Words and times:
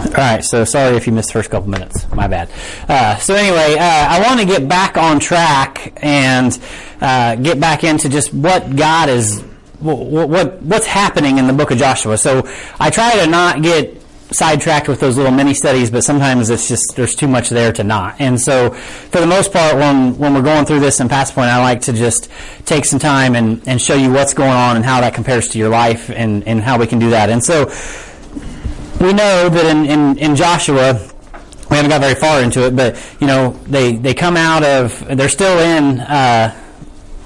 All 0.00 0.14
right, 0.16 0.42
so 0.42 0.64
sorry 0.64 0.96
if 0.96 1.06
you 1.06 1.12
missed 1.12 1.28
the 1.28 1.34
first 1.34 1.50
couple 1.50 1.68
minutes. 1.68 2.10
My 2.12 2.26
bad. 2.26 2.50
Uh, 2.88 3.16
so 3.16 3.34
anyway, 3.34 3.76
uh, 3.78 4.06
I 4.08 4.20
want 4.26 4.40
to 4.40 4.46
get 4.46 4.66
back 4.66 4.96
on 4.96 5.20
track 5.20 5.92
and 6.02 6.58
uh, 7.02 7.36
get 7.36 7.60
back 7.60 7.84
into 7.84 8.08
just 8.08 8.32
what 8.32 8.74
God 8.76 9.10
is, 9.10 9.40
what, 9.78 10.28
what 10.28 10.62
what's 10.62 10.86
happening 10.86 11.36
in 11.36 11.46
the 11.46 11.52
book 11.52 11.70
of 11.70 11.78
Joshua. 11.78 12.16
So 12.16 12.48
I 12.80 12.88
try 12.88 13.14
to 13.22 13.26
not 13.26 13.62
get 13.62 14.00
sidetracked 14.32 14.88
with 14.88 15.00
those 15.00 15.16
little 15.16 15.32
mini 15.32 15.52
studies, 15.52 15.90
but 15.90 16.02
sometimes 16.02 16.50
it's 16.50 16.66
just 16.66 16.96
there's 16.96 17.14
too 17.14 17.28
much 17.28 17.50
there 17.50 17.72
to 17.72 17.84
not. 17.84 18.16
And 18.20 18.40
so, 18.40 18.70
for 18.70 19.20
the 19.20 19.26
most 19.26 19.52
part, 19.52 19.76
when 19.76 20.16
when 20.16 20.34
we're 20.34 20.42
going 20.42 20.64
through 20.64 20.80
this 20.80 21.00
in 21.00 21.08
Past 21.08 21.34
Point, 21.34 21.50
I 21.50 21.60
like 21.60 21.82
to 21.82 21.92
just 21.92 22.30
take 22.64 22.84
some 22.84 22.98
time 22.98 23.34
and, 23.36 23.62
and 23.68 23.80
show 23.80 23.94
you 23.94 24.10
what's 24.10 24.34
going 24.34 24.50
on 24.50 24.76
and 24.76 24.84
how 24.84 25.00
that 25.02 25.14
compares 25.14 25.48
to 25.48 25.58
your 25.58 25.68
life 25.68 26.10
and, 26.10 26.46
and 26.46 26.62
how 26.62 26.78
we 26.78 26.86
can 26.86 26.98
do 26.98 27.10
that. 27.10 27.28
And 27.30 27.44
so, 27.44 27.70
we 29.00 29.12
know 29.12 29.48
that 29.48 29.64
in, 29.64 29.86
in, 29.86 30.18
in 30.18 30.36
Joshua, 30.36 30.92
we 31.70 31.76
haven't 31.76 31.90
got 31.90 32.00
very 32.00 32.14
far 32.14 32.42
into 32.42 32.66
it, 32.66 32.76
but 32.76 32.96
you 33.20 33.26
know 33.26 33.52
they 33.66 33.96
they 33.96 34.12
come 34.12 34.36
out 34.36 34.62
of 34.62 35.04
they're 35.16 35.28
still 35.28 35.58
in 35.58 36.00
uh, 36.00 36.54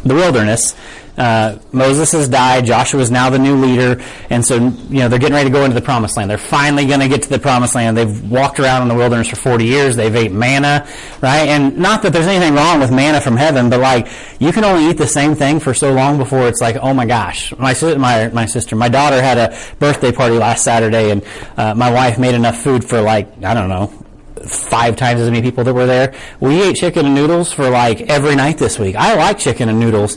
the 0.04 0.14
wilderness. 0.14 0.74
Uh, 1.16 1.58
Moses 1.72 2.10
has 2.12 2.28
died. 2.28 2.66
Joshua 2.66 3.00
is 3.00 3.10
now 3.10 3.30
the 3.30 3.38
new 3.38 3.56
leader, 3.56 4.02
and 4.30 4.44
so 4.44 4.56
you 4.56 4.98
know 4.98 5.08
they're 5.08 5.18
getting 5.18 5.34
ready 5.34 5.48
to 5.48 5.52
go 5.52 5.64
into 5.64 5.74
the 5.74 5.84
promised 5.84 6.16
land. 6.16 6.28
They're 6.28 6.38
finally 6.38 6.86
going 6.86 7.00
to 7.00 7.08
get 7.08 7.22
to 7.22 7.28
the 7.28 7.38
promised 7.38 7.74
land. 7.74 7.96
They've 7.96 8.30
walked 8.30 8.58
around 8.58 8.82
in 8.82 8.88
the 8.88 8.94
wilderness 8.94 9.28
for 9.28 9.36
forty 9.36 9.66
years. 9.66 9.94
They've 9.94 10.14
ate 10.14 10.32
manna, 10.32 10.88
right? 11.22 11.48
And 11.48 11.78
not 11.78 12.02
that 12.02 12.12
there's 12.12 12.26
anything 12.26 12.54
wrong 12.54 12.80
with 12.80 12.90
manna 12.90 13.20
from 13.20 13.36
heaven, 13.36 13.70
but 13.70 13.80
like 13.80 14.08
you 14.40 14.52
can 14.52 14.64
only 14.64 14.90
eat 14.90 14.98
the 14.98 15.06
same 15.06 15.34
thing 15.34 15.60
for 15.60 15.72
so 15.72 15.92
long 15.92 16.18
before 16.18 16.48
it's 16.48 16.60
like, 16.60 16.76
oh 16.76 16.92
my 16.92 17.06
gosh, 17.06 17.56
my 17.58 17.74
my 17.96 18.28
my 18.28 18.46
sister, 18.46 18.74
my 18.74 18.88
daughter 18.88 19.22
had 19.22 19.38
a 19.38 19.56
birthday 19.78 20.10
party 20.10 20.36
last 20.36 20.64
Saturday, 20.64 21.10
and 21.10 21.24
uh, 21.56 21.74
my 21.74 21.92
wife 21.92 22.18
made 22.18 22.34
enough 22.34 22.58
food 22.58 22.84
for 22.84 23.00
like 23.00 23.28
I 23.44 23.54
don't 23.54 23.68
know 23.68 24.03
five 24.46 24.96
times 24.96 25.20
as 25.20 25.30
many 25.30 25.42
people 25.42 25.64
that 25.64 25.74
were 25.74 25.86
there. 25.86 26.14
We 26.40 26.62
ate 26.62 26.76
chicken 26.76 27.06
and 27.06 27.14
noodles 27.14 27.52
for 27.52 27.68
like 27.70 28.02
every 28.02 28.34
night 28.36 28.58
this 28.58 28.78
week. 28.78 28.96
I 28.96 29.14
like 29.14 29.38
chicken 29.38 29.68
and 29.68 29.78
noodles 29.80 30.16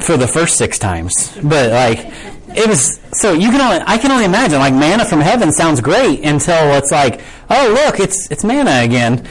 for 0.00 0.16
the 0.16 0.26
first 0.26 0.56
six 0.56 0.78
times, 0.78 1.36
but 1.42 1.70
like 1.70 2.12
it 2.56 2.66
was 2.66 3.00
so 3.12 3.32
you 3.32 3.50
can 3.50 3.60
only 3.60 3.84
I 3.86 3.98
can 3.98 4.10
only 4.10 4.24
imagine 4.24 4.58
like 4.58 4.72
manna 4.72 5.04
from 5.04 5.20
heaven 5.20 5.52
sounds 5.52 5.80
great 5.80 6.24
until 6.24 6.74
it's 6.74 6.90
like 6.90 7.20
oh 7.50 7.84
look 7.84 8.00
it's 8.00 8.30
it's 8.30 8.42
manna 8.44 8.84
again 8.84 9.26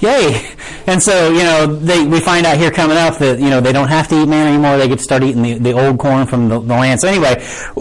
yay. 0.00 0.54
And 0.86 1.02
so, 1.02 1.30
you 1.30 1.42
know, 1.42 1.66
they, 1.66 2.06
we 2.06 2.20
find 2.20 2.46
out 2.46 2.56
here 2.56 2.70
coming 2.70 2.96
up 2.96 3.18
that, 3.18 3.38
you 3.38 3.50
know, 3.50 3.60
they 3.60 3.72
don't 3.72 3.88
have 3.88 4.08
to 4.08 4.22
eat 4.22 4.26
manna 4.26 4.50
anymore. 4.50 4.78
They 4.78 4.88
get 4.88 4.98
to 4.98 5.04
start 5.04 5.22
eating 5.22 5.42
the, 5.42 5.54
the 5.54 5.72
old 5.72 5.98
corn 5.98 6.26
from 6.26 6.48
the, 6.48 6.58
the 6.60 6.74
land. 6.74 7.00
So 7.00 7.08
anyway, 7.08 7.34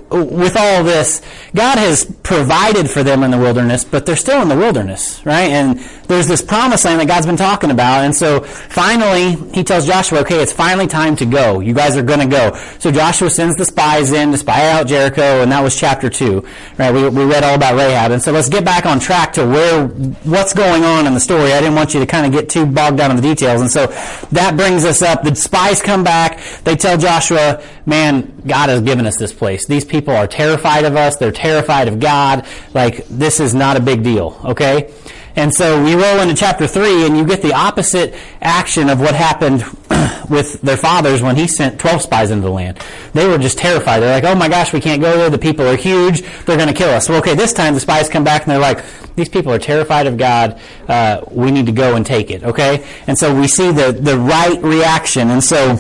with 0.10 0.58
all 0.58 0.84
this, 0.84 1.22
God 1.56 1.78
has 1.78 2.06
provided 2.24 2.90
for 2.90 3.04
them 3.04 3.24
in 3.24 3.32
the 3.32 3.38
wilderness, 3.38 3.84
but 3.84 4.06
they're 4.06 4.16
still 4.16 4.42
in 4.42 4.50
the 4.50 4.58
wilderness, 4.58 5.26
right? 5.26 5.50
And 5.50 5.80
there's 6.08 6.28
this 6.28 6.42
promised 6.42 6.86
land 6.86 7.00
that 7.00 7.08
God's 7.08 7.26
been 7.26 7.38
talking 7.38 7.72
about. 7.72 8.04
And 8.04 8.16
so 8.16 8.42
finally, 8.42 9.36
he 9.54 9.64
tells 9.64 9.86
Joshua, 9.86 10.20
okay, 10.20 10.42
it's 10.42 10.54
finally 10.54 10.88
time 10.88 11.16
to 11.18 11.26
go. 11.26 11.60
You 11.60 11.74
guys 11.74 11.96
are 11.96 12.04
going 12.04 12.20
to 12.20 12.28
go. 12.28 12.56
So 12.80 12.92
Joshua 12.92 13.30
sends 13.30 13.56
the 13.56 13.66
spies 13.66 14.12
in 14.12 14.32
to 14.32 14.38
spy 14.38 14.70
out 14.72 14.88
Jericho, 14.88 15.42
and 15.42 15.52
that 15.52 15.62
was 15.62 15.76
chapter 15.80 16.10
two, 16.10 16.46
right? 16.78 16.94
We, 16.94 17.08
we 17.10 17.26
read 17.26 17.44
all 17.44 17.56
about 17.56 17.76
Rahab. 17.76 18.12
And 18.12 18.22
so 18.22 18.32
let's 18.32 18.50
get 18.50 18.66
back 18.66 18.86
on 18.86 19.00
track 19.00 19.34
to 19.34 19.46
where, 19.46 19.88
what's 19.88 20.54
going 20.54 20.84
on 20.84 21.08
in 21.08 21.14
the 21.14 21.20
story. 21.20 21.54
I 21.54 21.60
didn't 21.60 21.76
want 21.76 21.94
you 21.94 22.00
to 22.00 22.07
kind 22.08 22.26
of 22.26 22.32
get 22.32 22.50
too 22.50 22.66
bogged 22.66 22.98
down 22.98 23.12
in 23.12 23.18
the 23.18 23.22
details. 23.22 23.62
And 23.62 23.70
so 23.72 23.88
that 24.32 24.56
brings 24.56 24.86
us 24.86 25.02
up. 25.02 25.24
The 25.24 25.36
spies 25.36 25.82
come 25.82 26.04
back. 26.04 26.40
They 26.64 26.76
tell 26.76 26.98
Joshua, 26.98 27.64
man, 27.86 28.42
God 28.46 28.70
has 28.70 28.82
given 28.82 29.06
us 29.06 29.18
this 29.18 29.34
place. 29.34 29.66
These 29.68 29.86
people 29.86 30.16
are 30.16 30.28
terrified 30.28 30.86
of 30.86 30.96
us. 30.96 31.18
They're 31.18 31.32
terrified 31.32 31.88
of 31.88 32.00
God. 32.00 32.46
Like, 32.74 33.08
this 33.08 33.40
is 33.40 33.54
not 33.54 33.78
a 33.78 33.80
big 33.80 34.04
deal, 34.04 34.40
okay? 34.46 34.94
And 35.38 35.54
so 35.54 35.84
we 35.84 35.94
roll 35.94 36.20
into 36.20 36.34
chapter 36.34 36.66
3, 36.66 37.06
and 37.06 37.16
you 37.16 37.24
get 37.24 37.44
the 37.44 37.54
opposite 37.54 38.16
action 38.42 38.90
of 38.90 39.00
what 39.00 39.14
happened 39.14 39.64
with 40.32 40.60
their 40.64 40.78
fathers 40.78 41.22
when 41.22 41.36
he 41.36 41.48
sent 41.48 41.80
12 41.80 42.02
spies 42.02 42.32
into 42.32 42.42
the 42.42 42.52
land. 42.52 42.80
They 43.14 43.28
were 43.28 43.38
just 43.38 43.60
terrified. 43.60 44.00
They're 44.00 44.20
like, 44.20 44.24
oh 44.24 44.34
my 44.34 44.50
gosh, 44.50 44.74
we 44.74 44.82
can't 44.82 45.00
go 45.00 45.16
there. 45.16 45.30
The 45.30 45.38
people 45.38 45.68
are 45.68 45.76
huge. 45.76 46.24
They're 46.46 46.58
going 46.58 46.70
to 46.70 46.74
kill 46.74 46.90
us. 46.90 47.08
Well, 47.08 47.20
okay, 47.20 47.36
this 47.36 47.54
time 47.54 47.76
the 47.76 47.80
spies 47.80 48.10
come 48.10 48.24
back 48.24 48.42
and 48.42 48.52
they're 48.52 48.60
like, 48.60 48.84
these 49.16 49.30
people 49.30 49.54
are 49.54 49.60
terrified 49.60 50.08
of 50.08 50.18
God. 50.18 50.60
Uh, 50.88 51.22
we 51.30 51.52
need 51.52 51.68
to 51.68 51.72
go 51.72 51.96
and 51.96 52.04
take 52.04 52.32
it, 52.32 52.44
okay? 52.44 52.84
And 53.06 53.16
so 53.16 53.40
we 53.40 53.48
see 53.48 53.72
the, 53.72 53.92
the 53.92 54.18
right 54.18 54.60
reaction. 54.64 55.30
And 55.30 55.44
so 55.44 55.78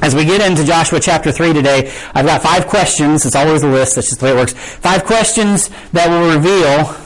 as 0.00 0.14
we 0.14 0.24
get 0.24 0.48
into 0.48 0.64
Joshua 0.64 1.00
chapter 1.00 1.32
3 1.32 1.52
today, 1.52 1.92
I've 2.14 2.26
got 2.26 2.40
five 2.40 2.68
questions. 2.68 3.26
It's 3.26 3.34
always 3.34 3.64
a 3.64 3.68
list. 3.68 3.96
That's 3.96 4.10
just 4.10 4.20
the 4.20 4.26
way 4.26 4.32
it 4.32 4.36
works. 4.36 4.52
Five 4.52 5.04
questions 5.04 5.70
that 5.90 6.08
will 6.08 6.36
reveal 6.36 7.05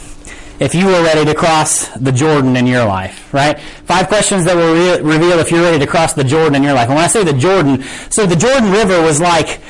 if 0.60 0.74
you 0.74 0.86
were 0.86 1.02
ready 1.02 1.24
to 1.24 1.34
cross 1.34 1.88
the 1.88 2.12
Jordan 2.12 2.54
in 2.54 2.66
your 2.66 2.84
life, 2.84 3.32
right? 3.32 3.58
Five 3.58 4.08
questions 4.08 4.44
that 4.44 4.54
will 4.54 4.74
re- 4.74 5.00
reveal 5.00 5.38
if 5.38 5.50
you're 5.50 5.62
ready 5.62 5.78
to 5.78 5.86
cross 5.86 6.12
the 6.12 6.22
Jordan 6.22 6.54
in 6.54 6.62
your 6.62 6.74
life. 6.74 6.88
And 6.88 6.96
when 6.96 7.04
I 7.04 7.08
say 7.08 7.24
the 7.24 7.32
Jordan, 7.32 7.82
so 8.10 8.26
the 8.26 8.36
Jordan 8.36 8.70
River 8.70 9.00
was 9.02 9.20
like, 9.20 9.60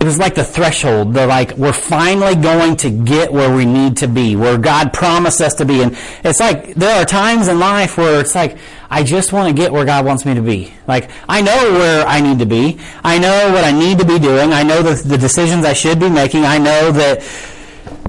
it 0.00 0.04
was 0.04 0.18
like 0.18 0.34
the 0.34 0.44
threshold. 0.44 1.14
The 1.14 1.26
like, 1.26 1.56
we're 1.58 1.72
finally 1.72 2.34
going 2.34 2.76
to 2.76 2.90
get 2.90 3.32
where 3.32 3.54
we 3.54 3.66
need 3.66 3.98
to 3.98 4.08
be, 4.08 4.36
where 4.36 4.56
God 4.56 4.92
promised 4.92 5.40
us 5.40 5.54
to 5.56 5.64
be. 5.64 5.82
And 5.82 5.96
it's 6.24 6.40
like, 6.40 6.74
there 6.74 7.00
are 7.00 7.04
times 7.04 7.48
in 7.48 7.58
life 7.58 7.98
where 7.98 8.20
it's 8.20 8.34
like, 8.34 8.58
I 8.90 9.02
just 9.02 9.32
want 9.32 9.48
to 9.48 9.62
get 9.62 9.72
where 9.72 9.84
God 9.84 10.04
wants 10.04 10.24
me 10.24 10.34
to 10.34 10.42
be. 10.42 10.72
Like, 10.86 11.10
I 11.28 11.42
know 11.42 11.72
where 11.72 12.06
I 12.06 12.20
need 12.20 12.38
to 12.38 12.46
be. 12.46 12.80
I 13.04 13.18
know 13.18 13.52
what 13.52 13.62
I 13.62 13.72
need 13.72 13.98
to 13.98 14.06
be 14.06 14.18
doing. 14.18 14.52
I 14.52 14.62
know 14.62 14.82
the, 14.82 15.06
the 15.06 15.18
decisions 15.18 15.64
I 15.64 15.74
should 15.74 16.00
be 16.00 16.08
making. 16.08 16.44
I 16.44 16.58
know 16.58 16.92
that, 16.92 17.20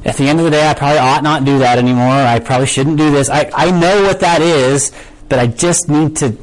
at 0.03 0.17
the 0.17 0.27
end 0.27 0.39
of 0.39 0.45
the 0.45 0.51
day, 0.51 0.67
I 0.67 0.73
probably 0.73 0.99
ought 0.99 1.23
not 1.23 1.45
do 1.45 1.59
that 1.59 1.77
anymore. 1.77 2.09
I 2.09 2.39
probably 2.39 2.67
shouldn't 2.67 2.97
do 2.97 3.11
this. 3.11 3.29
I, 3.29 3.51
I 3.53 3.71
know 3.71 4.03
what 4.03 4.19
that 4.21 4.41
is, 4.41 4.91
but 5.29 5.39
I 5.39 5.47
just 5.47 5.89
need 5.89 6.17
to 6.17 6.37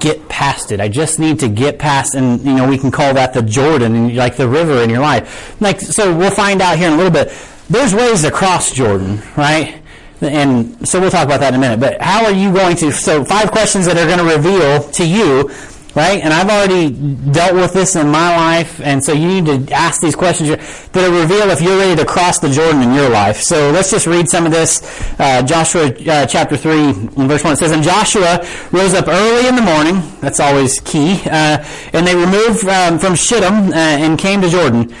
get 0.00 0.28
past 0.28 0.72
it. 0.72 0.80
I 0.80 0.88
just 0.88 1.18
need 1.18 1.38
to 1.40 1.48
get 1.48 1.78
past, 1.78 2.14
and 2.14 2.40
you 2.40 2.54
know, 2.54 2.68
we 2.68 2.78
can 2.78 2.90
call 2.90 3.14
that 3.14 3.34
the 3.34 3.42
Jordan, 3.42 4.16
like 4.16 4.36
the 4.36 4.48
river 4.48 4.82
in 4.82 4.90
your 4.90 5.00
life. 5.00 5.60
Like, 5.60 5.80
so 5.80 6.16
we'll 6.16 6.30
find 6.30 6.60
out 6.60 6.78
here 6.78 6.88
in 6.88 6.94
a 6.94 6.96
little 6.96 7.12
bit. 7.12 7.28
There's 7.68 7.94
ways 7.94 8.22
to 8.22 8.30
cross 8.30 8.72
Jordan, 8.72 9.22
right? 9.36 9.80
And 10.20 10.88
so 10.88 11.00
we'll 11.00 11.10
talk 11.10 11.24
about 11.24 11.40
that 11.40 11.52
in 11.52 11.58
a 11.58 11.60
minute. 11.60 11.80
But 11.80 12.00
how 12.00 12.24
are 12.24 12.32
you 12.32 12.52
going 12.52 12.76
to? 12.76 12.92
So 12.92 13.24
five 13.24 13.50
questions 13.50 13.86
that 13.86 13.96
are 13.96 14.06
going 14.06 14.18
to 14.18 14.36
reveal 14.36 14.82
to 14.92 15.06
you 15.06 15.50
right? 15.94 16.22
And 16.22 16.32
I've 16.32 16.48
already 16.48 16.90
dealt 16.90 17.54
with 17.54 17.72
this 17.72 17.96
in 17.96 18.08
my 18.08 18.36
life, 18.36 18.80
and 18.80 19.04
so 19.04 19.12
you 19.12 19.40
need 19.40 19.46
to 19.46 19.74
ask 19.74 20.00
these 20.00 20.16
questions 20.16 20.48
that 20.48 20.94
will 20.94 21.20
reveal 21.20 21.50
if 21.50 21.60
you're 21.60 21.78
ready 21.78 21.96
to 21.96 22.06
cross 22.06 22.38
the 22.38 22.48
Jordan 22.48 22.82
in 22.82 22.94
your 22.94 23.08
life. 23.08 23.36
So 23.36 23.70
let's 23.70 23.90
just 23.90 24.06
read 24.06 24.28
some 24.28 24.46
of 24.46 24.52
this. 24.52 24.82
Uh, 25.18 25.42
Joshua 25.42 25.86
uh, 25.86 26.26
chapter 26.26 26.56
3, 26.56 26.92
verse 27.26 27.44
1. 27.44 27.52
It 27.52 27.56
says, 27.56 27.72
And 27.72 27.82
Joshua 27.82 28.46
rose 28.70 28.94
up 28.94 29.08
early 29.08 29.48
in 29.48 29.56
the 29.56 29.62
morning. 29.62 30.02
That's 30.20 30.40
always 30.40 30.80
key. 30.80 31.20
Uh, 31.26 31.64
and 31.92 32.06
they 32.06 32.14
removed 32.14 32.64
um, 32.66 32.98
from 32.98 33.14
Shittim 33.14 33.72
uh, 33.72 33.74
and 33.74 34.18
came 34.18 34.40
to 34.42 34.48
Jordan. 34.48 34.94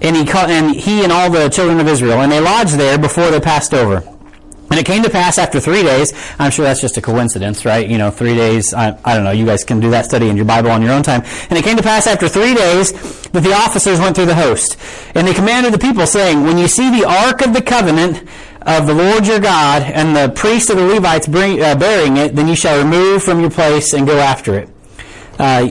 And 0.00 0.16
he, 0.16 0.30
and 0.32 0.74
he 0.74 1.02
and 1.02 1.10
all 1.10 1.30
the 1.30 1.48
children 1.48 1.80
of 1.80 1.88
Israel. 1.88 2.20
And 2.20 2.30
they 2.30 2.40
lodged 2.40 2.74
there 2.74 2.98
before 2.98 3.30
they 3.30 3.40
passed 3.40 3.74
over. 3.74 4.17
And 4.70 4.78
it 4.78 4.84
came 4.84 5.02
to 5.02 5.10
pass 5.10 5.38
after 5.38 5.60
three 5.60 5.82
days, 5.82 6.12
I'm 6.38 6.50
sure 6.50 6.64
that's 6.64 6.80
just 6.80 6.96
a 6.98 7.02
coincidence, 7.02 7.64
right? 7.64 7.88
You 7.88 7.96
know, 7.96 8.10
three 8.10 8.34
days, 8.34 8.74
I, 8.74 8.98
I, 9.04 9.14
don't 9.14 9.24
know, 9.24 9.30
you 9.30 9.46
guys 9.46 9.64
can 9.64 9.80
do 9.80 9.90
that 9.90 10.04
study 10.04 10.28
in 10.28 10.36
your 10.36 10.44
Bible 10.44 10.70
on 10.70 10.82
your 10.82 10.92
own 10.92 11.02
time. 11.02 11.22
And 11.48 11.58
it 11.58 11.64
came 11.64 11.76
to 11.78 11.82
pass 11.82 12.06
after 12.06 12.28
three 12.28 12.54
days 12.54 12.92
that 13.30 13.42
the 13.42 13.54
officers 13.54 13.98
went 13.98 14.14
through 14.14 14.26
the 14.26 14.34
host. 14.34 14.76
And 15.14 15.26
they 15.26 15.32
commanded 15.32 15.72
the 15.72 15.78
people, 15.78 16.06
saying, 16.06 16.44
When 16.44 16.58
you 16.58 16.68
see 16.68 16.90
the 16.90 17.08
ark 17.08 17.40
of 17.40 17.54
the 17.54 17.62
covenant 17.62 18.28
of 18.62 18.86
the 18.86 18.94
Lord 18.94 19.26
your 19.26 19.40
God, 19.40 19.82
and 19.82 20.14
the 20.14 20.34
priests 20.34 20.68
of 20.68 20.76
the 20.76 20.84
Levites 20.84 21.26
bring, 21.26 21.62
uh, 21.62 21.74
bearing 21.74 22.18
it, 22.18 22.36
then 22.36 22.46
you 22.46 22.56
shall 22.56 22.82
remove 22.82 23.22
from 23.22 23.40
your 23.40 23.50
place 23.50 23.94
and 23.94 24.06
go 24.06 24.18
after 24.18 24.58
it. 24.58 24.68
Uh, 25.38 25.70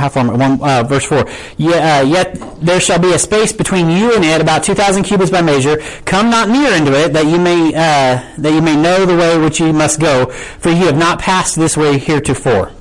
one, 0.00 0.60
uh, 0.62 0.82
verse 0.82 1.04
4. 1.04 1.26
Yet, 1.56 2.04
uh, 2.04 2.06
yet 2.06 2.38
there 2.60 2.80
shall 2.80 2.98
be 2.98 3.12
a 3.12 3.18
space 3.18 3.52
between 3.52 3.90
you 3.90 4.14
and 4.14 4.24
it, 4.24 4.40
about 4.40 4.62
2,000 4.62 5.04
cubits 5.04 5.30
by 5.30 5.42
measure. 5.42 5.78
Come 6.04 6.30
not 6.30 6.48
near 6.48 6.72
into 6.72 6.92
it, 6.92 7.12
that 7.12 7.26
you 7.26 7.38
may, 7.38 7.68
uh, 7.68 8.22
that 8.38 8.52
you 8.52 8.62
may 8.62 8.76
know 8.76 9.06
the 9.06 9.16
way 9.16 9.38
which 9.38 9.60
you 9.60 9.72
must 9.72 10.00
go, 10.00 10.26
for 10.26 10.70
you 10.70 10.86
have 10.86 10.98
not 10.98 11.18
passed 11.18 11.56
this 11.56 11.76
way 11.76 11.98
heretofore. 11.98 12.72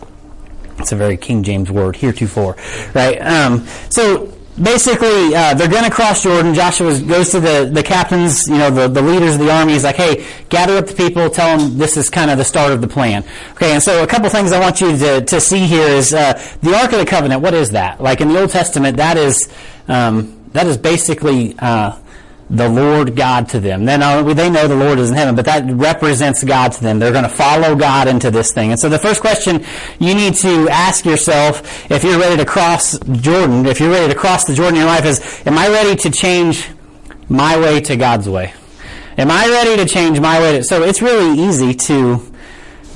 It's 0.80 0.92
a 0.92 0.96
very 0.96 1.18
King 1.18 1.44
James 1.44 1.70
word, 1.70 1.96
heretofore, 1.96 2.58
right? 2.94 3.22
Um, 3.22 3.68
so 3.90 4.34
basically, 4.62 5.36
uh, 5.36 5.54
they're 5.54 5.70
going 5.70 5.84
to 5.84 5.92
cross 5.92 6.24
Jordan. 6.24 6.54
Joshua 6.54 7.00
goes 7.02 7.32
to 7.32 7.40
the, 7.40 7.70
the 7.72 7.84
captains, 7.84 8.48
you 8.48 8.58
know, 8.58 8.70
the, 8.70 8.88
the 8.88 9.02
leaders 9.02 9.34
of 9.36 9.40
the 9.40 9.52
army. 9.52 9.74
He's 9.74 9.84
like, 9.84 9.96
hey, 9.96 10.26
gather 10.50 10.78
up 10.78 10.88
the 10.88 10.94
people, 10.94 11.30
tell 11.30 11.58
them 11.58 11.78
this 11.78 11.98
is 11.98 12.10
kind 12.10 12.30
of 12.30 12.38
the 12.38 12.44
start 12.44 12.72
of 12.72 12.82
the 12.82 12.88
plan. 12.88 13.24
Okay, 13.52 13.74
and 13.74 13.82
so 13.82 14.04
a 14.04 14.08
couple 14.08 14.30
things 14.30 14.52
I 14.52 14.60
want 14.60 14.82
you 14.82 14.98
to, 14.98 15.22
to 15.22 15.42
see 15.42 15.66
here 15.66 15.88
is 15.88 16.14
uh, 16.14 16.34
the 16.62 16.76
Ark 16.76 16.94
of 16.94 17.00
the 17.00 17.06
Covenant. 17.06 17.42
What 17.42 17.54
is 17.54 17.72
that? 17.72 18.02
Like 18.02 18.22
in 18.22 18.30
the 18.30 18.40
Old 18.40 18.52
Testament, 18.52 18.98
that 18.98 19.18
is 19.18 19.50
um, 19.88 20.40
that 20.54 20.68
is 20.68 20.78
basically 20.78 21.56
uh, 21.60 21.98
the 22.50 22.70
Lord 22.70 23.16
God 23.16 23.50
to 23.50 23.60
them. 23.60 23.86
Then 23.86 24.00
they 24.36 24.50
know 24.50 24.68
the 24.68 24.76
Lord 24.76 25.00
is 25.00 25.10
in 25.10 25.16
heaven, 25.16 25.36
but 25.36 25.46
that 25.46 25.64
represents 25.72 26.44
God 26.44 26.72
to 26.74 26.82
them. 26.82 27.00
They're 27.00 27.12
going 27.12 27.24
to 27.24 27.30
follow 27.30 27.76
God 27.76 28.08
into 28.08 28.32
this 28.32 28.52
thing. 28.52 28.72
And 28.72 28.80
so 28.80 28.90
the 28.90 29.00
first 29.00 29.22
question 29.22 29.66
you 30.00 30.14
need 30.14 30.36
to 30.36 30.70
ask 30.70 31.06
yourself 31.06 31.90
if 31.90 32.04
you're 32.04 32.20
ready 32.20 32.38
to 32.38 32.46
cross 32.46 33.00
Jordan, 33.00 33.66
if 33.66 33.80
you're 33.80 33.90
ready 33.90 34.14
to 34.14 34.20
cross 34.20 34.46
the 34.46 34.54
Jordan 34.54 34.76
in 34.76 34.82
your 34.82 34.90
life 34.90 35.06
is, 35.06 35.42
am 35.46 35.58
I 35.58 35.70
ready 35.70 35.96
to 36.02 36.10
change 36.10 36.70
my 37.30 37.58
way 37.58 37.82
to 37.82 37.96
God's 37.96 38.30
way? 38.30 38.54
Am 39.18 39.30
I 39.30 39.48
ready 39.48 39.78
to 39.78 39.86
change 39.86 40.20
my 40.20 40.40
way? 40.40 40.58
To, 40.58 40.64
so 40.64 40.84
it's 40.84 41.02
really 41.02 41.40
easy 41.40 41.74
to 41.74 42.34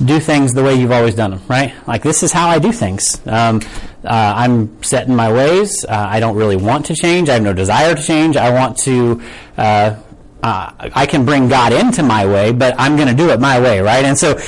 do 0.04 0.20
things 0.20 0.52
the 0.52 0.62
way 0.62 0.74
you've 0.74 0.92
always 0.92 1.14
done 1.14 1.32
them, 1.32 1.40
right? 1.48 1.74
Like 1.86 2.02
this 2.02 2.22
is 2.22 2.32
how 2.32 2.48
I 2.48 2.58
do 2.58 2.72
things. 2.72 3.20
Um, 3.26 3.60
uh, 4.08 4.34
I'm 4.36 4.82
set 4.82 5.06
in 5.06 5.14
my 5.14 5.30
ways. 5.30 5.84
Uh, 5.84 5.92
I 5.92 6.18
don't 6.18 6.34
really 6.34 6.56
want 6.56 6.86
to 6.86 6.94
change. 6.94 7.28
I 7.28 7.34
have 7.34 7.42
no 7.42 7.52
desire 7.52 7.94
to 7.94 8.02
change. 8.02 8.36
I 8.36 8.50
want 8.50 8.78
to. 8.78 9.22
Uh, 9.56 9.96
uh 10.42 10.72
I 10.94 11.04
can 11.06 11.24
bring 11.24 11.48
God 11.48 11.72
into 11.72 12.02
my 12.02 12.24
way, 12.24 12.52
but 12.52 12.74
I'm 12.78 12.96
going 12.96 13.08
to 13.08 13.14
do 13.14 13.30
it 13.30 13.40
my 13.40 13.60
way, 13.60 13.80
right? 13.80 14.04
And 14.04 14.18
so 14.18 14.38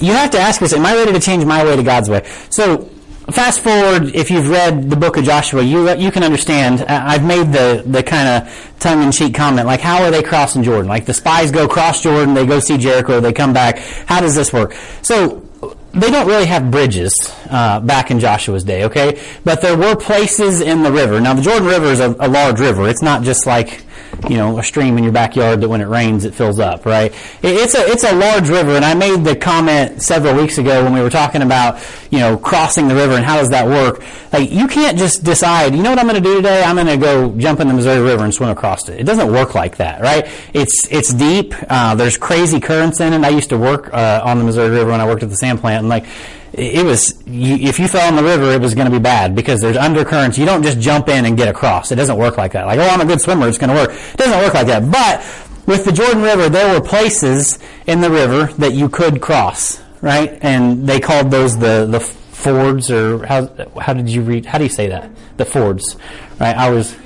you 0.00 0.12
have 0.12 0.30
to 0.30 0.38
ask 0.38 0.60
yourself, 0.60 0.80
am 0.80 0.86
I 0.86 0.94
ready 0.94 1.12
to 1.12 1.20
change 1.20 1.44
my 1.44 1.62
way 1.64 1.76
to 1.76 1.82
God's 1.82 2.08
way? 2.08 2.24
So 2.48 2.88
fast 3.30 3.60
forward, 3.60 4.14
if 4.14 4.30
you've 4.30 4.48
read 4.48 4.88
the 4.88 4.96
book 4.96 5.16
of 5.16 5.24
Joshua, 5.24 5.62
you 5.62 5.90
you 5.96 6.10
can 6.10 6.22
understand. 6.22 6.82
I've 6.82 7.24
made 7.24 7.52
the 7.52 7.82
the 7.86 8.02
kind 8.02 8.28
of 8.28 8.74
tongue 8.78 9.02
in 9.02 9.12
cheek 9.12 9.34
comment, 9.34 9.66
like 9.66 9.80
how 9.80 10.02
are 10.02 10.10
they 10.10 10.22
crossing 10.22 10.62
Jordan? 10.62 10.88
Like 10.88 11.04
the 11.04 11.14
spies 11.14 11.50
go 11.50 11.68
cross 11.68 12.02
Jordan, 12.02 12.32
they 12.32 12.46
go 12.46 12.58
see 12.60 12.78
Jericho, 12.78 13.20
they 13.20 13.32
come 13.32 13.52
back. 13.52 13.78
How 14.06 14.20
does 14.20 14.34
this 14.34 14.52
work? 14.52 14.74
So 15.02 15.42
they 15.92 16.10
don't 16.10 16.26
really 16.26 16.46
have 16.46 16.70
bridges 16.70 17.14
uh, 17.50 17.80
back 17.80 18.10
in 18.10 18.20
Joshua's 18.20 18.64
day, 18.64 18.84
okay? 18.84 19.20
But 19.44 19.60
there 19.60 19.76
were 19.76 19.96
places 19.96 20.60
in 20.60 20.82
the 20.82 20.92
river. 20.92 21.20
Now 21.20 21.34
the 21.34 21.42
Jordan 21.42 21.66
River 21.66 21.86
is 21.86 22.00
a, 22.00 22.14
a 22.20 22.28
large 22.28 22.60
river. 22.60 22.88
It's 22.88 23.02
not 23.02 23.22
just 23.22 23.46
like 23.46 23.84
you 24.28 24.36
know, 24.36 24.58
a 24.58 24.62
stream 24.62 24.98
in 24.98 25.04
your 25.04 25.12
backyard 25.12 25.60
that 25.60 25.68
when 25.68 25.80
it 25.80 25.86
rains 25.86 26.24
it 26.24 26.34
fills 26.34 26.58
up, 26.58 26.84
right? 26.84 27.12
It's 27.42 27.74
a 27.74 27.86
it's 27.86 28.04
a 28.04 28.14
large 28.14 28.48
river, 28.48 28.72
and 28.72 28.84
I 28.84 28.94
made 28.94 29.24
the 29.24 29.36
comment 29.36 30.02
several 30.02 30.34
weeks 30.34 30.58
ago 30.58 30.84
when 30.84 30.92
we 30.92 31.00
were 31.00 31.10
talking 31.10 31.42
about 31.42 31.82
you 32.10 32.18
know 32.18 32.36
crossing 32.36 32.88
the 32.88 32.94
river 32.94 33.14
and 33.14 33.24
how 33.24 33.36
does 33.36 33.50
that 33.50 33.66
work. 33.66 34.04
Like 34.32 34.50
you 34.50 34.68
can't 34.68 34.98
just 34.98 35.24
decide, 35.24 35.74
you 35.74 35.82
know 35.82 35.90
what 35.90 35.98
I'm 35.98 36.06
going 36.06 36.22
to 36.22 36.28
do 36.28 36.36
today? 36.36 36.62
I'm 36.62 36.76
going 36.76 36.86
to 36.86 36.96
go 36.96 37.32
jump 37.36 37.60
in 37.60 37.68
the 37.68 37.74
Missouri 37.74 38.02
River 38.02 38.24
and 38.24 38.32
swim 38.32 38.50
across 38.50 38.88
it. 38.88 39.00
It 39.00 39.04
doesn't 39.04 39.32
work 39.32 39.54
like 39.54 39.76
that, 39.78 40.00
right? 40.00 40.28
It's 40.54 40.86
it's 40.90 41.12
deep. 41.12 41.54
Uh, 41.68 41.94
there's 41.94 42.16
crazy 42.16 42.60
currents 42.60 43.00
in 43.00 43.12
it. 43.12 43.24
I 43.24 43.30
used 43.30 43.50
to 43.50 43.58
work 43.58 43.92
uh, 43.92 44.22
on 44.24 44.38
the 44.38 44.44
Missouri 44.44 44.70
River 44.70 44.90
when 44.90 45.00
I 45.00 45.06
worked 45.06 45.22
at 45.22 45.30
the 45.30 45.36
sand 45.36 45.60
plant, 45.60 45.80
and 45.80 45.88
like 45.88 46.06
it 46.52 46.84
was 46.84 47.22
you, 47.26 47.56
if 47.56 47.78
you 47.78 47.86
fell 47.86 48.08
in 48.08 48.16
the 48.16 48.24
river, 48.24 48.50
it 48.50 48.60
was 48.60 48.74
going 48.74 48.86
to 48.86 48.90
be 48.90 49.02
bad 49.02 49.34
because 49.34 49.60
there's 49.60 49.76
undercurrents. 49.76 50.36
You 50.36 50.46
don't 50.46 50.62
just 50.62 50.80
jump 50.80 51.08
in 51.08 51.24
and 51.24 51.36
get 51.36 51.48
across. 51.48 51.92
It 51.92 51.96
doesn't 51.96 52.16
work 52.16 52.36
like 52.36 52.52
that. 52.52 52.66
Like, 52.66 52.78
oh, 52.78 52.88
I'm 52.88 53.00
a 53.00 53.04
good 53.04 53.20
swimmer, 53.20 53.48
it's 53.48 53.58
going 53.58 53.70
to 53.70 53.76
work. 53.76 53.90
It 53.90 54.16
doesn't 54.16 54.38
work 54.38 54.54
like 54.54 54.66
that. 54.66 54.90
But 54.90 55.66
with 55.66 55.84
the 55.84 55.92
Jordan 55.92 56.22
River, 56.22 56.48
there 56.48 56.74
were 56.74 56.84
places 56.84 57.58
in 57.86 58.00
the 58.00 58.10
river 58.10 58.46
that 58.54 58.72
you 58.72 58.88
could 58.88 59.20
cross, 59.20 59.80
right? 60.00 60.38
And 60.42 60.88
they 60.88 60.98
called 61.00 61.30
those 61.30 61.56
the 61.56 61.86
the 61.86 62.00
fords, 62.00 62.90
or 62.90 63.24
how 63.26 63.48
how 63.80 63.92
did 63.92 64.08
you 64.08 64.22
read? 64.22 64.46
How 64.46 64.58
do 64.58 64.64
you 64.64 64.70
say 64.70 64.88
that? 64.88 65.10
The 65.36 65.44
fords, 65.44 65.96
right? 66.40 66.56
I 66.56 66.70
was, 66.70 66.96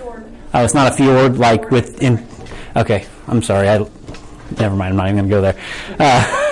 oh, 0.55 0.64
it's 0.64 0.75
not 0.75 0.93
a 0.93 0.97
fjord 0.97 1.38
like 1.38 1.70
with 1.70 2.02
in. 2.02 2.26
Okay, 2.76 3.06
I'm 3.29 3.43
sorry. 3.43 3.69
I 3.69 3.79
never 4.58 4.76
mind. 4.76 4.93
I'm 4.93 4.97
not 4.97 5.08
even 5.08 5.29
going 5.29 5.29
to 5.29 5.37
go 5.37 5.40
there. 5.43 5.56
Uh, 5.99 6.40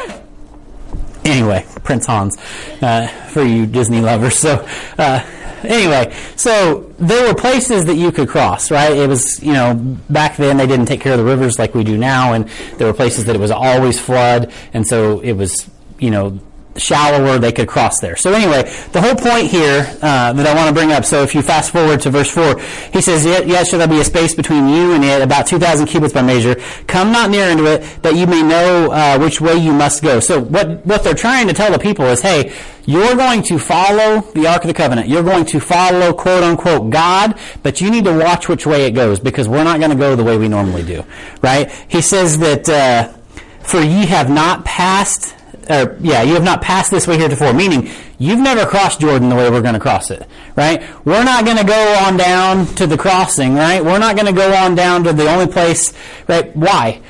anyway, 1.25 1.67
Prince 1.85 2.07
Hans, 2.07 2.37
uh, 2.83 3.07
for 3.29 3.43
you 3.43 3.67
Disney 3.67 4.01
lovers. 4.01 4.39
So, 4.39 4.67
uh, 4.99 5.25
anyway, 5.65 6.15
so 6.37 6.93
there 6.99 7.27
were 7.27 7.35
places 7.35 7.85
that 7.87 7.97
you 7.97 8.13
could 8.13 8.29
cross, 8.29 8.71
right? 8.71 8.93
It 8.97 9.09
was, 9.09 9.43
you 9.43 9.53
know, 9.53 9.75
back 10.11 10.37
then 10.37 10.57
they 10.57 10.67
didn't 10.67 10.87
take 10.87 11.01
care 11.01 11.13
of 11.13 11.19
the 11.19 11.25
rivers 11.25 11.59
like 11.59 11.75
we 11.75 11.85
do 11.85 11.97
now, 11.97 12.33
and 12.33 12.49
there 12.79 12.87
were 12.87 12.95
places 12.95 13.25
that 13.27 13.37
it 13.37 13.41
was 13.41 13.51
always 13.51 13.99
flood, 13.99 14.53
and 14.73 14.87
so 14.87 15.21
it 15.21 15.33
was, 15.33 15.69
you 15.99 16.11
know, 16.11 16.41
shallower, 16.77 17.39
they 17.39 17.53
could 17.53 17.69
cross 17.69 18.01
there. 18.01 18.17
So 18.17 18.33
anyway, 18.33 18.63
the 18.93 19.01
whole 19.01 19.15
point 19.15 19.49
here 19.49 19.87
uh, 20.03 20.33
that 20.33 20.47
I 20.47 20.55
want 20.55 20.69
to 20.69 20.75
bring 20.75 20.93
up. 20.93 21.05
So 21.05 21.23
if 21.23 21.35
you 21.35 21.43
fast 21.43 21.73
forward 21.73 22.01
to 22.03 22.11
verse 22.11 22.31
four, 22.31 22.59
he 22.93 23.01
says, 23.01 23.25
"Yet, 23.25 23.47
yet 23.47 23.67
shall 23.67 23.79
there 23.79 23.89
be 23.89 24.01
a 24.01 24.05
space 24.05 24.35
between 24.35 24.69
you 24.69 24.93
and 24.93 25.05
it, 25.05 25.23
about 25.23 25.47
two 25.47 25.59
thousand 25.59 25.87
cubits 25.87 26.15
by 26.15 26.23
measure. 26.23 26.57
Come 26.87 27.13
not 27.13 27.31
near 27.31 27.49
into 27.49 27.67
it, 27.67 27.83
that 28.03 28.15
you 28.15 28.27
may 28.27 28.43
know 28.43 28.91
uh, 28.91 29.19
which 29.19 29.41
way 29.41 29.57
you 29.57 29.73
must 29.73 30.03
go." 30.03 30.21
So 30.21 30.41
what 30.41 30.85
what 30.87 31.05
they're 31.05 31.15
trying 31.15 31.49
to 31.49 31.55
tell 31.55 31.73
the 31.73 31.79
people 31.79 32.07
is, 32.07 32.21
"Hey, 32.23 32.53
you're 32.85 33.17
going 33.17 33.43
to 33.45 33.59
follow 33.59 34.21
the 34.35 34.47
Ark 34.47 34.65
of 34.65 34.69
the 34.69 34.75
Covenant. 34.75 35.09
You're 35.09 35.23
going 35.23 35.45
to 35.47 35.61
follow 35.61 36.13
quote 36.13 36.43
unquote 36.43 36.91
God, 36.91 37.39
but 37.63 37.81
you 37.81 37.91
need 37.91 38.05
to 38.05 38.19
watch 38.19 38.49
which 38.49 38.67
way 38.67 38.87
it 38.87 38.93
goes 38.93 39.21
because 39.21 39.49
we're 39.49 39.65
not 39.65 39.79
going 39.79 39.91
to 39.91 39.97
go 39.97 40.17
the 40.17 40.25
way 40.25 40.39
we 40.39 40.49
normally 40.49 40.83
do." 40.83 41.05
Right? 41.43 41.71
He 41.89 42.01
says 42.01 42.39
that. 42.39 42.69
Uh, 42.69 43.13
for 43.63 43.81
ye 43.81 44.07
have 44.07 44.29
not 44.29 44.65
passed 44.65 45.37
or 45.71 45.97
yeah, 46.01 46.23
you 46.23 46.35
have 46.35 46.45
not 46.45 46.63
passed 46.63 46.91
this 46.91 47.07
way 47.07 47.19
heretofore, 47.19 47.53
meaning 47.53 47.91
you've 48.19 48.41
never 48.41 48.67
crossed 48.67 49.01
Jordan 49.01 49.29
the 49.29 49.37
way 49.37 49.51
we're 49.51 49.63
going 49.63 49.75
to 49.75 49.81
cross 49.81 50.11
it, 50.11 50.27
right? 50.57 50.83
We're 51.05 51.25
not 51.25 51.45
going 51.45 51.59
to 51.59 51.65
go 51.65 51.97
on 52.05 52.17
down 52.17 52.67
to 52.77 52.87
the 52.87 52.99
crossing, 52.99 53.55
right? 53.55 53.85
We're 53.85 53.99
not 53.99 54.17
going 54.17 54.27
to 54.27 54.33
go 54.33 54.53
on 54.55 54.75
down 54.75 55.05
to 55.05 55.13
the 55.13 55.29
only 55.29 55.53
place, 55.53 55.93
right? 56.29 56.55
Why? 56.57 57.01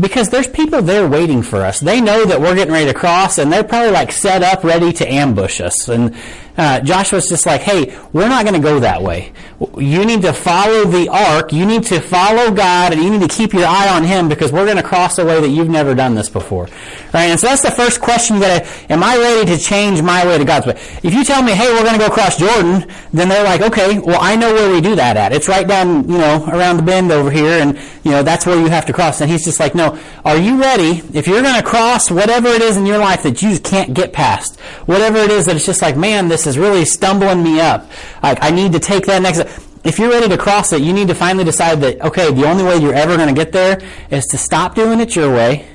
Because 0.00 0.30
there's 0.30 0.48
people 0.48 0.82
there 0.82 1.06
waiting 1.08 1.42
for 1.42 1.58
us. 1.62 1.78
They 1.78 2.00
know 2.00 2.24
that 2.24 2.40
we're 2.40 2.54
getting 2.54 2.72
ready 2.72 2.86
to 2.86 2.94
cross, 2.94 3.38
and 3.38 3.52
they're 3.52 3.62
probably 3.62 3.92
like 3.92 4.10
set 4.10 4.42
up, 4.42 4.64
ready 4.64 4.92
to 4.94 5.06
ambush 5.10 5.60
us. 5.60 5.88
And 5.88 6.16
uh, 6.56 6.80
Joshua's 6.80 7.28
just 7.28 7.46
like, 7.46 7.60
hey, 7.60 7.96
we're 8.12 8.28
not 8.28 8.44
going 8.44 8.60
to 8.60 8.66
go 8.66 8.80
that 8.80 9.02
way. 9.02 9.32
You 9.76 10.04
need 10.04 10.22
to 10.22 10.32
follow 10.32 10.84
the 10.84 11.08
ark. 11.08 11.52
You 11.52 11.64
need 11.64 11.84
to 11.84 12.00
follow 12.00 12.50
God, 12.50 12.92
and 12.92 13.02
you 13.02 13.10
need 13.10 13.22
to 13.22 13.34
keep 13.34 13.54
your 13.54 13.64
eye 13.66 13.88
on 13.88 14.04
Him 14.04 14.28
because 14.28 14.52
we're 14.52 14.66
going 14.66 14.76
to 14.76 14.82
cross 14.82 15.18
a 15.18 15.24
way 15.24 15.40
that 15.40 15.48
you've 15.48 15.70
never 15.70 15.94
done 15.94 16.14
this 16.14 16.28
before. 16.28 16.68
Right? 17.14 17.30
And 17.30 17.40
so 17.40 17.46
that's 17.46 17.62
the 17.62 17.70
first 17.70 18.00
question 18.00 18.36
you 18.36 18.42
got 18.42 18.64
to, 18.64 18.92
am 18.92 19.02
I 19.02 19.16
ready 19.16 19.50
to 19.56 19.58
change 19.58 20.02
my 20.02 20.26
way 20.26 20.36
to 20.36 20.44
God's 20.44 20.66
way? 20.66 20.74
If 21.02 21.14
you 21.14 21.24
tell 21.24 21.42
me, 21.42 21.52
hey, 21.52 21.72
we're 21.72 21.82
going 21.82 21.98
to 21.98 22.06
go 22.06 22.10
cross 22.10 22.36
Jordan, 22.36 22.86
then 23.14 23.28
they're 23.28 23.44
like, 23.44 23.62
okay, 23.62 23.98
well, 23.98 24.18
I 24.20 24.36
know 24.36 24.52
where 24.52 24.70
we 24.70 24.82
do 24.82 24.94
that 24.96 25.16
at. 25.16 25.32
It's 25.32 25.48
right 25.48 25.66
down, 25.66 26.08
you 26.08 26.18
know, 26.18 26.44
around 26.48 26.76
the 26.76 26.82
bend 26.82 27.10
over 27.10 27.30
here, 27.30 27.62
and, 27.62 27.78
you 28.04 28.10
know, 28.10 28.22
that's 28.22 28.44
where 28.44 28.58
you 28.58 28.68
have 28.68 28.86
to 28.86 28.92
cross. 28.92 29.22
And 29.22 29.30
he's 29.30 29.44
just 29.44 29.58
like, 29.58 29.74
no, 29.74 29.98
are 30.24 30.36
you 30.36 30.60
ready? 30.60 31.02
If 31.14 31.26
you're 31.26 31.42
going 31.42 31.60
to 31.60 31.66
cross 31.66 32.10
whatever 32.10 32.48
it 32.48 32.60
is 32.60 32.76
in 32.76 32.84
your 32.84 32.98
life 32.98 33.22
that 33.22 33.40
you 33.40 33.58
can't 33.58 33.94
get 33.94 34.12
past, 34.12 34.60
whatever 34.86 35.16
it 35.18 35.30
is 35.30 35.46
that 35.46 35.56
it's 35.56 35.66
just 35.66 35.80
like, 35.80 35.96
man, 35.96 36.28
this 36.28 36.42
this 36.42 36.54
is 36.54 36.58
really 36.58 36.84
stumbling 36.84 37.42
me 37.42 37.60
up. 37.60 37.88
Like, 38.22 38.38
I 38.42 38.50
need 38.50 38.72
to 38.72 38.80
take 38.80 39.06
that 39.06 39.22
next. 39.22 39.38
If 39.84 39.98
you're 39.98 40.10
ready 40.10 40.28
to 40.28 40.38
cross 40.38 40.72
it, 40.72 40.82
you 40.82 40.92
need 40.92 41.08
to 41.08 41.14
finally 41.14 41.44
decide 41.44 41.80
that, 41.80 42.00
okay, 42.00 42.32
the 42.32 42.48
only 42.48 42.62
way 42.62 42.76
you're 42.76 42.94
ever 42.94 43.16
going 43.16 43.28
to 43.28 43.34
get 43.34 43.52
there 43.52 43.80
is 44.10 44.26
to 44.26 44.38
stop 44.38 44.74
doing 44.76 45.00
it 45.00 45.16
your 45.16 45.32
way, 45.32 45.66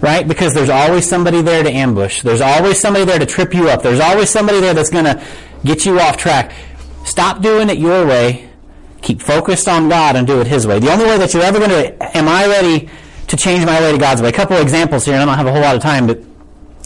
right? 0.00 0.26
Because 0.26 0.54
there's 0.54 0.70
always 0.70 1.06
somebody 1.06 1.42
there 1.42 1.62
to 1.62 1.70
ambush. 1.70 2.22
There's 2.22 2.40
always 2.40 2.78
somebody 2.80 3.04
there 3.04 3.18
to 3.18 3.26
trip 3.26 3.52
you 3.52 3.68
up. 3.68 3.82
There's 3.82 4.00
always 4.00 4.30
somebody 4.30 4.60
there 4.60 4.72
that's 4.72 4.90
going 4.90 5.04
to 5.04 5.22
get 5.64 5.84
you 5.84 6.00
off 6.00 6.16
track. 6.16 6.52
Stop 7.04 7.42
doing 7.42 7.68
it 7.68 7.78
your 7.78 8.06
way. 8.06 8.48
Keep 9.02 9.20
focused 9.20 9.68
on 9.68 9.88
God 9.90 10.16
and 10.16 10.26
do 10.26 10.40
it 10.40 10.46
His 10.46 10.66
way. 10.66 10.78
The 10.78 10.90
only 10.90 11.04
way 11.04 11.18
that 11.18 11.34
you're 11.34 11.42
ever 11.42 11.58
going 11.58 11.70
to, 11.70 12.16
am 12.16 12.28
I 12.28 12.46
ready 12.46 12.88
to 13.26 13.36
change 13.36 13.66
my 13.66 13.78
way 13.80 13.92
to 13.92 13.98
God's 13.98 14.22
way? 14.22 14.30
A 14.30 14.32
couple 14.32 14.56
examples 14.56 15.04
here, 15.04 15.14
and 15.14 15.22
I 15.22 15.26
don't 15.26 15.36
have 15.36 15.46
a 15.46 15.52
whole 15.52 15.60
lot 15.60 15.76
of 15.76 15.82
time, 15.82 16.06
but 16.06 16.20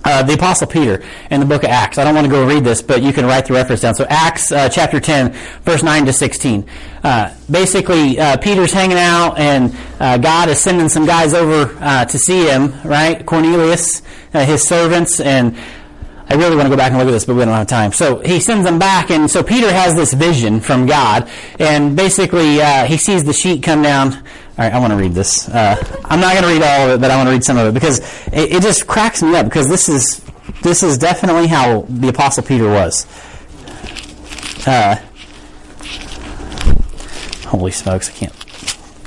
uh, 0.04 0.22
the 0.22 0.34
Apostle 0.34 0.66
Peter 0.66 1.02
in 1.30 1.40
the 1.40 1.46
book 1.46 1.62
of 1.62 1.70
Acts. 1.70 1.98
I 1.98 2.04
don't 2.04 2.14
want 2.14 2.26
to 2.26 2.30
go 2.30 2.46
read 2.46 2.64
this, 2.64 2.82
but 2.82 3.02
you 3.02 3.12
can 3.12 3.26
write 3.26 3.46
the 3.46 3.54
reference 3.54 3.82
down. 3.82 3.94
So 3.94 4.06
Acts 4.08 4.52
uh, 4.52 4.68
chapter 4.68 5.00
10, 5.00 5.32
verse 5.62 5.82
9 5.82 6.06
to 6.06 6.12
16. 6.12 6.68
Uh, 7.02 7.34
basically, 7.50 8.18
uh, 8.18 8.36
Peter's 8.38 8.72
hanging 8.72 8.98
out, 8.98 9.38
and 9.38 9.74
uh, 9.98 10.18
God 10.18 10.48
is 10.48 10.60
sending 10.60 10.88
some 10.88 11.06
guys 11.06 11.34
over 11.34 11.76
uh, 11.80 12.04
to 12.06 12.18
see 12.18 12.46
him, 12.46 12.72
right? 12.84 13.24
Cornelius, 13.24 14.02
his 14.32 14.66
servants, 14.66 15.20
and 15.20 15.56
I 16.28 16.34
really 16.34 16.54
want 16.54 16.66
to 16.66 16.70
go 16.70 16.76
back 16.76 16.90
and 16.90 16.98
look 16.98 17.08
at 17.08 17.12
this, 17.12 17.24
but 17.24 17.34
we 17.34 17.44
don't 17.44 17.52
have 17.52 17.66
time. 17.66 17.92
So 17.92 18.20
he 18.20 18.38
sends 18.38 18.64
them 18.64 18.78
back, 18.78 19.10
and 19.10 19.30
so 19.30 19.42
Peter 19.42 19.72
has 19.72 19.96
this 19.96 20.12
vision 20.12 20.60
from 20.60 20.86
God, 20.86 21.28
and 21.58 21.96
basically 21.96 22.60
he 22.86 22.96
sees 22.96 23.24
the 23.24 23.32
sheet 23.32 23.62
come 23.62 23.82
down 23.82 24.22
all 24.58 24.64
right, 24.64 24.72
I 24.72 24.78
want 24.78 24.92
to 24.92 24.96
read 24.96 25.12
this. 25.12 25.48
Uh, 25.48 25.76
I'm 26.04 26.20
not 26.20 26.32
going 26.32 26.44
to 26.44 26.52
read 26.52 26.62
all 26.62 26.88
of 26.88 26.90
it, 26.90 27.00
but 27.00 27.10
I 27.10 27.16
want 27.16 27.28
to 27.28 27.32
read 27.32 27.44
some 27.44 27.56
of 27.56 27.68
it 27.68 27.74
because 27.74 28.00
it, 28.28 28.52
it, 28.52 28.62
just 28.62 28.86
cracks 28.86 29.22
me 29.22 29.34
up 29.36 29.46
because 29.46 29.68
this 29.68 29.88
is 29.88 30.22
this 30.62 30.82
is 30.82 30.98
definitely 30.98 31.46
how 31.46 31.82
the 31.88 32.08
Apostle 32.08 32.42
Peter 32.42 32.68
was. 32.68 33.06
Uh, 34.66 34.96
holy 37.48 37.70
smokes, 37.70 38.10
I 38.10 38.12
can't 38.12 38.40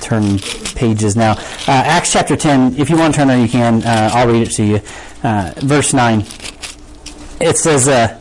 turn 0.00 0.38
pages 0.74 1.16
now. 1.16 1.32
Uh, 1.32 1.82
Acts 1.84 2.12
chapter 2.12 2.36
10, 2.36 2.76
if 2.76 2.90
you 2.90 2.96
want 2.96 3.14
to 3.14 3.18
turn 3.18 3.28
there, 3.28 3.38
you 3.38 3.48
can. 3.48 3.82
Uh, 3.82 4.10
I'll 4.12 4.28
read 4.28 4.48
it 4.48 4.52
to 4.52 4.64
you. 4.64 4.80
Uh, 5.22 5.52
verse 5.58 5.92
9. 5.92 6.20
It 7.40 7.56
says, 7.56 7.88
uh, 7.88 8.20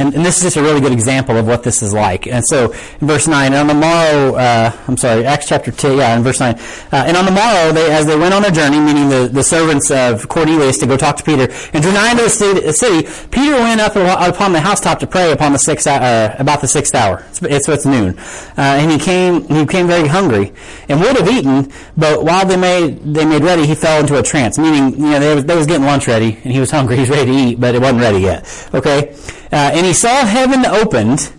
and, 0.00 0.14
and, 0.14 0.24
this 0.24 0.38
is 0.38 0.42
just 0.42 0.56
a 0.56 0.62
really 0.62 0.80
good 0.80 0.92
example 0.92 1.36
of 1.36 1.46
what 1.46 1.62
this 1.62 1.82
is 1.82 1.92
like. 1.92 2.26
And 2.26 2.44
so, 2.46 2.72
in 3.00 3.06
verse 3.06 3.28
9, 3.28 3.52
and 3.52 3.54
on 3.54 3.66
the 3.66 3.74
morrow, 3.74 4.34
uh, 4.34 4.72
I'm 4.88 4.96
sorry, 4.96 5.24
Acts 5.24 5.46
chapter 5.46 5.70
2, 5.70 5.96
yeah, 5.96 6.16
in 6.16 6.22
verse 6.22 6.40
9. 6.40 6.54
Uh, 6.54 6.58
and 6.92 7.16
on 7.16 7.24
the 7.24 7.30
morrow, 7.30 7.72
they, 7.72 7.92
as 7.92 8.06
they 8.06 8.18
went 8.18 8.34
on 8.34 8.42
their 8.42 8.50
journey, 8.50 8.80
meaning 8.80 9.08
the, 9.08 9.28
the 9.30 9.42
servants 9.42 9.90
of 9.90 10.28
Cornelius 10.28 10.78
to 10.78 10.86
go 10.86 10.96
talk 10.96 11.16
to 11.16 11.22
Peter, 11.22 11.52
and 11.72 11.82
drew 11.82 11.92
nigh 11.92 12.10
unto 12.10 12.22
the 12.22 12.72
city, 12.72 13.08
Peter 13.30 13.54
went 13.54 13.80
up 13.80 13.94
upon 13.96 14.52
the 14.52 14.60
housetop 14.60 14.98
to 15.00 15.06
pray 15.06 15.32
upon 15.32 15.52
the 15.52 15.58
sixth, 15.58 15.86
uh, 15.86 16.34
about 16.38 16.60
the 16.60 16.68
sixth 16.68 16.94
hour. 16.94 17.24
It's, 17.42 17.68
it's 17.68 17.86
noon. 17.86 18.18
Uh, 18.18 18.78
and 18.78 18.90
he 18.90 18.98
came, 18.98 19.46
he 19.48 19.66
came 19.66 19.86
very 19.86 20.08
hungry, 20.08 20.52
and 20.88 21.00
would 21.00 21.16
have 21.16 21.28
eaten, 21.28 21.72
but 21.96 22.24
while 22.24 22.46
they 22.46 22.56
made, 22.56 23.02
they 23.02 23.24
made 23.24 23.42
ready, 23.42 23.66
he 23.66 23.74
fell 23.74 24.00
into 24.00 24.18
a 24.18 24.22
trance, 24.22 24.58
meaning, 24.58 24.92
you 24.92 25.10
know, 25.10 25.20
they 25.20 25.34
was, 25.34 25.44
they 25.44 25.56
was 25.56 25.66
getting 25.66 25.86
lunch 25.86 26.06
ready, 26.06 26.38
and 26.44 26.52
he 26.52 26.60
was 26.60 26.70
hungry, 26.76 26.96
he 26.96 27.02
was 27.02 27.10
ready 27.10 27.30
to 27.30 27.36
eat, 27.36 27.60
but 27.60 27.74
it 27.74 27.80
wasn't 27.80 28.00
ready 28.00 28.20
yet. 28.20 28.68
Okay? 28.74 29.14
Uh, 29.52 29.70
and 29.74 29.86
he 29.86 29.92
saw 29.92 30.24
heaven 30.24 30.64
opened, 30.66 31.32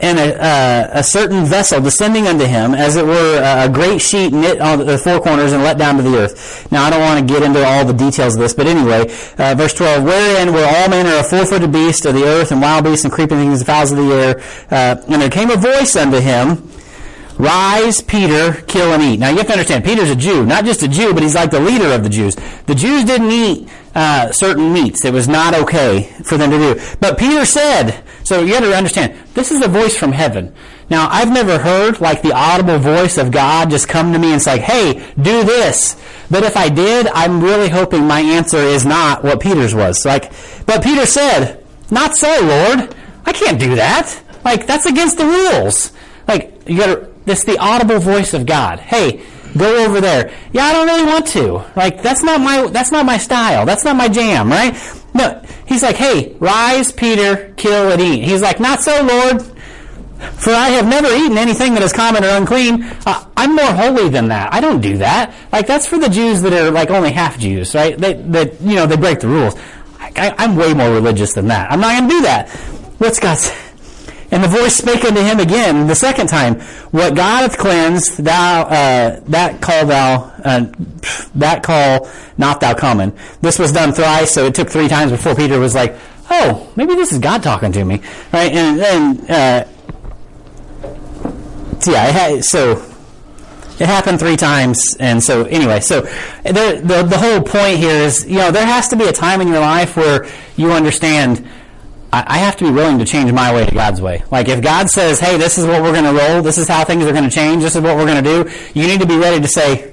and 0.00 0.18
a, 0.18 0.42
uh, 0.42 0.90
a 0.92 1.02
certain 1.02 1.44
vessel 1.44 1.80
descending 1.80 2.26
unto 2.26 2.44
him, 2.44 2.74
as 2.74 2.96
it 2.96 3.04
were 3.04 3.42
a 3.42 3.68
great 3.68 4.00
sheet 4.00 4.32
knit 4.32 4.60
on 4.60 4.86
the 4.86 4.96
four 4.96 5.20
corners 5.20 5.52
and 5.52 5.62
let 5.62 5.76
down 5.76 5.96
to 5.96 6.02
the 6.02 6.16
earth. 6.16 6.70
Now, 6.70 6.84
I 6.84 6.90
don't 6.90 7.00
want 7.00 7.26
to 7.26 7.34
get 7.34 7.42
into 7.42 7.64
all 7.64 7.84
the 7.84 7.92
details 7.92 8.34
of 8.34 8.40
this, 8.40 8.54
but 8.54 8.66
anyway, 8.66 9.12
uh, 9.38 9.54
verse 9.56 9.74
12, 9.74 10.04
wherein 10.04 10.52
were 10.52 10.64
all 10.64 10.88
manner 10.88 11.18
of 11.18 11.28
four-footed 11.28 11.72
beasts 11.72 12.06
of 12.06 12.14
the 12.14 12.24
earth 12.24 12.52
and 12.52 12.60
wild 12.60 12.84
beasts 12.84 13.04
and 13.04 13.12
creeping 13.12 13.38
things, 13.38 13.60
and 13.60 13.66
fowls 13.66 13.90
of 13.90 13.98
the 13.98 14.12
air. 14.12 14.40
Uh, 14.70 15.00
and 15.08 15.20
there 15.20 15.30
came 15.30 15.50
a 15.50 15.56
voice 15.56 15.96
unto 15.96 16.20
him, 16.20 16.70
Rise, 17.38 18.00
Peter, 18.00 18.52
kill 18.66 18.92
and 18.92 19.02
eat. 19.02 19.20
Now 19.20 19.30
you 19.30 19.36
have 19.36 19.46
to 19.46 19.52
understand, 19.52 19.84
Peter's 19.84 20.10
a 20.10 20.16
Jew. 20.16 20.44
Not 20.44 20.64
just 20.64 20.82
a 20.82 20.88
Jew, 20.88 21.14
but 21.14 21.22
he's 21.22 21.36
like 21.36 21.52
the 21.52 21.60
leader 21.60 21.92
of 21.92 22.02
the 22.02 22.08
Jews. 22.08 22.34
The 22.66 22.74
Jews 22.74 23.04
didn't 23.04 23.30
eat 23.30 23.68
uh, 23.94 24.32
certain 24.32 24.72
meats. 24.72 25.04
It 25.04 25.12
was 25.12 25.28
not 25.28 25.54
okay 25.54 26.12
for 26.24 26.36
them 26.36 26.50
to 26.50 26.58
do. 26.58 26.80
But 26.98 27.16
Peter 27.16 27.44
said, 27.44 28.02
so 28.28 28.42
you 28.42 28.52
got 28.52 28.60
to 28.60 28.76
understand, 28.76 29.18
this 29.32 29.50
is 29.50 29.64
a 29.64 29.68
voice 29.68 29.96
from 29.96 30.12
heaven. 30.12 30.54
Now, 30.90 31.08
I've 31.10 31.32
never 31.32 31.58
heard 31.58 31.98
like 31.98 32.20
the 32.20 32.32
audible 32.32 32.78
voice 32.78 33.16
of 33.16 33.30
God 33.30 33.70
just 33.70 33.88
come 33.88 34.12
to 34.12 34.18
me 34.18 34.34
and 34.34 34.42
say, 34.42 34.58
hey, 34.58 35.14
do 35.16 35.44
this. 35.44 35.96
But 36.30 36.42
if 36.42 36.54
I 36.54 36.68
did, 36.68 37.06
I'm 37.08 37.42
really 37.42 37.70
hoping 37.70 38.06
my 38.06 38.20
answer 38.20 38.58
is 38.58 38.84
not 38.84 39.24
what 39.24 39.40
Peter's 39.40 39.74
was. 39.74 40.04
Like, 40.04 40.30
but 40.66 40.84
Peter 40.84 41.06
said, 41.06 41.64
not 41.90 42.16
so, 42.16 42.28
Lord. 42.42 42.94
I 43.24 43.32
can't 43.32 43.58
do 43.58 43.76
that. 43.76 44.22
Like, 44.44 44.66
that's 44.66 44.84
against 44.84 45.16
the 45.16 45.24
rules. 45.24 45.92
Like, 46.26 46.68
you 46.68 46.76
gotta, 46.76 47.08
that's 47.24 47.44
the 47.44 47.56
audible 47.56 47.98
voice 47.98 48.34
of 48.34 48.44
God. 48.44 48.78
Hey, 48.78 49.24
go 49.56 49.86
over 49.86 50.02
there. 50.02 50.34
Yeah, 50.52 50.64
I 50.64 50.72
don't 50.74 50.86
really 50.86 51.06
want 51.06 51.26
to. 51.28 51.64
Like, 51.76 52.02
that's 52.02 52.22
not 52.22 52.42
my, 52.42 52.66
that's 52.66 52.92
not 52.92 53.06
my 53.06 53.16
style. 53.16 53.64
That's 53.64 53.84
not 53.84 53.96
my 53.96 54.08
jam, 54.08 54.50
right? 54.50 54.76
No, 55.18 55.42
he's 55.66 55.82
like, 55.82 55.96
hey, 55.96 56.36
rise, 56.38 56.92
Peter, 56.92 57.52
kill 57.56 57.90
and 57.90 58.00
eat. 58.00 58.22
He's 58.22 58.40
like, 58.40 58.60
not 58.60 58.80
so, 58.80 59.02
Lord. 59.02 59.42
For 60.38 60.50
I 60.50 60.68
have 60.70 60.86
never 60.86 61.08
eaten 61.08 61.36
anything 61.36 61.74
that 61.74 61.82
is 61.82 61.92
common 61.92 62.24
or 62.24 62.28
unclean. 62.28 62.84
Uh, 63.04 63.24
I'm 63.36 63.56
more 63.56 63.66
holy 63.66 64.08
than 64.08 64.28
that. 64.28 64.52
I 64.52 64.60
don't 64.60 64.80
do 64.80 64.98
that. 64.98 65.34
Like, 65.52 65.66
that's 65.66 65.86
for 65.86 65.98
the 65.98 66.08
Jews 66.08 66.40
that 66.42 66.52
are 66.52 66.70
like 66.70 66.90
only 66.90 67.10
half 67.10 67.38
Jews, 67.38 67.74
right? 67.74 67.98
They, 67.98 68.14
that, 68.14 68.60
you 68.60 68.76
know, 68.76 68.86
they 68.86 68.96
break 68.96 69.20
the 69.20 69.28
rules. 69.28 69.54
I, 69.98 70.34
am 70.44 70.56
way 70.56 70.72
more 70.72 70.90
religious 70.90 71.34
than 71.34 71.48
that. 71.48 71.70
I'm 71.70 71.80
not 71.80 71.98
going 71.98 72.10
to 72.10 72.16
do 72.16 72.22
that. 72.22 72.48
What's 72.98 73.18
God 73.18 73.34
say? 73.38 73.67
And 74.30 74.44
the 74.44 74.48
voice 74.48 74.76
spake 74.76 75.04
unto 75.04 75.22
him 75.22 75.40
again 75.40 75.86
the 75.86 75.94
second 75.94 76.26
time, 76.26 76.60
What 76.90 77.14
God 77.14 77.42
hath 77.42 77.56
cleansed, 77.58 78.24
thou 78.24 78.62
uh, 78.62 79.20
that 79.26 79.60
call 79.62 79.86
thou 79.86 80.32
uh, 80.44 80.66
that 81.34 81.62
call 81.62 82.08
not 82.36 82.60
thou 82.60 82.74
common. 82.74 83.14
This 83.40 83.58
was 83.58 83.72
done 83.72 83.92
thrice, 83.92 84.30
so 84.30 84.44
it 84.44 84.54
took 84.54 84.68
three 84.68 84.88
times 84.88 85.12
before 85.12 85.34
Peter 85.34 85.58
was 85.58 85.74
like, 85.74 85.96
Oh, 86.30 86.70
maybe 86.76 86.94
this 86.94 87.10
is 87.10 87.18
God 87.18 87.42
talking 87.42 87.72
to 87.72 87.84
me, 87.84 88.02
right? 88.32 88.52
And 88.52 88.78
then, 88.78 89.30
uh, 89.30 89.68
yeah, 91.86 92.40
so 92.42 92.84
it 93.80 93.86
happened 93.86 94.18
three 94.18 94.36
times, 94.36 94.94
and 95.00 95.22
so 95.22 95.44
anyway, 95.44 95.80
so 95.80 96.02
the, 96.42 96.82
the 96.84 97.06
the 97.08 97.16
whole 97.16 97.40
point 97.40 97.78
here 97.78 97.94
is, 97.94 98.26
you 98.26 98.36
know, 98.36 98.50
there 98.50 98.66
has 98.66 98.88
to 98.88 98.96
be 98.96 99.04
a 99.04 99.12
time 99.12 99.40
in 99.40 99.48
your 99.48 99.60
life 99.60 99.96
where 99.96 100.26
you 100.56 100.72
understand 100.72 101.48
I 102.10 102.38
have 102.38 102.56
to 102.56 102.64
be 102.64 102.70
willing 102.70 102.98
to 102.98 103.04
change 103.04 103.30
my 103.32 103.52
way 103.54 103.66
to 103.66 103.74
God's 103.74 104.00
way. 104.00 104.24
Like 104.30 104.48
if 104.48 104.62
God 104.62 104.88
says, 104.88 105.20
"Hey, 105.20 105.36
this 105.36 105.58
is 105.58 105.66
what 105.66 105.82
we're 105.82 105.92
going 105.92 106.04
to 106.04 106.12
roll. 106.12 106.42
This 106.42 106.56
is 106.56 106.66
how 106.66 106.84
things 106.84 107.04
are 107.04 107.12
going 107.12 107.24
to 107.24 107.30
change. 107.30 107.62
This 107.62 107.76
is 107.76 107.82
what 107.82 107.96
we're 107.96 108.06
going 108.06 108.22
to 108.22 108.44
do," 108.44 108.50
you 108.74 108.86
need 108.86 109.00
to 109.00 109.06
be 109.06 109.18
ready 109.18 109.40
to 109.40 109.48
say, 109.48 109.90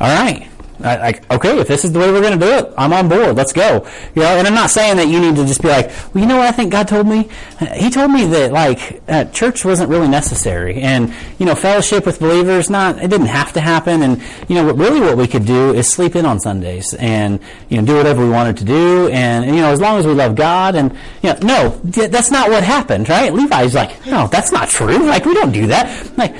"All 0.00 0.08
right, 0.08 0.48
like, 0.78 1.30
okay, 1.30 1.58
if 1.58 1.68
this 1.68 1.84
is 1.84 1.92
the 1.92 1.98
way 1.98 2.10
we're 2.10 2.20
going 2.20 2.38
to 2.38 2.44
do 2.44 2.52
it, 2.52 2.72
I'm 2.76 2.92
on 2.92 3.08
board. 3.08 3.36
Let's 3.36 3.52
go. 3.52 3.86
You 4.14 4.22
know, 4.22 4.38
and 4.38 4.46
I'm 4.46 4.54
not 4.54 4.70
saying 4.70 4.96
that 4.96 5.08
you 5.08 5.20
need 5.20 5.36
to 5.36 5.44
just 5.44 5.62
be 5.62 5.68
like, 5.68 5.88
well, 6.12 6.22
you 6.22 6.26
know 6.26 6.36
what 6.36 6.46
I 6.46 6.52
think 6.52 6.72
God 6.72 6.88
told 6.88 7.06
me? 7.06 7.28
He 7.74 7.90
told 7.90 8.10
me 8.10 8.26
that 8.26 8.52
like 8.52 9.02
uh, 9.08 9.24
church 9.26 9.64
wasn't 9.64 9.90
really 9.90 10.08
necessary, 10.08 10.80
and 10.80 11.12
you 11.38 11.46
know, 11.46 11.54
fellowship 11.54 12.04
with 12.04 12.18
believers 12.18 12.68
not 12.68 13.02
it 13.02 13.08
didn't 13.08 13.26
have 13.26 13.52
to 13.54 13.60
happen, 13.60 14.02
and 14.02 14.22
you 14.48 14.54
know, 14.54 14.64
what, 14.64 14.76
really 14.76 15.00
what 15.00 15.16
we 15.16 15.26
could 15.26 15.46
do 15.46 15.72
is 15.72 15.88
sleep 15.90 16.16
in 16.16 16.26
on 16.26 16.40
Sundays 16.40 16.94
and 16.94 17.40
you 17.68 17.78
know 17.78 17.86
do 17.86 17.96
whatever 17.96 18.24
we 18.24 18.30
wanted 18.30 18.56
to 18.58 18.64
do, 18.64 19.08
and, 19.08 19.44
and 19.44 19.54
you 19.54 19.62
know, 19.62 19.70
as 19.70 19.80
long 19.80 19.98
as 19.98 20.06
we 20.06 20.12
love 20.12 20.34
God, 20.34 20.74
and 20.74 20.92
you 21.22 21.32
know, 21.32 21.38
no, 21.42 21.68
that's 21.84 22.30
not 22.30 22.50
what 22.50 22.62
happened, 22.62 23.08
right? 23.08 23.32
Levi's 23.32 23.74
like, 23.74 24.06
no, 24.06 24.26
that's 24.26 24.52
not 24.52 24.68
true. 24.68 24.98
Like 25.06 25.24
we 25.24 25.34
don't 25.34 25.52
do 25.52 25.68
that. 25.68 26.16
Like 26.18 26.34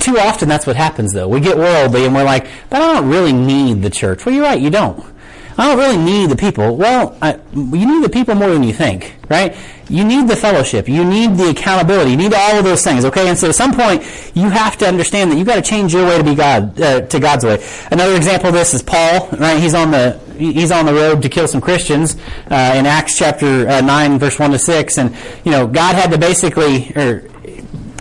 too 0.00 0.18
often 0.18 0.48
that's 0.48 0.66
what 0.66 0.76
happens 0.76 1.12
though. 1.12 1.28
We 1.28 1.40
get 1.40 1.56
worldly 1.56 2.04
and 2.04 2.14
we're 2.14 2.24
like, 2.24 2.46
but 2.68 2.82
I 2.82 2.94
don't 2.94 3.08
really 3.08 3.32
need 3.32 3.82
the 3.82 3.90
church. 3.90 4.26
Well, 4.26 4.34
you're 4.34 4.44
right, 4.44 4.60
you 4.60 4.70
don't. 4.70 5.04
I 5.58 5.68
don't 5.68 5.78
really 5.78 5.98
need 5.98 6.30
the 6.30 6.36
people. 6.36 6.76
Well, 6.76 7.18
I, 7.20 7.38
you 7.52 7.86
need 7.86 8.02
the 8.02 8.08
people 8.08 8.34
more 8.34 8.50
than 8.50 8.62
you 8.62 8.72
think, 8.72 9.14
right? 9.28 9.54
You 9.90 10.04
need 10.04 10.26
the 10.26 10.36
fellowship. 10.36 10.88
You 10.88 11.04
need 11.04 11.36
the 11.36 11.50
accountability. 11.50 12.12
You 12.12 12.16
need 12.16 12.32
all 12.32 12.56
of 12.56 12.64
those 12.64 12.82
things, 12.82 13.04
okay? 13.04 13.28
And 13.28 13.36
so 13.36 13.50
at 13.50 13.54
some 13.54 13.74
point, 13.74 14.02
you 14.34 14.48
have 14.48 14.78
to 14.78 14.88
understand 14.88 15.30
that 15.30 15.36
you've 15.36 15.46
got 15.46 15.56
to 15.56 15.62
change 15.62 15.92
your 15.92 16.06
way 16.06 16.16
to 16.16 16.24
be 16.24 16.34
God, 16.34 16.80
uh, 16.80 17.02
to 17.02 17.20
God's 17.20 17.44
way. 17.44 17.62
Another 17.90 18.16
example 18.16 18.48
of 18.48 18.54
this 18.54 18.72
is 18.72 18.82
Paul, 18.82 19.28
right? 19.32 19.60
He's 19.60 19.74
on 19.74 19.90
the, 19.90 20.18
he's 20.38 20.70
on 20.70 20.86
the 20.86 20.94
road 20.94 21.20
to 21.22 21.28
kill 21.28 21.46
some 21.46 21.60
Christians, 21.60 22.16
uh, 22.50 22.74
in 22.76 22.86
Acts 22.86 23.18
chapter 23.18 23.68
uh, 23.68 23.82
9, 23.82 24.18
verse 24.18 24.38
1 24.38 24.52
to 24.52 24.58
6. 24.58 24.98
And, 24.98 25.14
you 25.44 25.50
know, 25.50 25.66
God 25.66 25.94
had 25.94 26.10
to 26.12 26.18
basically, 26.18 26.90
or 26.96 27.28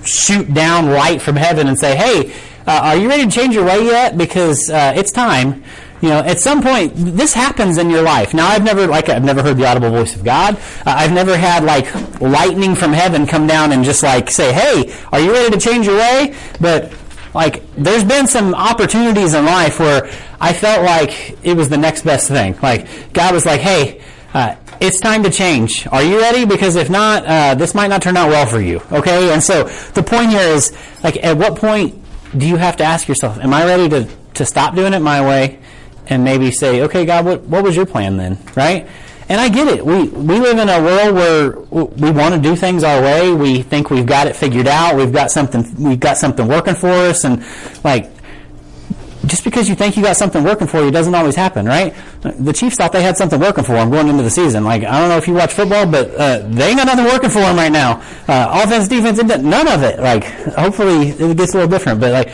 shoot 0.03 0.53
down 0.53 0.91
light 0.91 1.21
from 1.21 1.35
heaven 1.35 1.67
and 1.67 1.77
say, 1.77 1.95
hey, 1.95 2.33
uh, 2.67 2.81
are 2.83 2.95
you 2.95 3.07
ready 3.09 3.25
to 3.25 3.31
change 3.31 3.55
your 3.55 3.65
way 3.65 3.83
yet? 3.83 4.17
Because 4.17 4.69
uh, 4.69 4.93
it's 4.95 5.11
time. 5.11 5.63
You 6.01 6.09
know, 6.09 6.19
at 6.19 6.39
some 6.39 6.61
point, 6.61 6.93
this 6.95 7.33
happens 7.33 7.77
in 7.77 7.89
your 7.89 8.01
life. 8.03 8.33
Now, 8.33 8.47
I've 8.47 8.63
never, 8.63 8.87
like, 8.87 9.09
I've 9.09 9.23
never 9.23 9.43
heard 9.43 9.57
the 9.57 9.65
audible 9.65 9.89
voice 9.89 10.15
of 10.15 10.23
God. 10.23 10.55
Uh, 10.55 10.61
I've 10.85 11.11
never 11.11 11.35
had, 11.35 11.65
like, 11.65 11.93
lightning 12.21 12.73
from 12.75 12.93
heaven 12.93 13.27
come 13.27 13.47
down 13.47 13.73
and 13.73 13.83
just, 13.83 14.01
like, 14.01 14.29
say, 14.29 14.53
hey, 14.53 14.93
are 15.11 15.19
you 15.19 15.33
ready 15.33 15.51
to 15.51 15.59
change 15.59 15.85
your 15.85 15.97
way? 15.97 16.35
But, 16.61 16.93
like, 17.33 17.63
there's 17.75 18.05
been 18.05 18.27
some 18.27 18.55
opportunities 18.55 19.33
in 19.33 19.45
life 19.45 19.79
where 19.79 20.09
I 20.39 20.53
felt 20.53 20.85
like 20.85 21.37
it 21.43 21.57
was 21.57 21.67
the 21.67 21.77
next 21.77 22.03
best 22.03 22.29
thing. 22.29 22.57
Like, 22.61 23.11
God 23.11 23.33
was 23.33 23.45
like, 23.45 23.59
hey, 23.59 24.01
uh, 24.33 24.55
it's 24.79 24.99
time 24.99 25.23
to 25.23 25.29
change. 25.29 25.87
Are 25.91 26.03
you 26.03 26.19
ready? 26.19 26.45
Because 26.45 26.75
if 26.75 26.89
not, 26.89 27.25
uh, 27.25 27.55
this 27.55 27.73
might 27.73 27.87
not 27.87 28.01
turn 28.01 28.17
out 28.17 28.29
well 28.29 28.45
for 28.45 28.61
you. 28.61 28.81
Okay? 28.91 29.33
And 29.33 29.43
so 29.43 29.63
the 29.93 30.03
point 30.03 30.29
here 30.29 30.39
is, 30.41 30.75
like, 31.03 31.23
at 31.23 31.37
what 31.37 31.57
point 31.57 32.01
do 32.37 32.47
you 32.47 32.55
have 32.57 32.77
to 32.77 32.83
ask 32.83 33.07
yourself, 33.07 33.37
am 33.39 33.53
I 33.53 33.65
ready 33.65 33.89
to, 33.89 34.09
to 34.35 34.45
stop 34.45 34.75
doing 34.75 34.93
it 34.93 34.99
my 34.99 35.21
way 35.25 35.59
and 36.07 36.23
maybe 36.23 36.51
say, 36.51 36.81
okay, 36.83 37.05
God, 37.05 37.25
what, 37.25 37.41
what 37.43 37.63
was 37.63 37.75
your 37.75 37.85
plan 37.85 38.17
then? 38.17 38.37
Right? 38.55 38.87
And 39.27 39.39
I 39.39 39.49
get 39.49 39.67
it. 39.67 39.85
We, 39.85 40.07
we 40.07 40.39
live 40.39 40.57
in 40.57 40.69
a 40.69 40.81
world 40.81 41.15
where 41.15 41.59
we 41.59 42.09
want 42.09 42.33
to 42.33 42.41
do 42.41 42.55
things 42.55 42.83
our 42.83 43.01
way. 43.01 43.31
We 43.31 43.61
think 43.61 43.91
we've 43.91 44.05
got 44.05 44.25
it 44.25 44.35
figured 44.35 44.67
out. 44.67 44.95
We've 44.95 45.13
got 45.13 45.29
something, 45.29 45.83
we've 45.83 45.99
got 45.99 46.17
something 46.17 46.47
working 46.47 46.73
for 46.73 46.89
us. 46.89 47.25
And 47.25 47.45
like, 47.83 48.09
just 49.25 49.43
because 49.43 49.67
you 49.67 49.75
think 49.75 49.97
you 49.97 50.03
got 50.03 50.15
something 50.15 50.43
working 50.43 50.67
for 50.67 50.83
you 50.83 50.91
doesn't 50.91 51.13
always 51.13 51.35
happen, 51.35 51.65
right? 51.65 51.93
The 52.21 52.53
Chiefs 52.53 52.77
thought 52.77 52.93
they 52.93 53.01
had 53.01 53.17
something 53.17 53.39
working 53.39 53.63
for 53.63 53.73
them 53.73 53.89
going 53.89 54.07
into 54.07 54.23
the 54.23 54.29
season. 54.29 54.63
Like, 54.63 54.83
I 54.83 54.99
don't 54.99 55.09
know 55.09 55.17
if 55.17 55.27
you 55.27 55.33
watch 55.33 55.53
football, 55.53 55.85
but 55.85 56.09
uh, 56.15 56.39
they 56.47 56.69
ain't 56.69 56.77
got 56.77 56.87
nothing 56.87 57.05
working 57.05 57.29
for 57.29 57.39
them 57.39 57.57
right 57.57 57.71
now. 57.71 58.01
Uh, 58.27 58.63
offense, 58.63 58.87
defense, 58.87 59.21
none 59.21 59.67
of 59.67 59.83
it. 59.83 59.99
Like, 59.99 60.23
hopefully 60.23 61.09
it 61.09 61.37
gets 61.37 61.53
a 61.53 61.57
little 61.57 61.69
different. 61.69 61.99
But, 61.99 62.13
like, 62.13 62.31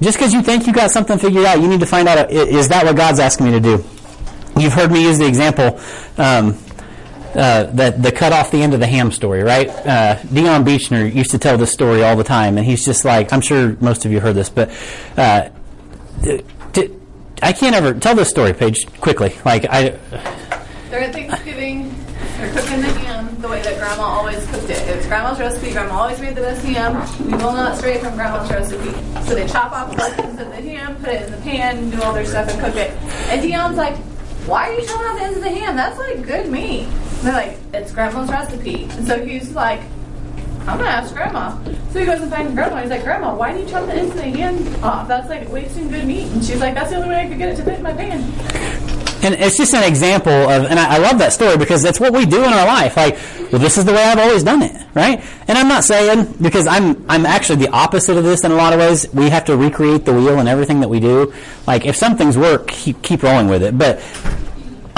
just 0.00 0.16
because 0.16 0.32
you 0.32 0.42
think 0.42 0.66
you 0.66 0.72
got 0.72 0.92
something 0.92 1.18
figured 1.18 1.44
out, 1.44 1.60
you 1.60 1.66
need 1.66 1.80
to 1.80 1.86
find 1.86 2.06
out, 2.06 2.30
is 2.30 2.68
that 2.68 2.84
what 2.84 2.96
God's 2.96 3.18
asking 3.18 3.46
me 3.46 3.52
to 3.52 3.60
do? 3.60 3.84
You've 4.56 4.72
heard 4.72 4.92
me 4.92 5.02
use 5.02 5.18
the 5.18 5.26
example, 5.26 5.80
um, 6.18 6.56
uh, 7.34 7.64
that 7.64 8.02
the 8.02 8.10
cut 8.10 8.32
off 8.32 8.50
the 8.50 8.62
end 8.62 8.74
of 8.74 8.80
the 8.80 8.86
ham 8.86 9.12
story, 9.12 9.42
right? 9.42 9.68
Uh, 9.68 10.16
Deon 10.16 10.64
Beechner 10.64 11.12
used 11.12 11.30
to 11.32 11.38
tell 11.38 11.58
this 11.58 11.72
story 11.72 12.02
all 12.02 12.16
the 12.16 12.24
time, 12.24 12.56
and 12.56 12.66
he's 12.66 12.84
just 12.84 13.04
like, 13.04 13.32
I'm 13.32 13.40
sure 13.40 13.76
most 13.80 14.04
of 14.04 14.12
you 14.12 14.20
heard 14.20 14.34
this, 14.34 14.48
but 14.48 14.70
uh, 15.16 15.50
I 17.42 17.52
can't 17.52 17.74
ever 17.74 17.94
tell 17.94 18.14
this 18.14 18.28
story, 18.28 18.52
Paige, 18.52 18.86
quickly. 19.00 19.34
Like 19.44 19.66
I. 19.70 19.98
They're 20.90 21.00
at 21.00 21.12
Thanksgiving, 21.12 21.94
they're 22.38 22.52
cooking 22.52 22.80
the 22.80 22.88
ham 23.00 23.40
the 23.40 23.48
way 23.48 23.62
that 23.62 23.78
Grandma 23.78 24.02
always 24.02 24.44
cooked 24.50 24.70
it. 24.70 24.88
It's 24.88 25.06
Grandma's 25.06 25.38
recipe. 25.38 25.72
Grandma 25.72 25.94
always 25.94 26.20
made 26.20 26.34
the 26.34 26.40
best 26.40 26.64
ham. 26.64 26.94
We 27.24 27.32
will 27.32 27.52
not 27.52 27.76
stray 27.76 27.98
from 27.98 28.14
Grandma's 28.14 28.50
recipe. 28.50 28.90
So 29.26 29.34
they 29.34 29.46
chop 29.46 29.72
off 29.72 29.94
the 29.94 30.22
ends 30.24 30.40
of 30.40 30.48
the 30.48 30.56
ham, 30.56 30.96
put 30.96 31.08
it 31.10 31.22
in 31.22 31.32
the 31.32 31.38
pan, 31.38 31.90
do 31.90 32.02
all 32.02 32.12
their 32.12 32.24
stuff, 32.24 32.48
and 32.50 32.60
cook 32.60 32.76
it. 32.76 32.90
And 33.28 33.42
Deon's 33.42 33.76
like, 33.76 33.96
"Why 34.46 34.70
are 34.70 34.72
you 34.72 34.86
chopping 34.86 35.06
off 35.06 35.18
the 35.18 35.24
ends 35.24 35.36
of 35.38 35.44
the 35.44 35.50
ham? 35.50 35.76
That's 35.76 35.98
like 35.98 36.26
good 36.26 36.50
meat." 36.50 36.86
And 36.86 37.22
they're 37.22 37.32
like, 37.34 37.58
"It's 37.74 37.92
Grandma's 37.92 38.30
recipe." 38.30 38.84
And 38.84 39.06
so 39.06 39.24
he's 39.24 39.52
like, 39.52 39.80
I'm 40.68 40.76
gonna 40.76 40.90
ask 40.90 41.14
grandma. 41.14 41.56
So 41.92 42.00
he 42.00 42.04
goes 42.04 42.20
and 42.20 42.30
finds 42.30 42.52
grandma. 42.52 42.82
He's 42.82 42.90
like, 42.90 43.02
Grandma, 43.02 43.34
why 43.34 43.54
do 43.54 43.60
you 43.60 43.66
chop 43.66 43.86
the 43.86 43.94
the 43.94 44.22
hand 44.22 44.84
off? 44.84 45.08
That's 45.08 45.30
like 45.30 45.48
wasting 45.48 45.88
good 45.88 46.04
meat. 46.04 46.30
And 46.30 46.44
she's 46.44 46.60
like, 46.60 46.74
That's 46.74 46.90
the 46.90 46.96
only 46.96 47.08
way 47.08 47.22
I 47.22 47.26
could 47.26 47.38
get 47.38 47.48
it 47.48 47.56
to 47.56 47.64
fit 47.64 47.78
in 47.78 47.82
my 47.82 47.94
pan. 47.94 48.20
And 49.20 49.34
it's 49.34 49.56
just 49.56 49.74
an 49.74 49.82
example 49.82 50.30
of, 50.30 50.66
and 50.66 50.78
I, 50.78 50.96
I 50.96 50.98
love 50.98 51.18
that 51.18 51.32
story 51.32 51.56
because 51.56 51.82
that's 51.82 51.98
what 51.98 52.12
we 52.12 52.24
do 52.24 52.38
in 52.44 52.52
our 52.52 52.66
life. 52.66 52.96
Like, 52.96 53.14
well, 53.50 53.60
this 53.60 53.76
is 53.76 53.84
the 53.84 53.92
way 53.92 54.04
I've 54.04 54.18
always 54.18 54.44
done 54.44 54.62
it, 54.62 54.76
right? 54.94 55.24
And 55.48 55.58
I'm 55.58 55.66
not 55.66 55.82
saying 55.82 56.34
because 56.40 56.66
I'm 56.66 57.04
I'm 57.08 57.24
actually 57.24 57.64
the 57.64 57.72
opposite 57.72 58.16
of 58.18 58.24
this 58.24 58.44
in 58.44 58.52
a 58.52 58.54
lot 58.54 58.74
of 58.74 58.78
ways. 58.78 59.12
We 59.14 59.30
have 59.30 59.46
to 59.46 59.56
recreate 59.56 60.04
the 60.04 60.12
wheel 60.12 60.38
and 60.38 60.48
everything 60.48 60.80
that 60.80 60.88
we 60.88 61.00
do. 61.00 61.32
Like, 61.66 61.86
if 61.86 61.96
some 61.96 62.16
things 62.16 62.36
work, 62.36 62.68
keep, 62.68 63.02
keep 63.02 63.22
rolling 63.22 63.48
with 63.48 63.62
it. 63.62 63.78
But 63.78 64.00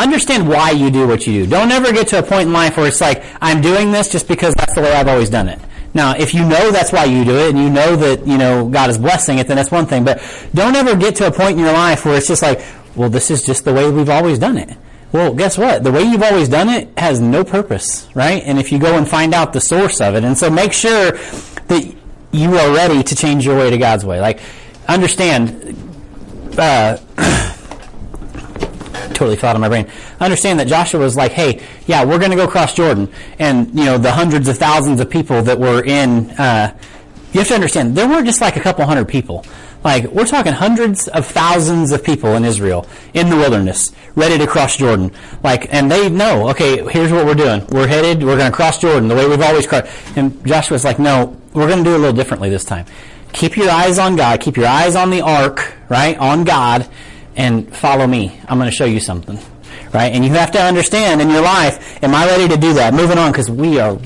understand 0.02 0.48
why 0.48 0.70
you 0.70 0.90
do 0.90 1.06
what 1.06 1.26
you 1.26 1.44
do. 1.44 1.50
Don't 1.50 1.70
ever 1.70 1.92
get 1.92 2.08
to 2.08 2.18
a 2.18 2.22
point 2.22 2.48
in 2.48 2.52
life 2.52 2.76
where 2.76 2.86
it's 2.86 3.00
like, 3.00 3.24
I'm 3.40 3.60
doing 3.60 3.92
this 3.92 4.08
just 4.08 4.28
because 4.28 4.54
that's 4.54 4.74
the 4.74 4.82
way 4.82 4.92
I've 4.92 5.08
always 5.08 5.30
done 5.30 5.48
it. 5.48 5.58
Now, 5.92 6.14
if 6.16 6.34
you 6.34 6.40
know 6.40 6.70
that's 6.70 6.92
why 6.92 7.04
you 7.04 7.24
do 7.24 7.36
it 7.36 7.50
and 7.50 7.58
you 7.58 7.70
know 7.70 7.96
that, 7.96 8.26
you 8.26 8.38
know, 8.38 8.68
God 8.68 8.90
is 8.90 8.98
blessing 8.98 9.38
it, 9.38 9.48
then 9.48 9.56
that's 9.56 9.70
one 9.70 9.86
thing. 9.86 10.04
But 10.04 10.22
don't 10.54 10.76
ever 10.76 10.94
get 10.94 11.16
to 11.16 11.26
a 11.26 11.32
point 11.32 11.52
in 11.52 11.64
your 11.64 11.72
life 11.72 12.04
where 12.04 12.16
it's 12.16 12.28
just 12.28 12.42
like, 12.42 12.64
well, 12.94 13.10
this 13.10 13.30
is 13.30 13.42
just 13.42 13.64
the 13.64 13.72
way 13.72 13.90
we've 13.90 14.08
always 14.08 14.38
done 14.38 14.56
it. 14.56 14.76
Well, 15.12 15.34
guess 15.34 15.58
what? 15.58 15.82
The 15.82 15.90
way 15.90 16.02
you've 16.02 16.22
always 16.22 16.48
done 16.48 16.68
it 16.68 16.96
has 16.96 17.20
no 17.20 17.42
purpose, 17.42 18.08
right? 18.14 18.42
And 18.44 18.58
if 18.60 18.70
you 18.70 18.78
go 18.78 18.96
and 18.96 19.08
find 19.08 19.34
out 19.34 19.52
the 19.52 19.60
source 19.60 20.00
of 20.00 20.14
it, 20.14 20.22
and 20.22 20.38
so 20.38 20.48
make 20.48 20.72
sure 20.72 21.12
that 21.12 21.94
you 22.30 22.56
are 22.56 22.72
ready 22.72 23.02
to 23.02 23.16
change 23.16 23.44
your 23.44 23.58
way 23.58 23.70
to 23.70 23.78
God's 23.78 24.04
way. 24.04 24.20
Like, 24.20 24.40
understand, 24.86 25.76
uh, 26.56 26.98
totally 29.20 29.36
fell 29.36 29.50
out 29.50 29.56
of 29.56 29.60
my 29.60 29.68
brain. 29.68 29.86
I 30.18 30.24
Understand 30.24 30.58
that 30.60 30.66
Joshua 30.66 30.98
was 30.98 31.14
like, 31.14 31.32
hey, 31.32 31.62
yeah, 31.86 32.04
we're 32.04 32.18
going 32.18 32.30
to 32.30 32.36
go 32.36 32.48
cross 32.48 32.74
Jordan. 32.74 33.08
And, 33.38 33.68
you 33.78 33.84
know, 33.84 33.98
the 33.98 34.10
hundreds 34.10 34.48
of 34.48 34.56
thousands 34.56 34.98
of 34.98 35.10
people 35.10 35.42
that 35.42 35.60
were 35.60 35.84
in, 35.84 36.30
uh, 36.32 36.76
you 37.32 37.40
have 37.40 37.48
to 37.48 37.54
understand, 37.54 37.94
there 37.94 38.08
weren't 38.08 38.26
just 38.26 38.40
like 38.40 38.56
a 38.56 38.60
couple 38.60 38.84
hundred 38.86 39.08
people. 39.08 39.44
Like, 39.84 40.04
we're 40.04 40.26
talking 40.26 40.52
hundreds 40.52 41.06
of 41.08 41.26
thousands 41.26 41.92
of 41.92 42.02
people 42.02 42.34
in 42.34 42.44
Israel, 42.44 42.86
in 43.14 43.30
the 43.30 43.36
wilderness, 43.36 43.92
ready 44.14 44.38
to 44.38 44.46
cross 44.46 44.76
Jordan. 44.76 45.12
Like, 45.42 45.72
and 45.72 45.90
they 45.90 46.08
know, 46.08 46.48
okay, 46.50 46.82
here's 46.90 47.12
what 47.12 47.26
we're 47.26 47.34
doing. 47.34 47.66
We're 47.68 47.86
headed, 47.86 48.22
we're 48.22 48.36
going 48.36 48.50
to 48.50 48.56
cross 48.56 48.78
Jordan 48.78 49.08
the 49.08 49.14
way 49.14 49.28
we've 49.28 49.40
always 49.40 49.66
crossed. 49.66 49.88
And 50.16 50.44
Joshua's 50.46 50.84
like, 50.84 50.98
no, 50.98 51.36
we're 51.52 51.66
going 51.66 51.78
to 51.78 51.84
do 51.84 51.92
it 51.92 51.96
a 51.96 51.98
little 51.98 52.16
differently 52.16 52.50
this 52.50 52.64
time. 52.64 52.86
Keep 53.32 53.56
your 53.56 53.70
eyes 53.70 53.98
on 53.98 54.16
God. 54.16 54.40
Keep 54.40 54.56
your 54.56 54.66
eyes 54.66 54.96
on 54.96 55.10
the 55.10 55.20
ark, 55.20 55.74
right? 55.88 56.16
On 56.18 56.44
God, 56.44 56.88
and 57.40 57.74
follow 57.74 58.06
me. 58.06 58.38
I'm 58.48 58.58
going 58.58 58.70
to 58.70 58.76
show 58.76 58.84
you 58.84 59.00
something. 59.00 59.38
Right? 59.94 60.12
And 60.12 60.24
you 60.24 60.30
have 60.32 60.52
to 60.52 60.60
understand 60.60 61.20
in 61.20 61.30
your 61.30 61.40
life, 61.40 62.02
am 62.04 62.14
I 62.14 62.26
ready 62.26 62.46
to 62.48 62.56
do 62.56 62.74
that? 62.74 62.94
Moving 62.94 63.18
on, 63.18 63.32
because 63.32 63.50
we 63.50 63.80
are 63.80 63.96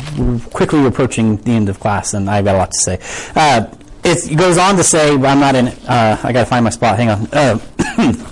quickly 0.52 0.86
approaching 0.86 1.36
the 1.38 1.50
end 1.50 1.68
of 1.68 1.80
class, 1.80 2.14
and 2.14 2.30
I've 2.30 2.44
got 2.44 2.54
a 2.54 2.58
lot 2.58 2.70
to 2.70 2.78
say. 2.78 2.98
Uh, 3.34 3.66
it 4.04 4.36
goes 4.36 4.56
on 4.56 4.76
to 4.76 4.84
say, 4.84 5.12
I'm 5.12 5.40
not 5.40 5.54
in. 5.56 5.68
Uh, 5.68 6.18
I 6.22 6.32
got 6.32 6.40
to 6.40 6.46
find 6.46 6.64
my 6.64 6.70
spot. 6.70 6.96
Hang 6.96 7.10
on. 7.10 7.26
Uh, 7.32 7.58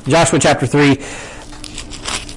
Joshua 0.09 0.38
chapter 0.38 0.66
3. 0.66 1.00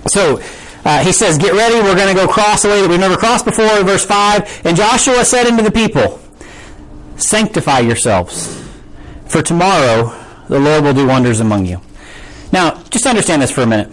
So, 0.07 0.41
uh, 0.84 1.03
he 1.03 1.12
says, 1.12 1.38
Get 1.38 1.53
ready, 1.53 1.75
we're 1.75 1.95
going 1.95 2.13
to 2.13 2.19
go 2.19 2.27
cross 2.27 2.65
a 2.65 2.69
way 2.69 2.81
that 2.81 2.89
we've 2.89 3.00
never 3.00 3.15
crossed 3.15 3.45
before. 3.45 3.84
Verse 3.84 4.05
5. 4.05 4.65
And 4.65 4.75
Joshua 4.75 5.24
said 5.24 5.45
unto 5.45 5.63
the 5.63 5.72
people, 5.72 6.19
Sanctify 7.17 7.79
yourselves, 7.79 8.62
for 9.27 9.41
tomorrow 9.41 10.13
the 10.50 10.60
Lord 10.60 10.84
will 10.84 10.93
do 10.93 11.07
wonders 11.07 11.39
among 11.39 11.65
you. 11.65 11.79
Now, 12.52 12.82
just 12.90 13.06
understand 13.06 13.42
this 13.42 13.52
for 13.52 13.62
a 13.62 13.68
minute. 13.68 13.92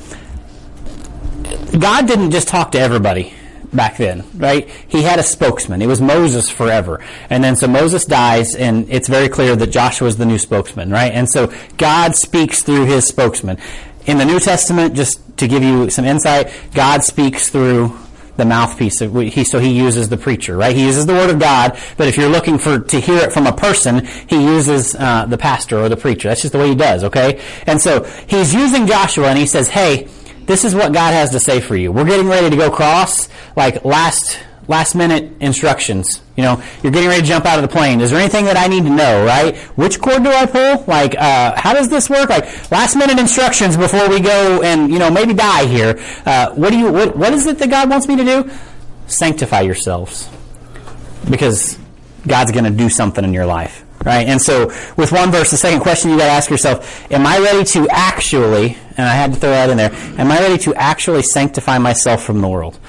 God 1.78 2.06
didn't 2.06 2.30
just 2.30 2.48
talk 2.48 2.72
to 2.72 2.78
everybody 2.78 3.34
back 3.72 3.96
then, 3.96 4.24
right? 4.34 4.68
He 4.88 5.02
had 5.02 5.18
a 5.18 5.22
spokesman. 5.22 5.80
It 5.82 5.86
was 5.86 6.00
Moses 6.00 6.50
forever. 6.50 7.02
And 7.30 7.42
then 7.42 7.56
so 7.56 7.66
Moses 7.66 8.04
dies, 8.04 8.54
and 8.54 8.88
it's 8.90 9.08
very 9.08 9.28
clear 9.28 9.56
that 9.56 9.68
Joshua 9.68 10.08
is 10.08 10.16
the 10.16 10.26
new 10.26 10.38
spokesman, 10.38 10.90
right? 10.90 11.12
And 11.12 11.28
so 11.28 11.52
God 11.78 12.14
speaks 12.14 12.62
through 12.62 12.84
his 12.86 13.06
spokesman. 13.06 13.58
In 14.04 14.18
the 14.18 14.24
New 14.24 14.40
Testament, 14.40 14.94
just 14.94 15.20
to 15.38 15.48
give 15.48 15.62
you 15.62 15.88
some 15.90 16.04
insight, 16.04 16.52
God 16.74 17.04
speaks 17.04 17.48
through 17.48 17.96
the 18.42 18.48
mouthpiece. 18.48 19.00
Of, 19.00 19.14
he, 19.14 19.44
so 19.44 19.60
he 19.60 19.70
uses 19.70 20.08
the 20.08 20.16
preacher, 20.16 20.56
right? 20.56 20.74
He 20.74 20.84
uses 20.84 21.06
the 21.06 21.12
word 21.12 21.30
of 21.30 21.38
God, 21.38 21.78
but 21.96 22.08
if 22.08 22.16
you're 22.16 22.28
looking 22.28 22.58
for 22.58 22.80
to 22.80 23.00
hear 23.00 23.18
it 23.18 23.32
from 23.32 23.46
a 23.46 23.52
person, 23.52 24.04
he 24.26 24.42
uses 24.42 24.96
uh, 24.96 25.26
the 25.26 25.38
pastor 25.38 25.78
or 25.78 25.88
the 25.88 25.96
preacher. 25.96 26.28
That's 26.28 26.42
just 26.42 26.52
the 26.52 26.58
way 26.58 26.68
he 26.68 26.74
does, 26.74 27.04
okay? 27.04 27.40
And 27.66 27.80
so 27.80 28.02
he's 28.26 28.52
using 28.52 28.86
Joshua, 28.86 29.28
and 29.28 29.38
he 29.38 29.46
says, 29.46 29.68
"Hey, 29.68 30.08
this 30.46 30.64
is 30.64 30.74
what 30.74 30.92
God 30.92 31.14
has 31.14 31.30
to 31.30 31.40
say 31.40 31.60
for 31.60 31.76
you. 31.76 31.92
We're 31.92 32.04
getting 32.04 32.26
ready 32.26 32.50
to 32.50 32.56
go 32.56 32.70
cross, 32.70 33.28
like 33.56 33.84
last 33.84 34.40
last 34.68 34.94
minute 34.94 35.32
instructions. 35.40 36.22
You 36.36 36.42
know, 36.44 36.62
you're 36.82 36.92
getting 36.92 37.08
ready 37.08 37.22
to 37.22 37.26
jump 37.26 37.44
out 37.44 37.62
of 37.62 37.68
the 37.68 37.74
plane. 37.74 38.00
Is 38.00 38.10
there 38.10 38.20
anything 38.20 38.46
that 38.46 38.56
I 38.56 38.66
need 38.66 38.84
to 38.84 38.90
know, 38.90 39.24
right? 39.24 39.56
Which 39.76 40.00
cord 40.00 40.22
do 40.22 40.30
I 40.30 40.46
pull? 40.46 40.84
Like, 40.86 41.14
uh, 41.16 41.54
how 41.56 41.74
does 41.74 41.88
this 41.88 42.08
work? 42.08 42.30
Like, 42.30 42.70
last 42.70 42.96
minute 42.96 43.18
instructions 43.18 43.76
before 43.76 44.08
we 44.08 44.20
go 44.20 44.62
and, 44.62 44.90
you 44.90 44.98
know, 44.98 45.10
maybe 45.10 45.34
die 45.34 45.66
here. 45.66 46.00
Uh, 46.24 46.50
what 46.54 46.70
do 46.70 46.78
you, 46.78 46.90
what, 46.90 47.16
what 47.16 47.32
is 47.32 47.46
it 47.46 47.58
that 47.58 47.70
God 47.70 47.90
wants 47.90 48.08
me 48.08 48.16
to 48.16 48.24
do? 48.24 48.50
Sanctify 49.06 49.60
yourselves. 49.60 50.28
Because 51.28 51.78
God's 52.26 52.52
going 52.52 52.64
to 52.64 52.70
do 52.70 52.88
something 52.88 53.24
in 53.24 53.32
your 53.32 53.46
life. 53.46 53.84
Right? 54.04 54.26
And 54.26 54.42
so, 54.42 54.66
with 54.96 55.12
one 55.12 55.30
verse, 55.30 55.52
the 55.52 55.56
second 55.56 55.80
question 55.80 56.10
you 56.10 56.18
got 56.18 56.24
to 56.26 56.32
ask 56.32 56.50
yourself, 56.50 57.08
am 57.12 57.24
I 57.24 57.38
ready 57.38 57.62
to 57.66 57.86
actually, 57.88 58.76
and 58.96 59.06
I 59.06 59.14
had 59.14 59.32
to 59.34 59.38
throw 59.38 59.50
that 59.50 59.70
in 59.70 59.76
there, 59.76 59.92
am 60.18 60.32
I 60.32 60.40
ready 60.40 60.58
to 60.64 60.74
actually 60.74 61.22
sanctify 61.22 61.78
myself 61.78 62.24
from 62.24 62.40
the 62.40 62.48
world? 62.48 62.80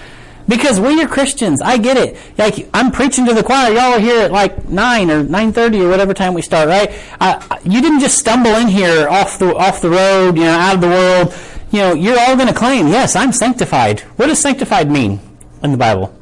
Because 0.48 0.80
we 0.80 1.02
are 1.02 1.08
Christians. 1.08 1.62
I 1.62 1.78
get 1.78 1.98
it. 1.98 2.18
Like 2.38 2.70
I'm 2.74 2.92
preaching 2.92 3.26
to 3.28 3.34
the 3.34 3.44
choir. 3.44 3.72
Y'all 3.74 3.94
are 3.94 4.00
here 4.00 4.24
at 4.26 4.32
like 4.32 4.68
nine 4.68 5.10
or 5.10 5.24
nine 5.24 5.54
thirty 5.54 5.82
or 5.82 5.90
whatever 5.90 6.14
time 6.14 6.34
we 6.34 6.42
start, 6.42 6.68
right? 6.68 6.94
Uh, 7.20 7.60
you 7.64 7.82
didn't 7.82 8.02
just 8.02 8.18
stumble 8.18 8.52
in 8.56 8.68
here 8.68 9.08
off 9.08 9.40
the 9.40 9.56
off 9.56 9.82
the 9.82 9.90
road, 9.90 10.38
you 10.38 10.44
know, 10.44 10.52
out 10.52 10.76
of 10.76 10.82
the 10.82 10.88
world. 10.88 11.34
You 11.72 11.80
know, 11.80 11.94
you're 11.94 12.20
all 12.20 12.36
going 12.36 12.50
to 12.50 12.54
claim, 12.54 12.88
yes, 12.88 13.16
I'm 13.16 13.32
sanctified. 13.32 14.02
What 14.18 14.28
does 14.28 14.40
sanctified 14.40 14.92
mean 14.92 15.20
in 15.64 15.72
the 15.72 15.78
Bible? 15.78 16.14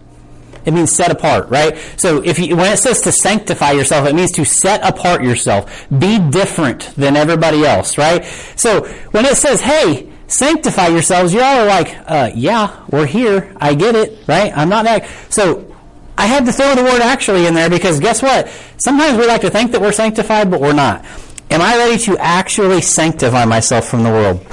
It 0.65 0.73
means 0.73 0.91
set 0.91 1.11
apart, 1.11 1.49
right? 1.49 1.75
So 1.97 2.23
if 2.23 2.37
you, 2.37 2.55
when 2.55 2.71
it 2.71 2.77
says 2.77 3.01
to 3.01 3.11
sanctify 3.11 3.71
yourself, 3.71 4.07
it 4.07 4.15
means 4.15 4.31
to 4.33 4.45
set 4.45 4.87
apart 4.87 5.23
yourself. 5.23 5.87
Be 5.89 6.19
different 6.19 6.93
than 6.95 7.17
everybody 7.17 7.65
else, 7.65 7.97
right? 7.97 8.23
So 8.55 8.85
when 9.11 9.25
it 9.25 9.35
says, 9.37 9.61
hey, 9.61 10.10
sanctify 10.31 10.87
yourselves, 10.87 11.33
you're 11.33 11.43
all 11.43 11.65
like, 11.65 11.95
uh, 12.05 12.31
yeah, 12.33 12.83
we're 12.89 13.05
here. 13.05 13.53
I 13.57 13.73
get 13.75 13.95
it, 13.95 14.27
right? 14.27 14.51
I'm 14.55 14.69
not 14.69 14.85
that. 14.85 15.07
So 15.29 15.75
I 16.17 16.25
had 16.25 16.45
to 16.45 16.51
throw 16.51 16.75
the 16.75 16.83
word 16.83 17.01
actually 17.01 17.45
in 17.47 17.53
there 17.53 17.69
because 17.69 17.99
guess 17.99 18.21
what? 18.21 18.47
Sometimes 18.77 19.17
we 19.17 19.27
like 19.27 19.41
to 19.41 19.49
think 19.49 19.71
that 19.71 19.81
we're 19.81 19.91
sanctified, 19.91 20.49
but 20.49 20.61
we're 20.61 20.73
not. 20.73 21.05
Am 21.49 21.61
I 21.61 21.75
ready 21.77 21.97
to 22.03 22.17
actually 22.17 22.81
sanctify 22.81 23.45
myself 23.45 23.87
from 23.87 24.03
the 24.03 24.09
world? 24.09 24.45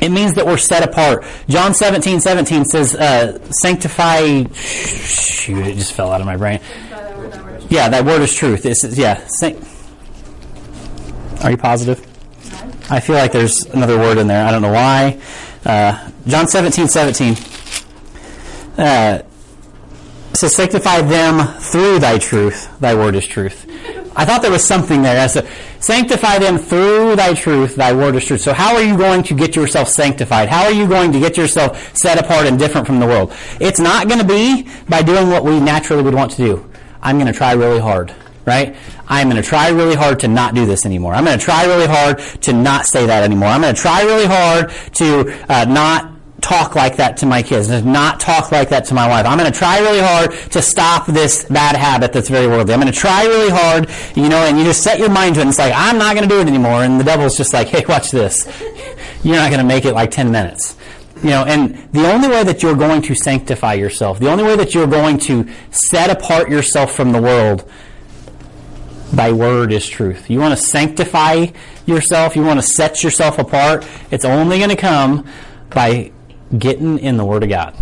It 0.00 0.10
means 0.10 0.34
that 0.34 0.46
we're 0.46 0.58
set 0.58 0.88
apart. 0.88 1.24
John 1.48 1.74
17, 1.74 2.20
17 2.20 2.64
says, 2.66 2.94
uh, 2.94 3.38
sanctify, 3.50 4.44
shoot, 4.52 5.66
it 5.66 5.74
just 5.76 5.92
fell 5.92 6.12
out 6.12 6.20
of 6.20 6.26
my 6.26 6.36
brain. 6.36 6.60
Yeah, 7.68 7.88
that 7.88 8.04
word 8.04 8.22
is 8.22 8.32
truth. 8.34 8.64
It's, 8.64 8.84
yeah. 8.96 9.26
San- 9.26 9.60
Are 11.42 11.50
you 11.50 11.56
positive? 11.56 12.07
I 12.90 13.00
feel 13.00 13.16
like 13.16 13.32
there's 13.32 13.66
another 13.66 13.98
word 13.98 14.16
in 14.16 14.26
there. 14.28 14.46
I 14.46 14.50
don't 14.50 14.62
know 14.62 14.72
why. 14.72 15.20
Uh, 15.64 16.10
John 16.26 16.48
17, 16.48 16.88
17 16.88 17.34
uh, 18.78 19.22
says, 20.32 20.56
Sanctify 20.56 21.02
them 21.02 21.46
through 21.58 21.98
thy 21.98 22.16
truth. 22.16 22.68
Thy 22.80 22.94
word 22.94 23.14
is 23.14 23.26
truth. 23.26 23.66
I 24.16 24.24
thought 24.24 24.40
there 24.40 24.50
was 24.50 24.64
something 24.64 25.02
there. 25.02 25.28
So, 25.28 25.46
sanctify 25.80 26.38
them 26.38 26.56
through 26.56 27.16
thy 27.16 27.34
truth. 27.34 27.76
Thy 27.76 27.92
word 27.92 28.16
is 28.16 28.24
truth. 28.24 28.40
So, 28.40 28.54
how 28.54 28.74
are 28.74 28.82
you 28.82 28.96
going 28.96 29.22
to 29.24 29.34
get 29.34 29.54
yourself 29.54 29.88
sanctified? 29.88 30.48
How 30.48 30.64
are 30.64 30.72
you 30.72 30.88
going 30.88 31.12
to 31.12 31.20
get 31.20 31.36
yourself 31.36 31.96
set 31.96 32.18
apart 32.18 32.46
and 32.46 32.58
different 32.58 32.86
from 32.86 33.00
the 33.00 33.06
world? 33.06 33.34
It's 33.60 33.78
not 33.78 34.08
going 34.08 34.20
to 34.20 34.26
be 34.26 34.66
by 34.88 35.02
doing 35.02 35.28
what 35.28 35.44
we 35.44 35.60
naturally 35.60 36.02
would 36.02 36.14
want 36.14 36.30
to 36.32 36.36
do. 36.38 36.70
I'm 37.02 37.16
going 37.18 37.30
to 37.30 37.36
try 37.36 37.52
really 37.52 37.80
hard 37.80 38.14
right? 38.48 38.74
I'm 39.06 39.30
going 39.30 39.40
to 39.40 39.48
try 39.48 39.68
really 39.68 39.94
hard 39.94 40.20
to 40.20 40.28
not 40.28 40.54
do 40.54 40.66
this 40.66 40.84
anymore. 40.84 41.14
I'm 41.14 41.24
going 41.24 41.38
to 41.38 41.44
try 41.44 41.64
really 41.66 41.86
hard 41.86 42.18
to 42.42 42.52
not 42.52 42.86
say 42.86 43.06
that 43.06 43.22
anymore. 43.22 43.48
I'm 43.48 43.60
going 43.60 43.74
to 43.74 43.80
try 43.80 44.02
really 44.02 44.26
hard 44.26 44.70
to 44.94 45.36
uh, 45.48 45.64
not 45.66 46.18
talk 46.40 46.74
like 46.74 46.96
that 46.96 47.18
to 47.18 47.26
my 47.26 47.42
kids, 47.42 47.68
to 47.68 47.82
not 47.82 48.20
talk 48.20 48.52
like 48.52 48.70
that 48.70 48.86
to 48.86 48.94
my 48.94 49.08
wife. 49.08 49.26
I'm 49.26 49.38
going 49.38 49.52
to 49.52 49.58
try 49.58 49.80
really 49.80 50.00
hard 50.00 50.32
to 50.52 50.62
stop 50.62 51.06
this 51.06 51.44
bad 51.44 51.76
habit 51.76 52.12
that's 52.12 52.28
very 52.28 52.46
worldly. 52.46 52.74
I'm 52.74 52.80
going 52.80 52.92
to 52.92 52.98
try 52.98 53.24
really 53.24 53.50
hard, 53.50 53.88
you 54.14 54.28
know, 54.28 54.44
and 54.44 54.58
you 54.58 54.64
just 54.64 54.82
set 54.82 54.98
your 54.98 55.10
mind 55.10 55.34
to 55.34 55.40
it. 55.40 55.42
And 55.42 55.50
it's 55.50 55.58
like, 55.58 55.72
I'm 55.74 55.98
not 55.98 56.16
going 56.16 56.28
to 56.28 56.34
do 56.34 56.40
it 56.40 56.46
anymore. 56.46 56.84
And 56.84 56.98
the 56.98 57.04
devil's 57.04 57.36
just 57.36 57.52
like, 57.52 57.68
hey, 57.68 57.84
watch 57.88 58.10
this. 58.10 58.46
You're 59.24 59.36
not 59.36 59.50
going 59.50 59.60
to 59.60 59.66
make 59.66 59.84
it 59.84 59.94
like 59.94 60.10
10 60.10 60.30
minutes. 60.30 60.76
You 61.22 61.30
know, 61.30 61.44
and 61.44 61.74
the 61.92 62.10
only 62.12 62.28
way 62.28 62.44
that 62.44 62.62
you're 62.62 62.76
going 62.76 63.02
to 63.02 63.14
sanctify 63.14 63.74
yourself, 63.74 64.20
the 64.20 64.30
only 64.30 64.44
way 64.44 64.54
that 64.54 64.72
you're 64.72 64.86
going 64.86 65.18
to 65.20 65.48
set 65.72 66.10
apart 66.10 66.48
yourself 66.48 66.94
from 66.94 67.10
the 67.10 67.20
world 67.20 67.68
Thy 69.12 69.32
word 69.32 69.72
is 69.72 69.88
truth. 69.88 70.28
You 70.28 70.38
want 70.38 70.58
to 70.58 70.62
sanctify 70.62 71.46
yourself, 71.86 72.36
you 72.36 72.42
want 72.42 72.60
to 72.60 72.66
set 72.66 73.02
yourself 73.02 73.38
apart. 73.38 73.86
It's 74.10 74.24
only 74.24 74.58
going 74.58 74.70
to 74.70 74.76
come 74.76 75.26
by 75.70 76.12
getting 76.56 76.98
in 76.98 77.16
the 77.16 77.24
Word 77.24 77.42
of 77.42 77.48
God. 77.48 77.74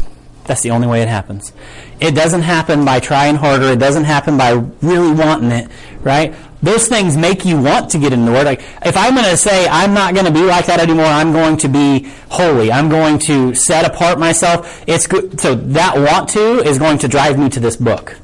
That's 0.45 0.63
the 0.63 0.71
only 0.71 0.87
way 0.87 1.03
it 1.03 1.09
happens. 1.09 1.53
It 1.99 2.15
doesn't 2.15 2.43
happen 2.43 2.85
by 2.85 3.01
trying 3.01 3.35
harder. 3.35 3.67
It 3.67 3.81
doesn't 3.81 4.05
happen 4.05 4.39
by 4.39 4.51
really 4.81 5.13
wanting 5.13 5.51
it, 5.51 5.69
right? 6.03 6.33
Those 6.63 6.87
things 6.87 7.17
make 7.17 7.45
you 7.45 7.61
want 7.61 7.91
to 7.91 7.99
get 7.99 8.13
in 8.13 8.25
the 8.25 8.31
Word. 8.31 8.45
Like, 8.45 8.61
if 8.85 8.97
I'm 8.97 9.15
going 9.15 9.29
to 9.29 9.37
say, 9.37 9.67
I'm 9.67 9.93
not 9.95 10.15
going 10.15 10.27
to 10.27 10.33
be 10.33 10.45
like 10.45 10.67
that 10.67 10.79
anymore, 10.79 11.07
I'm 11.07 11.33
going 11.33 11.57
to 11.59 11.69
be 11.69 12.09
holy. 12.29 12.71
I'm 12.71 12.89
going 12.89 13.19
to 13.21 13.53
set 13.57 13.85
apart 13.85 14.21
myself. 14.21 14.85
It's 14.87 15.09
good. 15.09 15.41
So 15.41 15.57
that 15.57 15.99
want 15.99 16.29
to 16.31 16.61
is 16.61 16.79
going 16.79 16.99
to 16.99 17.09
drive 17.09 17.37
me 17.37 17.49
to 17.51 17.59
this 17.59 17.75
book. 17.75 18.17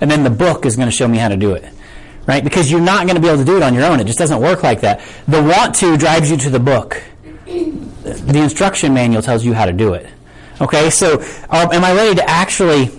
And 0.00 0.08
then 0.08 0.22
the 0.22 0.30
book 0.30 0.64
is 0.64 0.76
going 0.76 0.88
to 0.88 0.94
show 0.94 1.08
me 1.08 1.18
how 1.18 1.28
to 1.28 1.36
do 1.36 1.52
it 1.52 1.64
right? 2.26 2.42
Because 2.42 2.70
you're 2.70 2.80
not 2.80 3.06
going 3.06 3.16
to 3.16 3.20
be 3.20 3.28
able 3.28 3.38
to 3.38 3.44
do 3.44 3.56
it 3.56 3.62
on 3.62 3.74
your 3.74 3.84
own. 3.84 4.00
It 4.00 4.06
just 4.06 4.18
doesn't 4.18 4.40
work 4.40 4.62
like 4.62 4.80
that. 4.80 5.00
The 5.28 5.42
want 5.42 5.74
to 5.76 5.96
drives 5.96 6.30
you 6.30 6.36
to 6.38 6.50
the 6.50 6.60
book. 6.60 7.02
The 7.44 8.40
instruction 8.42 8.94
manual 8.94 9.22
tells 9.22 9.44
you 9.44 9.52
how 9.52 9.66
to 9.66 9.72
do 9.72 9.94
it. 9.94 10.06
Okay, 10.60 10.90
so 10.90 11.22
uh, 11.50 11.68
am 11.72 11.84
I 11.84 11.94
ready 11.94 12.14
to 12.16 12.28
actually 12.28 12.90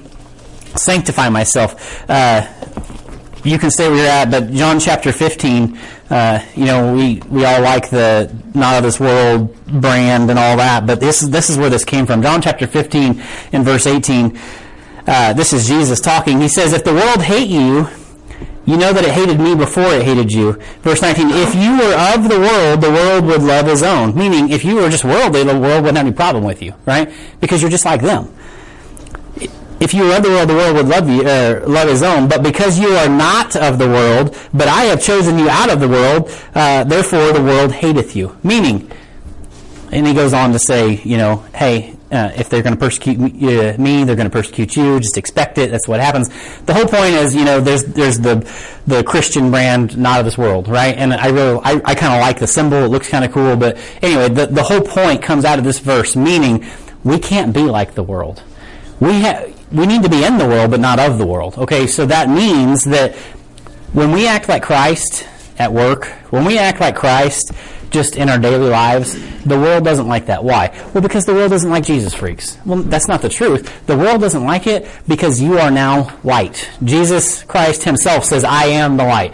sanctify 0.76 1.30
myself? 1.30 2.10
Uh, 2.10 2.48
you 3.44 3.58
can 3.58 3.72
stay 3.72 3.90
where 3.90 3.98
you're 3.98 4.08
at, 4.08 4.30
but 4.30 4.52
John 4.52 4.80
chapter 4.80 5.12
15, 5.12 5.78
uh, 6.10 6.46
you 6.56 6.66
know, 6.66 6.94
we, 6.94 7.22
we 7.30 7.46
all 7.46 7.62
like 7.62 7.90
the 7.90 8.34
not 8.54 8.76
of 8.76 8.84
this 8.84 9.00
world 9.00 9.56
brand 9.66 10.30
and 10.30 10.38
all 10.38 10.58
that, 10.58 10.86
but 10.86 11.00
this, 11.00 11.22
this 11.22 11.50
is 11.50 11.58
where 11.58 11.70
this 11.70 11.84
came 11.84 12.06
from. 12.06 12.22
John 12.22 12.42
chapter 12.42 12.68
15 12.68 13.24
in 13.54 13.64
verse 13.64 13.88
18, 13.88 14.38
uh, 15.08 15.34
this 15.34 15.54
is 15.54 15.68
Jesus 15.68 16.00
talking. 16.02 16.42
He 16.42 16.50
says, 16.50 16.74
If 16.74 16.84
the 16.84 16.94
world 16.94 17.22
hate 17.22 17.48
you, 17.48 17.88
you 18.68 18.76
know 18.76 18.92
that 18.92 19.06
it 19.06 19.12
hated 19.12 19.40
me 19.40 19.56
before 19.56 19.94
it 19.94 20.04
hated 20.04 20.32
you. 20.32 20.54
Verse 20.82 21.02
19, 21.02 21.30
if 21.32 21.56
you 21.56 21.72
were 21.80 21.96
of 22.14 22.28
the 22.28 22.38
world, 22.38 22.82
the 22.82 22.92
world 22.92 23.26
would 23.26 23.42
love 23.42 23.66
his 23.66 23.82
own. 23.82 24.14
Meaning, 24.14 24.50
if 24.50 24.66
you 24.66 24.76
were 24.76 24.90
just 24.90 25.06
worldly, 25.06 25.46
the 25.46 25.58
world 25.58 25.84
wouldn't 25.84 25.98
have 25.98 26.06
any 26.06 26.12
problem 26.12 26.44
with 26.44 26.62
you, 26.62 26.74
right? 26.86 27.10
Because 27.40 27.62
you're 27.62 27.72
just 27.72 27.86
like 27.86 28.02
them. 28.02 28.32
If 29.80 29.94
you 29.94 30.04
were 30.04 30.18
of 30.18 30.24
the 30.24 30.30
world, 30.30 30.50
the 30.50 30.56
world 30.56 30.76
would 30.76 30.88
love 30.88 31.10
you, 31.10 31.22
uh, 31.22 31.64
love 31.66 31.88
his 31.88 32.04
own. 32.04 32.28
But 32.28 32.44
because 32.44 32.78
you 32.78 32.90
are 32.90 33.08
not 33.08 33.56
of 33.56 33.78
the 33.78 33.88
world, 33.88 34.38
but 34.54 34.68
I 34.68 34.84
have 34.86 35.02
chosen 35.02 35.40
you 35.40 35.50
out 35.50 35.70
of 35.70 35.80
the 35.80 35.88
world, 35.88 36.30
uh, 36.54 36.84
therefore 36.84 37.32
the 37.32 37.44
world 37.44 37.72
hateth 37.72 38.18
you. 38.18 38.38
Meaning, 38.44 38.92
and 39.94 40.06
he 40.06 40.14
goes 40.14 40.34
on 40.34 40.52
to 40.52 40.60
say, 40.60 41.00
you 41.06 41.16
know, 41.16 41.46
hey, 41.56 41.97
uh, 42.12 42.32
if 42.36 42.50
they're 42.50 42.62
going 42.62 42.76
to 42.76 42.80
persecute 42.80 43.20
me, 43.20 43.32
uh, 43.32 43.74
they're 43.78 44.16
going 44.16 44.20
to 44.20 44.30
persecute 44.30 44.76
you. 44.76 45.00
Just 45.00 45.18
expect 45.18 45.58
it. 45.58 45.72
That's 45.72 45.88
what 45.88 46.00
happens. 46.00 46.30
The 46.64 46.74
whole 46.74 46.86
point 46.86 47.14
is, 47.14 47.36
you 47.36 47.44
know, 47.44 47.60
there's 47.60 47.84
there's 47.84 48.20
the 48.20 48.50
the 48.86 49.04
Christian 49.04 49.52
brand, 49.52 49.98
not 49.98 50.20
of 50.20 50.26
this 50.26 50.38
world, 50.38 50.68
right? 50.68 50.96
And 50.96 51.14
I 51.14 51.28
really, 51.28 51.60
I, 51.64 51.82
I 51.84 51.96
kind 51.96 52.14
of 52.14 52.22
like 52.22 52.40
the 52.40 52.48
symbol. 52.48 52.84
It 52.84 52.88
looks 52.88 53.10
kind 53.10 53.26
of 53.26 53.32
cool. 53.32 53.56
But 53.58 53.78
anyway, 54.02 54.30
the 54.30 54.48
the 54.48 54.64
whole 54.64 54.82
point 54.82 55.22
comes 55.22 55.44
out 55.44 55.60
of 55.60 55.66
this 55.66 55.80
verse, 55.80 56.16
meaning 56.16 56.66
we 57.04 57.20
can't 57.20 57.54
be 57.54 57.64
like 57.64 57.96
the 57.96 58.04
world. 58.04 58.44
We 59.00 59.22
have 59.22 59.54
we 59.72 59.86
need 59.86 60.04
to 60.04 60.10
be 60.10 60.24
in 60.24 60.38
the 60.38 60.48
world, 60.48 60.72
but 60.72 60.80
not 60.80 61.00
of 61.00 61.18
the 61.18 61.26
world. 61.26 61.58
Okay, 61.58 61.88
so 61.88 62.06
that 62.06 62.30
means 62.30 62.86
that 62.86 63.16
when 63.94 64.12
we 64.12 64.28
act 64.28 64.48
like 64.48 64.64
Christ 64.64 65.28
at 65.60 65.74
work, 65.74 66.06
when 66.30 66.46
we 66.46 66.58
act 66.58 66.80
like 66.80 66.96
Christ 66.96 67.52
just 67.90 68.16
in 68.16 68.30
our 68.30 68.38
daily 68.38 68.70
lives, 68.70 69.16
the 69.44 69.58
world 69.58 69.84
doesn't 69.84 70.08
like 70.08 70.28
that. 70.28 70.44
Why? 70.44 70.70
Well, 70.94 71.02
because 71.02 71.26
the 71.26 71.34
world 71.34 71.52
doesn't 71.52 71.70
like 71.70 71.84
Jesus 71.84 72.14
freaks. 72.14 72.58
Well, 72.66 72.80
that's 72.84 73.08
not 73.08 73.22
the 73.22 73.30
truth. 73.30 73.86
The 73.86 73.98
world 73.98 74.22
doesn't 74.22 74.44
like 74.44 74.68
it 74.68 74.88
because 75.08 75.42
you 75.42 75.58
are 75.58 75.72
now 75.72 76.18
light. 76.24 76.70
Jesus 76.84 77.44
Christ 77.44 77.84
himself 77.84 78.26
says, 78.26 78.44
I 78.44 78.66
am 78.66 78.98
the 78.98 79.06
light. 79.06 79.34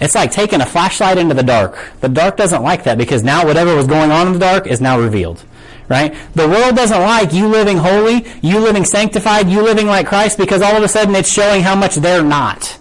It's 0.00 0.14
like 0.14 0.30
taking 0.30 0.60
a 0.60 0.66
flashlight 0.66 1.18
into 1.18 1.34
the 1.34 1.42
dark. 1.42 1.78
The 2.00 2.08
dark 2.08 2.36
doesn't 2.36 2.62
like 2.62 2.84
that 2.84 2.98
because 2.98 3.24
now 3.24 3.44
whatever 3.44 3.74
was 3.74 3.86
going 3.86 4.10
on 4.10 4.28
in 4.28 4.32
the 4.34 4.38
dark 4.38 4.66
is 4.66 4.80
now 4.80 5.00
revealed. 5.00 5.44
Right? 5.88 6.14
The 6.34 6.46
world 6.46 6.76
doesn't 6.76 7.00
like 7.00 7.32
you 7.32 7.48
living 7.48 7.78
holy, 7.78 8.26
you 8.42 8.58
living 8.58 8.84
sanctified, 8.84 9.48
you 9.48 9.62
living 9.62 9.86
like 9.86 10.06
Christ 10.06 10.36
because 10.36 10.60
all 10.60 10.76
of 10.76 10.82
a 10.82 10.88
sudden 10.88 11.14
it's 11.14 11.32
showing 11.32 11.62
how 11.62 11.74
much 11.74 11.96
they're 11.96 12.22
not. 12.22 12.78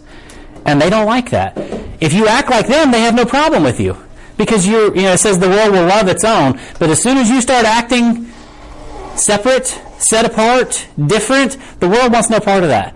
And 0.66 0.82
they 0.82 0.90
don't 0.90 1.06
like 1.06 1.30
that. 1.30 1.58
If 2.02 2.14
you 2.14 2.28
act 2.28 2.50
like 2.50 2.68
them, 2.68 2.92
they 2.92 3.00
have 3.02 3.16
no 3.16 3.26
problem 3.26 3.64
with 3.64 3.80
you 3.80 3.98
because 4.38 4.68
you're, 4.68 4.96
you 4.96 5.04
know, 5.04 5.14
it 5.14 5.20
says 5.20 5.40
the 5.40 5.50
world 5.50 5.72
will 5.72 5.86
love 5.86 6.08
its 6.08 6.24
own. 6.24 6.60
But 6.80 6.90
as 6.90 7.02
soon 7.02 7.18
as 7.18 7.30
you 7.30 7.42
start 7.42 7.66
acting 7.66 8.28
separate, 9.16 9.68
set 9.98 10.26
apart, 10.26 10.88
different, 11.08 11.58
the 11.80 11.90
world 11.90 12.14
wants 12.14 12.30
no 12.30 12.40
part 12.40 12.64
of 12.64 12.70
that. 12.70 12.96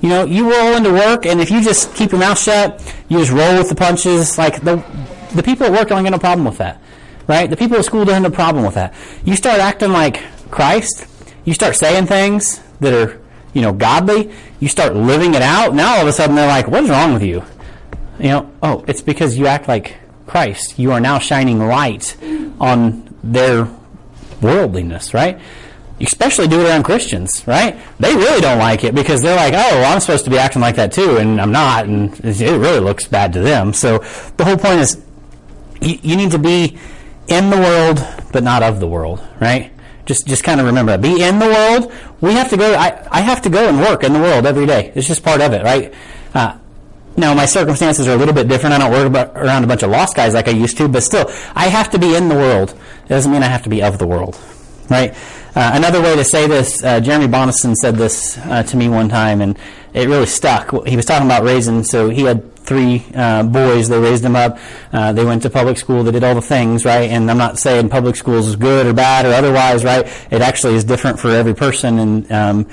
You 0.00 0.08
know, 0.08 0.24
you 0.24 0.50
roll 0.50 0.76
into 0.76 0.92
work, 0.92 1.26
and 1.26 1.40
if 1.40 1.50
you 1.50 1.62
just 1.62 1.94
keep 1.94 2.10
your 2.10 2.20
mouth 2.20 2.38
shut, 2.38 2.82
you 3.08 3.18
just 3.18 3.30
roll 3.30 3.56
with 3.56 3.68
the 3.68 3.74
punches. 3.76 4.36
Like 4.36 4.60
the 4.62 4.84
the 5.32 5.42
people 5.42 5.66
at 5.66 5.72
work 5.72 5.88
don't 5.88 6.02
get 6.02 6.10
no 6.10 6.18
problem 6.18 6.44
with 6.44 6.58
that, 6.58 6.82
right? 7.28 7.48
The 7.48 7.56
people 7.56 7.78
at 7.78 7.84
school 7.84 8.04
don't 8.04 8.14
have 8.14 8.22
no 8.22 8.30
problem 8.30 8.64
with 8.64 8.74
that. 8.74 8.94
You 9.24 9.36
start 9.36 9.60
acting 9.60 9.92
like 9.92 10.20
Christ. 10.50 11.06
You 11.44 11.54
start 11.54 11.76
saying 11.76 12.06
things 12.06 12.60
that 12.80 12.92
are, 12.92 13.20
you 13.54 13.62
know, 13.62 13.72
godly. 13.72 14.32
You 14.58 14.68
start 14.68 14.96
living 14.96 15.34
it 15.34 15.42
out. 15.42 15.72
Now 15.72 15.94
all 15.94 16.02
of 16.02 16.08
a 16.08 16.12
sudden 16.12 16.34
they're 16.34 16.48
like, 16.48 16.66
"What 16.66 16.82
is 16.82 16.90
wrong 16.90 17.12
with 17.12 17.22
you?" 17.22 17.44
You 18.18 18.28
know, 18.28 18.50
oh, 18.60 18.84
it's 18.88 19.02
because 19.02 19.38
you 19.38 19.46
act 19.46 19.68
like 19.68 19.96
Christ. 20.32 20.78
You 20.78 20.92
are 20.92 21.00
now 21.00 21.18
shining 21.18 21.58
light 21.58 22.16
on 22.58 23.14
their 23.22 23.68
worldliness, 24.40 25.12
right? 25.12 25.38
Especially 26.00 26.48
do 26.48 26.62
it 26.62 26.68
around 26.70 26.84
Christians, 26.84 27.46
right? 27.46 27.78
They 28.00 28.14
really 28.16 28.40
don't 28.40 28.58
like 28.58 28.82
it 28.82 28.94
because 28.94 29.20
they're 29.20 29.36
like, 29.36 29.52
oh, 29.52 29.76
well, 29.76 29.92
I'm 29.92 30.00
supposed 30.00 30.24
to 30.24 30.30
be 30.30 30.38
acting 30.38 30.62
like 30.62 30.76
that 30.76 30.90
too, 30.90 31.18
and 31.18 31.38
I'm 31.38 31.52
not, 31.52 31.84
and 31.84 32.18
it 32.24 32.40
really 32.40 32.80
looks 32.80 33.06
bad 33.06 33.34
to 33.34 33.40
them. 33.40 33.74
So 33.74 33.98
the 34.38 34.46
whole 34.46 34.56
point 34.56 34.80
is 34.80 35.04
you, 35.82 35.98
you 36.02 36.16
need 36.16 36.30
to 36.30 36.38
be 36.38 36.78
in 37.28 37.50
the 37.50 37.58
world, 37.58 38.02
but 38.32 38.42
not 38.42 38.62
of 38.62 38.80
the 38.80 38.88
world, 38.88 39.20
right? 39.38 39.70
Just, 40.06 40.26
just 40.26 40.42
kind 40.44 40.60
of 40.60 40.66
remember 40.66 40.92
that. 40.92 41.02
Be 41.02 41.22
in 41.22 41.40
the 41.40 41.46
world. 41.46 41.92
We 42.22 42.32
have 42.32 42.48
to 42.48 42.56
go, 42.56 42.72
I, 42.72 43.06
I 43.10 43.20
have 43.20 43.42
to 43.42 43.50
go 43.50 43.68
and 43.68 43.80
work 43.80 44.02
in 44.02 44.14
the 44.14 44.18
world 44.18 44.46
every 44.46 44.64
day. 44.64 44.92
It's 44.94 45.06
just 45.06 45.22
part 45.22 45.42
of 45.42 45.52
it, 45.52 45.62
right? 45.62 45.92
Uh, 46.32 46.56
now, 47.16 47.34
my 47.34 47.46
circumstances 47.46 48.08
are 48.08 48.14
a 48.14 48.16
little 48.16 48.34
bit 48.34 48.48
different. 48.48 48.74
I 48.74 48.78
don't 48.78 48.90
work 48.90 49.06
about, 49.06 49.36
around 49.36 49.64
a 49.64 49.66
bunch 49.66 49.82
of 49.82 49.90
lost 49.90 50.16
guys 50.16 50.34
like 50.34 50.48
I 50.48 50.52
used 50.52 50.78
to, 50.78 50.88
but 50.88 51.02
still, 51.02 51.30
I 51.54 51.68
have 51.68 51.90
to 51.90 51.98
be 51.98 52.14
in 52.14 52.28
the 52.28 52.34
world. 52.34 52.70
It 53.04 53.08
doesn't 53.08 53.30
mean 53.30 53.42
I 53.42 53.48
have 53.48 53.62
to 53.64 53.68
be 53.68 53.82
of 53.82 53.98
the 53.98 54.06
world, 54.06 54.40
right? 54.88 55.14
Uh, 55.54 55.72
another 55.74 56.00
way 56.00 56.16
to 56.16 56.24
say 56.24 56.46
this, 56.46 56.82
uh, 56.82 57.00
Jeremy 57.00 57.26
Bonison 57.26 57.74
said 57.74 57.96
this 57.96 58.38
uh, 58.38 58.62
to 58.62 58.76
me 58.76 58.88
one 58.88 59.10
time, 59.10 59.42
and 59.42 59.58
it 59.92 60.08
really 60.08 60.26
stuck. 60.26 60.70
He 60.86 60.96
was 60.96 61.04
talking 61.04 61.26
about 61.26 61.42
raising, 61.42 61.84
so 61.84 62.08
he 62.08 62.22
had 62.22 62.54
three 62.56 63.04
uh, 63.14 63.42
boys. 63.42 63.88
They 63.90 63.98
raised 63.98 64.24
them 64.24 64.36
up. 64.36 64.58
Uh, 64.92 65.12
they 65.12 65.24
went 65.24 65.42
to 65.42 65.50
public 65.50 65.76
school. 65.76 66.04
They 66.04 66.12
did 66.12 66.24
all 66.24 66.34
the 66.34 66.40
things, 66.40 66.86
right? 66.86 67.10
And 67.10 67.30
I'm 67.30 67.36
not 67.36 67.58
saying 67.58 67.90
public 67.90 68.16
schools 68.16 68.46
is 68.46 68.56
good 68.56 68.86
or 68.86 68.94
bad 68.94 69.26
or 69.26 69.32
otherwise, 69.32 69.84
right? 69.84 70.06
It 70.30 70.40
actually 70.40 70.76
is 70.76 70.84
different 70.84 71.20
for 71.20 71.28
every 71.28 71.54
person, 71.54 71.98
and 71.98 72.32
um, 72.32 72.66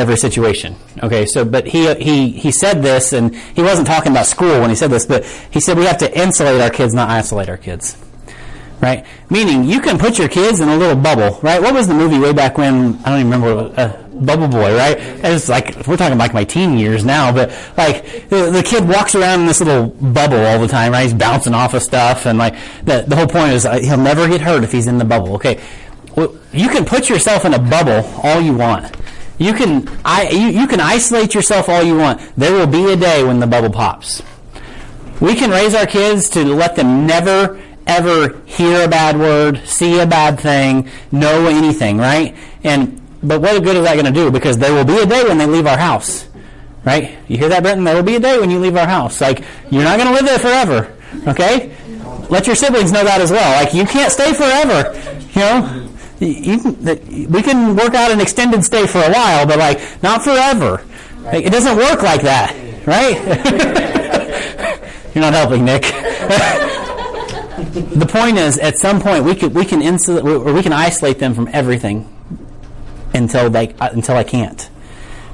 every 0.00 0.16
situation. 0.16 0.74
Okay, 1.02 1.26
so 1.26 1.44
but 1.44 1.68
he 1.68 1.94
he 1.94 2.30
he 2.30 2.50
said 2.50 2.82
this, 2.82 3.12
and 3.12 3.34
he 3.36 3.62
wasn't 3.62 3.86
talking 3.86 4.10
about 4.10 4.26
school 4.26 4.60
when 4.60 4.70
he 4.70 4.76
said 4.76 4.90
this, 4.90 5.06
but 5.06 5.24
he 5.50 5.60
said 5.60 5.76
we 5.76 5.84
have 5.84 5.98
to 5.98 6.18
insulate 6.18 6.60
our 6.60 6.70
kids, 6.70 6.94
not 6.94 7.08
isolate 7.08 7.48
our 7.48 7.56
kids. 7.56 7.96
Right? 8.80 9.04
Meaning 9.28 9.64
you 9.64 9.80
can 9.80 9.98
put 9.98 10.18
your 10.18 10.28
kids 10.28 10.60
in 10.60 10.70
a 10.70 10.76
little 10.76 10.96
bubble, 10.96 11.38
right? 11.42 11.60
What 11.60 11.74
was 11.74 11.86
the 11.86 11.92
movie 11.92 12.18
way 12.18 12.32
back 12.32 12.56
when? 12.56 12.96
I 13.04 13.10
don't 13.10 13.20
even 13.20 13.30
remember. 13.30 13.80
Uh, 13.80 14.06
Bubble 14.20 14.48
Boy, 14.48 14.76
right? 14.76 14.98
It's 14.98 15.48
like 15.48 15.86
we're 15.86 15.96
talking 15.96 16.18
like 16.18 16.34
my 16.34 16.44
teen 16.44 16.76
years 16.76 17.04
now, 17.04 17.32
but 17.32 17.50
like 17.76 18.28
the, 18.28 18.50
the, 18.50 18.62
kid 18.62 18.86
walks 18.86 19.14
around 19.14 19.40
in 19.40 19.46
this 19.46 19.60
little 19.60 19.86
bubble 19.88 20.44
all 20.44 20.58
the 20.58 20.68
time, 20.68 20.92
right? 20.92 21.04
He's 21.04 21.14
bouncing 21.14 21.54
off 21.54 21.72
of 21.72 21.82
stuff, 21.82 22.26
and 22.26 22.38
like 22.38 22.54
the 22.84 23.04
the 23.06 23.16
whole 23.16 23.26
point 23.26 23.52
is 23.52 23.64
uh, 23.64 23.78
he'll 23.78 23.96
never 23.96 24.28
get 24.28 24.42
hurt 24.42 24.62
if 24.62 24.72
he's 24.72 24.86
in 24.86 24.98
the 24.98 25.06
bubble. 25.06 25.34
Okay, 25.36 25.58
well, 26.16 26.34
you 26.52 26.68
can 26.68 26.84
put 26.84 27.08
yourself 27.08 27.44
in 27.44 27.54
a 27.54 27.58
bubble 27.58 28.06
all 28.22 28.40
you 28.40 28.54
want. 28.54 28.94
You 29.40 29.54
can, 29.54 29.88
I, 30.04 30.28
you, 30.28 30.48
you 30.48 30.66
can 30.66 30.80
isolate 30.80 31.34
yourself 31.34 31.70
all 31.70 31.82
you 31.82 31.96
want. 31.96 32.20
There 32.36 32.52
will 32.52 32.66
be 32.66 32.92
a 32.92 32.96
day 32.96 33.24
when 33.24 33.40
the 33.40 33.46
bubble 33.46 33.70
pops. 33.70 34.22
We 35.18 35.34
can 35.34 35.50
raise 35.50 35.74
our 35.74 35.86
kids 35.86 36.28
to 36.30 36.44
let 36.44 36.76
them 36.76 37.06
never, 37.06 37.58
ever 37.86 38.38
hear 38.44 38.84
a 38.84 38.88
bad 38.88 39.18
word, 39.18 39.66
see 39.66 39.98
a 39.98 40.06
bad 40.06 40.38
thing, 40.38 40.90
know 41.10 41.46
anything, 41.46 41.96
right? 41.96 42.36
And, 42.64 43.00
but 43.22 43.40
what 43.40 43.64
good 43.64 43.76
is 43.76 43.84
that 43.84 43.94
going 43.94 44.04
to 44.04 44.12
do? 44.12 44.30
Because 44.30 44.58
there 44.58 44.74
will 44.74 44.84
be 44.84 44.98
a 44.98 45.06
day 45.06 45.24
when 45.24 45.38
they 45.38 45.46
leave 45.46 45.66
our 45.66 45.78
house, 45.78 46.28
right? 46.84 47.16
You 47.26 47.38
hear 47.38 47.48
that, 47.48 47.62
Brenton? 47.62 47.84
There 47.84 47.96
will 47.96 48.02
be 48.02 48.16
a 48.16 48.20
day 48.20 48.38
when 48.38 48.50
you 48.50 48.58
leave 48.58 48.76
our 48.76 48.86
house. 48.86 49.22
Like, 49.22 49.42
you're 49.70 49.84
not 49.84 49.98
going 49.98 50.08
to 50.08 50.14
live 50.14 50.26
there 50.26 50.38
forever, 50.38 50.94
okay? 51.26 51.74
Let 52.28 52.46
your 52.46 52.56
siblings 52.56 52.92
know 52.92 53.04
that 53.04 53.22
as 53.22 53.30
well. 53.30 53.64
Like, 53.64 53.72
you 53.72 53.86
can't 53.86 54.12
stay 54.12 54.34
forever, 54.34 54.92
you 55.32 55.40
know? 55.40 55.86
We 56.20 57.42
can 57.42 57.76
work 57.76 57.94
out 57.94 58.10
an 58.10 58.20
extended 58.20 58.64
stay 58.64 58.86
for 58.86 58.98
a 58.98 59.10
while, 59.10 59.46
but 59.46 59.58
like 59.58 59.80
not 60.02 60.22
forever. 60.22 60.84
Like, 61.22 61.44
it 61.46 61.50
doesn't 61.50 61.76
work 61.76 62.02
like 62.02 62.22
that, 62.22 62.54
right? 62.86 63.16
You're 65.14 65.22
not 65.22 65.34
helping, 65.34 65.64
Nick. 65.64 65.82
the 67.72 68.06
point 68.08 68.38
is, 68.38 68.58
at 68.58 68.78
some 68.78 69.00
point, 69.00 69.24
we 69.24 69.34
could 69.34 69.54
we 69.54 69.64
can 69.64 69.82
insulate 69.82 70.24
or 70.24 70.52
we 70.52 70.62
can 70.62 70.72
isolate 70.72 71.18
them 71.18 71.34
from 71.34 71.48
everything 71.52 72.08
until 73.14 73.50
they 73.50 73.74
uh, 73.74 73.88
until 73.92 74.16
I 74.16 74.24
can't, 74.24 74.68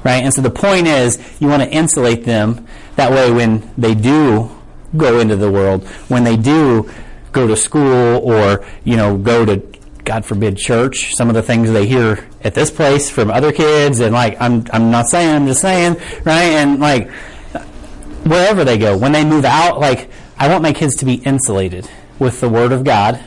right? 0.03 0.23
And 0.23 0.33
so 0.33 0.41
the 0.41 0.49
point 0.49 0.87
is, 0.87 1.19
you 1.39 1.47
want 1.47 1.63
to 1.63 1.69
insulate 1.69 2.25
them 2.25 2.65
that 2.95 3.11
way 3.11 3.31
when 3.31 3.71
they 3.77 3.93
do 3.93 4.51
go 4.95 5.19
into 5.19 5.35
the 5.35 5.51
world, 5.51 5.87
when 6.07 6.23
they 6.23 6.37
do 6.37 6.89
go 7.31 7.45
to 7.47 7.55
school 7.55 8.17
or 8.23 8.65
you 8.83 8.97
know 8.97 9.17
go 9.17 9.45
to 9.45 9.76
God 10.07 10.25
forbid, 10.25 10.57
church, 10.57 11.15
some 11.15 11.27
of 11.27 11.35
the 11.35 11.43
things 11.43 11.69
they 11.69 11.85
hear 11.85 12.27
at 12.41 12.55
this 12.55 12.71
place 12.71 13.09
from 13.09 13.29
other 13.29 13.51
kids, 13.51 13.99
and 13.99 14.13
like, 14.13 14.39
I'm, 14.39 14.65
I'm 14.71 14.89
not 14.89 15.07
saying, 15.07 15.35
I'm 15.35 15.45
just 15.47 15.61
saying, 15.61 15.97
right? 16.23 16.53
And 16.53 16.79
like, 16.79 17.11
wherever 18.23 18.63
they 18.63 18.77
go, 18.77 18.97
when 18.97 19.11
they 19.11 19.25
move 19.25 19.43
out, 19.43 19.79
like, 19.79 20.09
I 20.37 20.47
want 20.47 20.63
my 20.63 20.71
kids 20.71 20.95
to 20.97 21.05
be 21.05 21.15
insulated 21.15 21.89
with 22.19 22.39
the 22.39 22.47
Word 22.47 22.71
of 22.71 22.85
God 22.85 23.21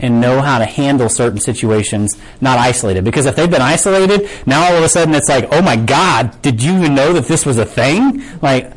and 0.00 0.20
know 0.20 0.40
how 0.40 0.58
to 0.58 0.64
handle 0.64 1.08
certain 1.08 1.38
situations, 1.38 2.16
not 2.40 2.58
isolated. 2.58 3.04
Because 3.04 3.26
if 3.26 3.36
they've 3.36 3.50
been 3.50 3.62
isolated, 3.62 4.28
now 4.44 4.64
all 4.64 4.76
of 4.76 4.82
a 4.82 4.88
sudden 4.88 5.14
it's 5.14 5.28
like, 5.28 5.46
oh 5.52 5.62
my 5.62 5.76
God, 5.76 6.42
did 6.42 6.60
you 6.60 6.76
even 6.78 6.96
know 6.96 7.12
that 7.12 7.26
this 7.26 7.46
was 7.46 7.58
a 7.58 7.64
thing? 7.64 8.24
Like, 8.42 8.72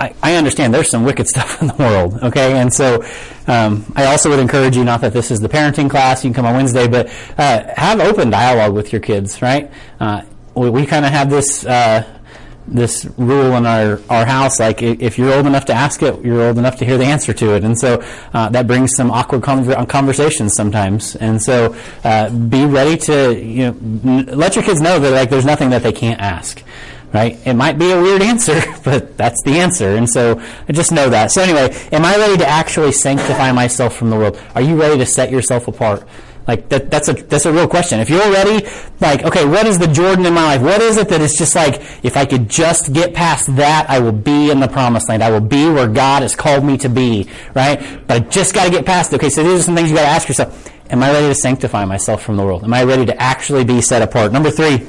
I, 0.00 0.34
understand 0.34 0.74
there's 0.74 0.90
some 0.90 1.04
wicked 1.04 1.28
stuff 1.28 1.60
in 1.60 1.68
the 1.68 1.74
world, 1.74 2.18
okay? 2.22 2.58
And 2.58 2.72
so 2.72 3.04
um, 3.46 3.90
I 3.94 4.06
also 4.06 4.30
would 4.30 4.38
encourage 4.38 4.76
you, 4.76 4.84
not 4.84 5.00
that 5.02 5.12
this 5.12 5.30
is 5.30 5.40
the 5.40 5.48
parenting 5.48 5.90
class, 5.90 6.24
you 6.24 6.28
can 6.30 6.34
come 6.34 6.46
on 6.46 6.54
Wednesday, 6.54 6.88
but 6.88 7.08
uh, 7.38 7.72
have 7.76 8.00
open 8.00 8.30
dialogue 8.30 8.74
with 8.74 8.92
your 8.92 9.00
kids, 9.00 9.42
right? 9.42 9.70
Uh, 10.00 10.22
we, 10.54 10.70
we 10.70 10.86
kind 10.86 11.04
of 11.04 11.12
have 11.12 11.30
this 11.30 11.64
uh, 11.64 12.20
this 12.66 13.04
rule 13.16 13.56
in 13.56 13.66
our, 13.66 14.00
our 14.08 14.24
house, 14.24 14.60
like 14.60 14.82
if 14.82 15.18
you're 15.18 15.32
old 15.32 15.46
enough 15.46 15.64
to 15.64 15.72
ask 15.72 16.02
it, 16.02 16.24
you're 16.24 16.42
old 16.42 16.58
enough 16.58 16.76
to 16.78 16.84
hear 16.84 16.96
the 16.96 17.04
answer 17.04 17.32
to 17.32 17.54
it. 17.54 17.64
And 17.64 17.78
so 17.78 18.02
uh, 18.32 18.48
that 18.50 18.66
brings 18.66 18.94
some 18.94 19.10
awkward 19.10 19.42
conver- 19.42 19.88
conversations 19.88 20.54
sometimes. 20.54 21.16
And 21.16 21.42
so 21.42 21.74
uh, 22.04 22.30
be 22.30 22.64
ready 22.64 22.96
to, 22.98 23.34
you 23.36 23.72
know, 23.72 24.24
let 24.32 24.54
your 24.54 24.64
kids 24.64 24.80
know 24.80 24.98
that 25.00 25.10
like 25.10 25.28
there's 25.28 25.44
nothing 25.44 25.70
that 25.70 25.82
they 25.82 25.92
can't 25.92 26.20
ask 26.20 26.62
right? 27.12 27.38
It 27.46 27.54
might 27.54 27.78
be 27.78 27.90
a 27.90 28.00
weird 28.00 28.22
answer, 28.22 28.60
but 28.84 29.16
that's 29.16 29.42
the 29.42 29.58
answer. 29.58 29.96
And 29.96 30.08
so 30.08 30.40
I 30.68 30.72
just 30.72 30.92
know 30.92 31.10
that. 31.10 31.30
So 31.30 31.42
anyway, 31.42 31.74
am 31.92 32.04
I 32.04 32.16
ready 32.16 32.38
to 32.38 32.46
actually 32.46 32.92
sanctify 32.92 33.52
myself 33.52 33.96
from 33.96 34.10
the 34.10 34.16
world? 34.16 34.40
Are 34.54 34.62
you 34.62 34.80
ready 34.80 34.98
to 34.98 35.06
set 35.06 35.30
yourself 35.30 35.68
apart? 35.68 36.06
Like 36.46 36.68
that, 36.70 36.90
that's 36.90 37.08
a 37.08 37.12
that's 37.12 37.46
a 37.46 37.52
real 37.52 37.68
question. 37.68 38.00
If 38.00 38.10
you're 38.10 38.30
ready, 38.32 38.66
like, 39.00 39.22
okay, 39.22 39.44
what 39.44 39.66
is 39.66 39.78
the 39.78 39.86
Jordan 39.86 40.26
in 40.26 40.34
my 40.34 40.42
life? 40.56 40.62
What 40.62 40.80
is 40.80 40.96
it 40.96 41.08
that 41.08 41.20
is 41.20 41.36
just 41.36 41.54
like, 41.54 41.80
if 42.02 42.16
I 42.16 42.24
could 42.24 42.48
just 42.48 42.92
get 42.92 43.14
past 43.14 43.54
that, 43.56 43.86
I 43.88 44.00
will 44.00 44.10
be 44.12 44.50
in 44.50 44.58
the 44.58 44.66
promised 44.66 45.08
land. 45.08 45.22
I 45.22 45.30
will 45.30 45.40
be 45.40 45.70
where 45.70 45.86
God 45.86 46.22
has 46.22 46.34
called 46.34 46.64
me 46.64 46.76
to 46.78 46.88
be, 46.88 47.28
right? 47.54 47.78
But 48.08 48.10
I 48.10 48.18
just 48.26 48.54
got 48.54 48.64
to 48.64 48.70
get 48.70 48.84
past 48.84 49.12
it. 49.12 49.16
Okay, 49.16 49.30
so 49.30 49.44
these 49.44 49.60
are 49.60 49.62
some 49.62 49.76
things 49.76 49.90
you 49.90 49.96
got 49.96 50.02
to 50.02 50.08
ask 50.08 50.26
yourself. 50.26 50.68
Am 50.90 51.02
I 51.02 51.12
ready 51.12 51.28
to 51.28 51.34
sanctify 51.34 51.84
myself 51.84 52.22
from 52.22 52.36
the 52.36 52.44
world? 52.44 52.64
Am 52.64 52.74
I 52.74 52.82
ready 52.82 53.06
to 53.06 53.22
actually 53.22 53.64
be 53.64 53.80
set 53.80 54.02
apart? 54.02 54.32
Number 54.32 54.50
three, 54.50 54.86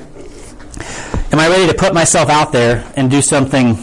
Am 1.34 1.39
I 1.39 1.50
ready 1.50 1.65
to 1.65 1.74
put 1.74 1.96
myself 1.96 2.30
out 2.30 2.52
there 2.52 2.88
and 2.96 3.10
do 3.10 3.19
something 3.19 3.76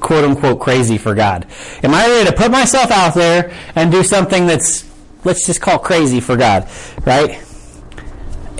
quote 0.00 0.24
unquote 0.24 0.58
crazy 0.58 0.96
for 0.96 1.14
God? 1.14 1.46
Am 1.82 1.92
I 1.92 2.06
ready 2.08 2.30
to 2.30 2.34
put 2.34 2.50
myself 2.50 2.90
out 2.90 3.14
there 3.14 3.54
and 3.74 3.92
do 3.92 4.02
something 4.02 4.46
that's, 4.46 4.90
let's 5.22 5.44
just 5.44 5.60
call 5.60 5.78
crazy 5.78 6.18
for 6.18 6.34
God, 6.34 6.66
right? 7.04 7.44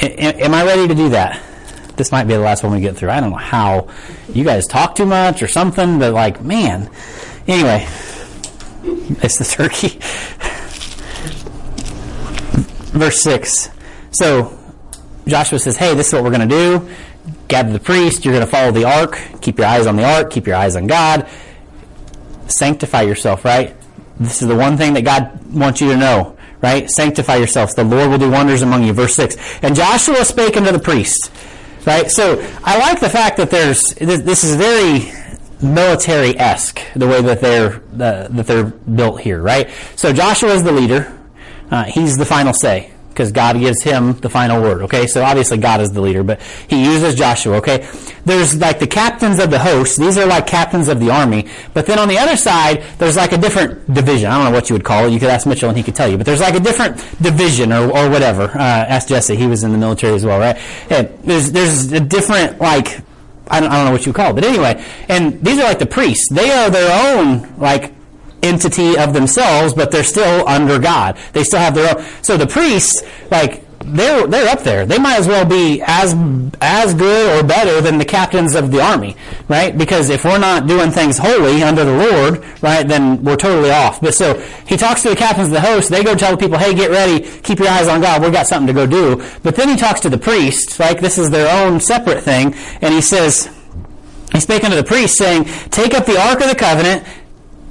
Am 0.03 0.53
I 0.53 0.63
ready 0.63 0.87
to 0.89 0.95
do 0.95 1.09
that? 1.09 1.43
This 1.97 2.13
might 2.13 2.25
be 2.25 2.35
the 2.35 2.41
last 2.41 2.63
one 2.63 2.75
we 2.75 2.83
get 2.83 2.99
through. 2.99 3.09
I 3.09 3.21
don't 3.21 3.31
know 3.31 3.37
how 3.37 3.89
you 4.29 4.45
guys 4.45 4.67
talk 4.67 4.95
too 4.95 5.07
much 5.07 5.43
or 5.43 5.49
something, 5.49 5.99
but 5.99 6.13
like, 6.13 6.43
man. 6.43 6.91
Anyway, 7.47 7.89
it's 9.23 9.39
the 9.39 9.45
turkey. 9.45 9.99
Verse 12.93 13.23
6. 13.23 13.71
So 14.11 14.55
Joshua 15.27 15.59
says, 15.59 15.79
hey, 15.79 15.95
this 15.95 16.09
is 16.09 16.13
what 16.13 16.25
we're 16.25 16.31
going 16.31 16.47
to 16.47 16.55
do 16.55 16.95
gather 17.49 17.73
the 17.73 17.81
priest, 17.81 18.25
you're 18.25 18.35
going 18.35 18.45
to 18.45 18.51
follow 18.51 18.71
the 18.71 18.85
ark, 18.85 19.19
keep 19.41 19.59
your 19.59 19.67
eyes 19.67 19.87
on 19.87 19.97
the 19.97 20.05
ark, 20.05 20.31
keep 20.31 20.47
your 20.47 20.57
eyes 20.57 20.77
on 20.77 20.87
God, 20.87 21.29
sanctify 22.47 23.03
yourself, 23.03 23.45
right? 23.45 23.75
This 24.21 24.43
is 24.43 24.49
the 24.49 24.57
one 24.57 24.77
thing 24.77 24.95
that 24.95 25.03
God 25.03 25.53
wants 25.53 25.81
you 25.81 25.91
to 25.91 25.97
know, 25.97 26.37
right? 26.61 26.89
Sanctify 26.91 27.37
yourselves. 27.37 27.75
The 27.75 27.85
Lord 27.85 28.11
will 28.11 28.19
do 28.19 28.31
wonders 28.31 28.63
among 28.63 28.85
you. 28.85 28.93
Verse 28.93 29.15
6. 29.15 29.37
And 29.63 29.75
Joshua 29.75 30.25
spake 30.25 30.57
unto 30.57 30.73
the 30.73 30.79
priest, 30.79 31.31
right? 31.87 32.11
So 32.11 32.45
I 32.65 32.79
like 32.79 33.01
the 33.01 33.09
fact 33.09 33.37
that 33.39 33.51
there's, 33.51 33.95
this 33.95 34.45
is 34.45 34.57
very 34.57 35.13
military-esque, 35.63 36.81
the 36.95 37.07
way 37.07 37.23
that 37.23 37.41
they're, 37.41 37.77
uh, 37.77 38.29
that 38.29 38.47
they're 38.47 38.65
built 38.65 39.21
here, 39.21 39.41
right? 39.41 39.71
So 39.97 40.13
Joshua 40.13 40.51
is 40.51 40.65
the 40.65 40.73
leader. 40.73 41.15
Uh, 41.71 41.85
he's 41.85 42.17
the 42.17 42.25
final 42.25 42.53
say 42.53 42.93
because 43.19 43.33
God 43.33 43.59
gives 43.59 43.83
him 43.83 44.13
the 44.21 44.31
final 44.31 44.63
word. 44.63 44.83
Okay, 44.83 45.09
so 45.09 45.25
obviously 45.25 45.59
God 45.59 45.81
is 45.81 45.91
the 45.91 46.01
leader, 46.01 46.23
but 46.23 46.41
he 46.69 46.85
uses 46.85 47.17
Joshua. 47.17 47.57
Okay, 47.57 47.89
there's 48.25 48.57
like 48.61 48.79
the 48.79 48.87
captains 48.87 49.41
of 49.41 49.51
the 49.51 49.59
host; 49.59 49.99
these 49.99 50.17
are 50.17 50.25
like 50.25 50.47
captains 50.47 50.87
of 50.87 51.01
the 51.01 51.11
army. 51.11 51.49
But 51.75 51.87
then 51.87 51.99
on 51.99 52.07
the 52.07 52.17
other 52.17 52.37
side, 52.37 52.85
there's 52.99 53.17
like 53.17 53.33
a 53.33 53.37
different 53.37 53.93
division. 53.93 54.31
I 54.31 54.37
don't 54.37 54.53
know 54.53 54.57
what 54.57 54.71
you 54.71 54.75
would 54.75 54.85
call 54.85 55.07
it. 55.07 55.11
You 55.11 55.19
could 55.19 55.31
ask 55.31 55.49
Mitchell, 55.49 55.69
and 55.69 55.77
he 55.77 55.83
could 55.83 55.97
tell 55.97 56.09
you. 56.09 56.17
But 56.17 56.27
there's 56.27 56.41
like 56.41 56.55
a 56.55 56.61
different 56.61 56.97
division 57.21 57.73
or, 57.73 57.91
or 57.91 58.09
whatever. 58.09 58.45
Uh, 58.45 58.87
ask 58.95 59.09
Jesse; 59.09 59.35
he 59.35 59.49
was 59.49 59.65
in 59.65 59.73
the 59.73 59.79
military 59.79 60.15
as 60.15 60.25
well, 60.25 60.39
right? 60.39 60.57
Yeah, 60.89 61.11
there's 61.25 61.51
there's 61.51 61.91
a 61.91 62.01
different 62.01 62.61
like 62.61 63.01
I 63.49 63.59
don't, 63.59 63.69
I 63.71 63.77
don't 63.77 63.87
know 63.87 63.93
what 63.93 64.07
you 64.07 64.13
call 64.13 64.31
it, 64.31 64.35
but 64.35 64.45
anyway, 64.45 64.85
and 65.09 65.45
these 65.45 65.59
are 65.59 65.65
like 65.65 65.81
the 65.81 65.87
priests. 65.87 66.29
They 66.31 66.53
are 66.53 66.71
their 66.71 67.17
own 67.17 67.59
like 67.59 67.98
entity 68.43 68.97
of 68.97 69.13
themselves, 69.13 69.75
but 69.75 69.91
they're 69.91 70.05
still 70.05 70.47
under 70.49 70.79
God. 70.79 71.19
They 71.33 71.45
still 71.45 71.61
have 71.61 71.75
their 71.75 71.97
own. 71.97 72.05
So 72.23 72.37
the 72.37 72.47
priests, 72.47 73.03
like, 73.31 73.65
they're 73.85 74.27
they're 74.27 74.49
up 74.49 74.61
there. 74.61 74.85
They 74.85 74.99
might 74.99 75.19
as 75.19 75.27
well 75.29 75.45
be 75.45 75.83
as 75.87 76.15
as 76.61 76.95
good 76.95 77.39
or 77.39 77.47
better 77.47 77.81
than 77.81 77.99
the 77.99 78.05
captains 78.05 78.55
of 78.55 78.71
the 78.71 78.81
army, 78.81 79.17
right? 79.49 79.77
Because 79.77 80.11
if 80.11 80.25
we're 80.25 80.39
not 80.39 80.67
doing 80.67 80.91
things 80.91 81.19
holy 81.19 81.63
under 81.63 81.85
the 81.85 81.97
Lord, 81.97 82.45
right, 82.63 82.87
then 82.87 83.23
we're 83.23 83.37
totally 83.37 83.71
off. 83.71 84.01
But 84.01 84.15
so 84.15 84.39
he 84.67 84.77
talks 84.77 85.03
to 85.03 85.11
the 85.11 85.17
captains 85.17 85.49
of 85.49 85.55
the 85.55 85.61
host. 85.61 85.91
They 85.91 86.03
go 86.03 86.15
tell 86.15 86.33
the 86.33 86.37
people, 86.37 86.59
"Hey, 86.59 86.75
get 86.75 86.91
ready, 86.91 87.21
keep 87.21 87.59
your 87.59 87.69
eyes 87.69 87.89
on 87.89 88.01
God. 88.01 88.23
We've 88.23 88.33
got 88.33 88.47
something 88.47 88.67
to 88.67 88.73
go 88.73 88.87
do." 88.87 89.23
But 89.43 89.57
then 89.57 89.69
he 89.69 89.77
talks 89.77 90.01
to 90.01 90.11
the 90.11 90.19
priests, 90.19 90.79
like 90.79 91.01
this 91.01 91.19
is 91.19 91.31
their 91.31 91.49
own 91.65 91.81
separate 91.81 92.23
thing, 92.23 92.55
and 92.83 92.93
he 92.93 93.01
says. 93.01 93.49
He 94.31 94.41
spake 94.41 94.63
unto 94.63 94.77
the 94.77 94.85
priest, 94.85 95.17
saying, 95.17 95.47
Take 95.71 95.95
up 95.95 96.05
the 96.05 96.21
ark 96.21 96.43
of 96.43 96.51
the 96.51 96.55
covenant, 96.55 97.03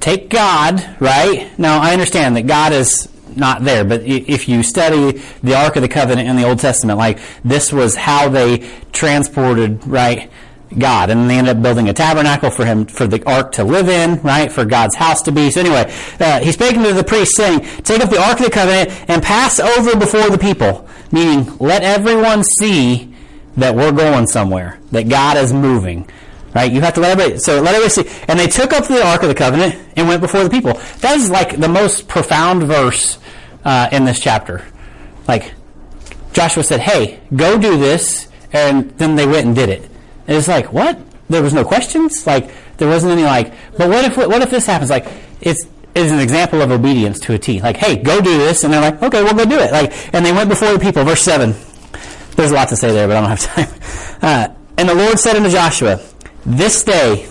take 0.00 0.30
God, 0.30 0.96
right? 1.00 1.58
Now, 1.58 1.80
I 1.80 1.92
understand 1.92 2.36
that 2.36 2.46
God 2.46 2.72
is 2.72 3.08
not 3.36 3.62
there, 3.62 3.84
but 3.84 4.02
if 4.02 4.48
you 4.48 4.62
study 4.62 5.22
the 5.42 5.54
Ark 5.54 5.76
of 5.76 5.82
the 5.82 5.88
Covenant 5.88 6.28
in 6.28 6.36
the 6.36 6.44
Old 6.44 6.58
Testament, 6.58 6.98
like 6.98 7.20
this 7.44 7.72
was 7.72 7.94
how 7.94 8.28
they 8.28 8.68
transported, 8.92 9.86
right? 9.86 10.30
God, 10.76 11.08
and 11.10 11.30
they 11.30 11.38
ended 11.38 11.56
up 11.56 11.62
building 11.62 11.88
a 11.88 11.94
tabernacle 11.94 12.50
for 12.50 12.64
him, 12.64 12.84
for 12.84 13.06
the 13.06 13.24
ark 13.24 13.52
to 13.52 13.64
live 13.64 13.88
in, 13.88 14.20
right, 14.22 14.52
for 14.52 14.64
God's 14.66 14.96
house 14.96 15.22
to 15.22 15.32
be. 15.32 15.50
So 15.50 15.60
anyway, 15.60 15.90
uh, 16.20 16.40
he's 16.40 16.54
speaking 16.54 16.82
to 16.82 16.92
the 16.92 17.04
priest, 17.04 17.36
saying, 17.36 17.60
"Take 17.84 18.02
up 18.02 18.10
the 18.10 18.20
ark 18.20 18.38
of 18.38 18.46
the 18.46 18.50
covenant 18.50 18.90
and 19.08 19.22
pass 19.22 19.58
over 19.58 19.96
before 19.96 20.28
the 20.28 20.36
people," 20.36 20.86
meaning 21.10 21.50
let 21.58 21.82
everyone 21.82 22.44
see 22.44 23.14
that 23.56 23.74
we're 23.74 23.92
going 23.92 24.26
somewhere, 24.26 24.78
that 24.92 25.08
God 25.08 25.38
is 25.38 25.52
moving. 25.52 26.06
Right? 26.54 26.72
You 26.72 26.80
have 26.80 26.94
to 26.94 27.00
let 27.00 27.12
everybody, 27.12 27.38
so 27.38 27.60
let 27.60 27.74
everybody 27.74 27.90
see. 27.90 28.24
And 28.26 28.38
they 28.38 28.46
took 28.46 28.72
up 28.72 28.86
the 28.86 29.04
Ark 29.06 29.22
of 29.22 29.28
the 29.28 29.34
Covenant 29.34 29.76
and 29.96 30.08
went 30.08 30.20
before 30.20 30.42
the 30.44 30.50
people. 30.50 30.74
That 31.00 31.16
is 31.16 31.30
like 31.30 31.58
the 31.58 31.68
most 31.68 32.08
profound 32.08 32.62
verse 32.62 33.18
uh, 33.64 33.88
in 33.92 34.04
this 34.04 34.18
chapter. 34.18 34.64
Like, 35.26 35.54
Joshua 36.32 36.62
said, 36.62 36.80
hey, 36.80 37.20
go 37.34 37.58
do 37.58 37.78
this. 37.78 38.28
And 38.52 38.90
then 38.92 39.14
they 39.14 39.26
went 39.26 39.46
and 39.46 39.54
did 39.54 39.68
it. 39.68 39.82
And 40.26 40.36
it's 40.36 40.48
like, 40.48 40.72
what? 40.72 40.98
There 41.28 41.42
was 41.42 41.52
no 41.52 41.64
questions? 41.64 42.26
Like, 42.26 42.50
there 42.78 42.88
wasn't 42.88 43.12
any 43.12 43.24
like, 43.24 43.52
but 43.76 43.90
what 43.90 44.04
if, 44.04 44.16
what 44.16 44.40
if 44.40 44.50
this 44.50 44.64
happens? 44.64 44.88
Like, 44.88 45.06
it's, 45.42 45.66
is 45.94 46.12
an 46.12 46.20
example 46.20 46.62
of 46.62 46.70
obedience 46.70 47.18
to 47.20 47.34
a 47.34 47.38
T. 47.38 47.60
Like, 47.60 47.76
hey, 47.76 47.96
go 47.96 48.20
do 48.20 48.38
this. 48.38 48.64
And 48.64 48.72
they're 48.72 48.80
like, 48.80 49.02
okay, 49.02 49.22
we'll 49.22 49.34
go 49.34 49.44
do 49.44 49.58
it. 49.58 49.72
Like, 49.72 50.14
and 50.14 50.24
they 50.24 50.32
went 50.32 50.48
before 50.48 50.72
the 50.72 50.78
people. 50.78 51.04
Verse 51.04 51.22
7. 51.22 51.54
There's 52.36 52.52
a 52.52 52.54
lot 52.54 52.68
to 52.68 52.76
say 52.76 52.92
there, 52.92 53.08
but 53.08 53.16
I 53.16 53.20
don't 53.20 53.30
have 53.30 53.40
time. 53.40 53.80
Uh, 54.20 54.52
and 54.76 54.88
the 54.88 54.94
Lord 54.96 55.16
said 55.16 55.36
unto 55.36 55.48
Joshua, 55.48 56.00
this 56.48 56.82
day, 56.82 57.28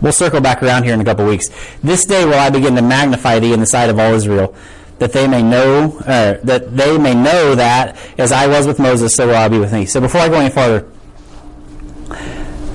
we'll 0.00 0.12
circle 0.12 0.40
back 0.40 0.62
around 0.62 0.84
here 0.84 0.94
in 0.94 1.00
a 1.00 1.04
couple 1.04 1.26
weeks. 1.26 1.48
This 1.82 2.04
day 2.06 2.24
will 2.24 2.34
I 2.34 2.50
begin 2.50 2.74
to 2.76 2.82
magnify 2.82 3.38
thee 3.38 3.52
in 3.52 3.60
the 3.60 3.66
sight 3.66 3.90
of 3.90 3.98
all 3.98 4.14
Israel, 4.14 4.54
that 4.98 5.12
they 5.12 5.28
may 5.28 5.42
know, 5.42 5.98
uh, 6.00 6.38
that 6.44 6.76
they 6.76 6.96
may 6.96 7.14
know 7.14 7.54
that 7.54 7.96
as 8.16 8.32
I 8.32 8.46
was 8.46 8.66
with 8.66 8.78
Moses, 8.78 9.14
so 9.14 9.26
will 9.26 9.34
I 9.34 9.48
be 9.48 9.58
with 9.58 9.70
thee. 9.70 9.86
So 9.86 10.00
before 10.00 10.22
I 10.22 10.28
go 10.28 10.34
any 10.34 10.50
farther, 10.50 10.90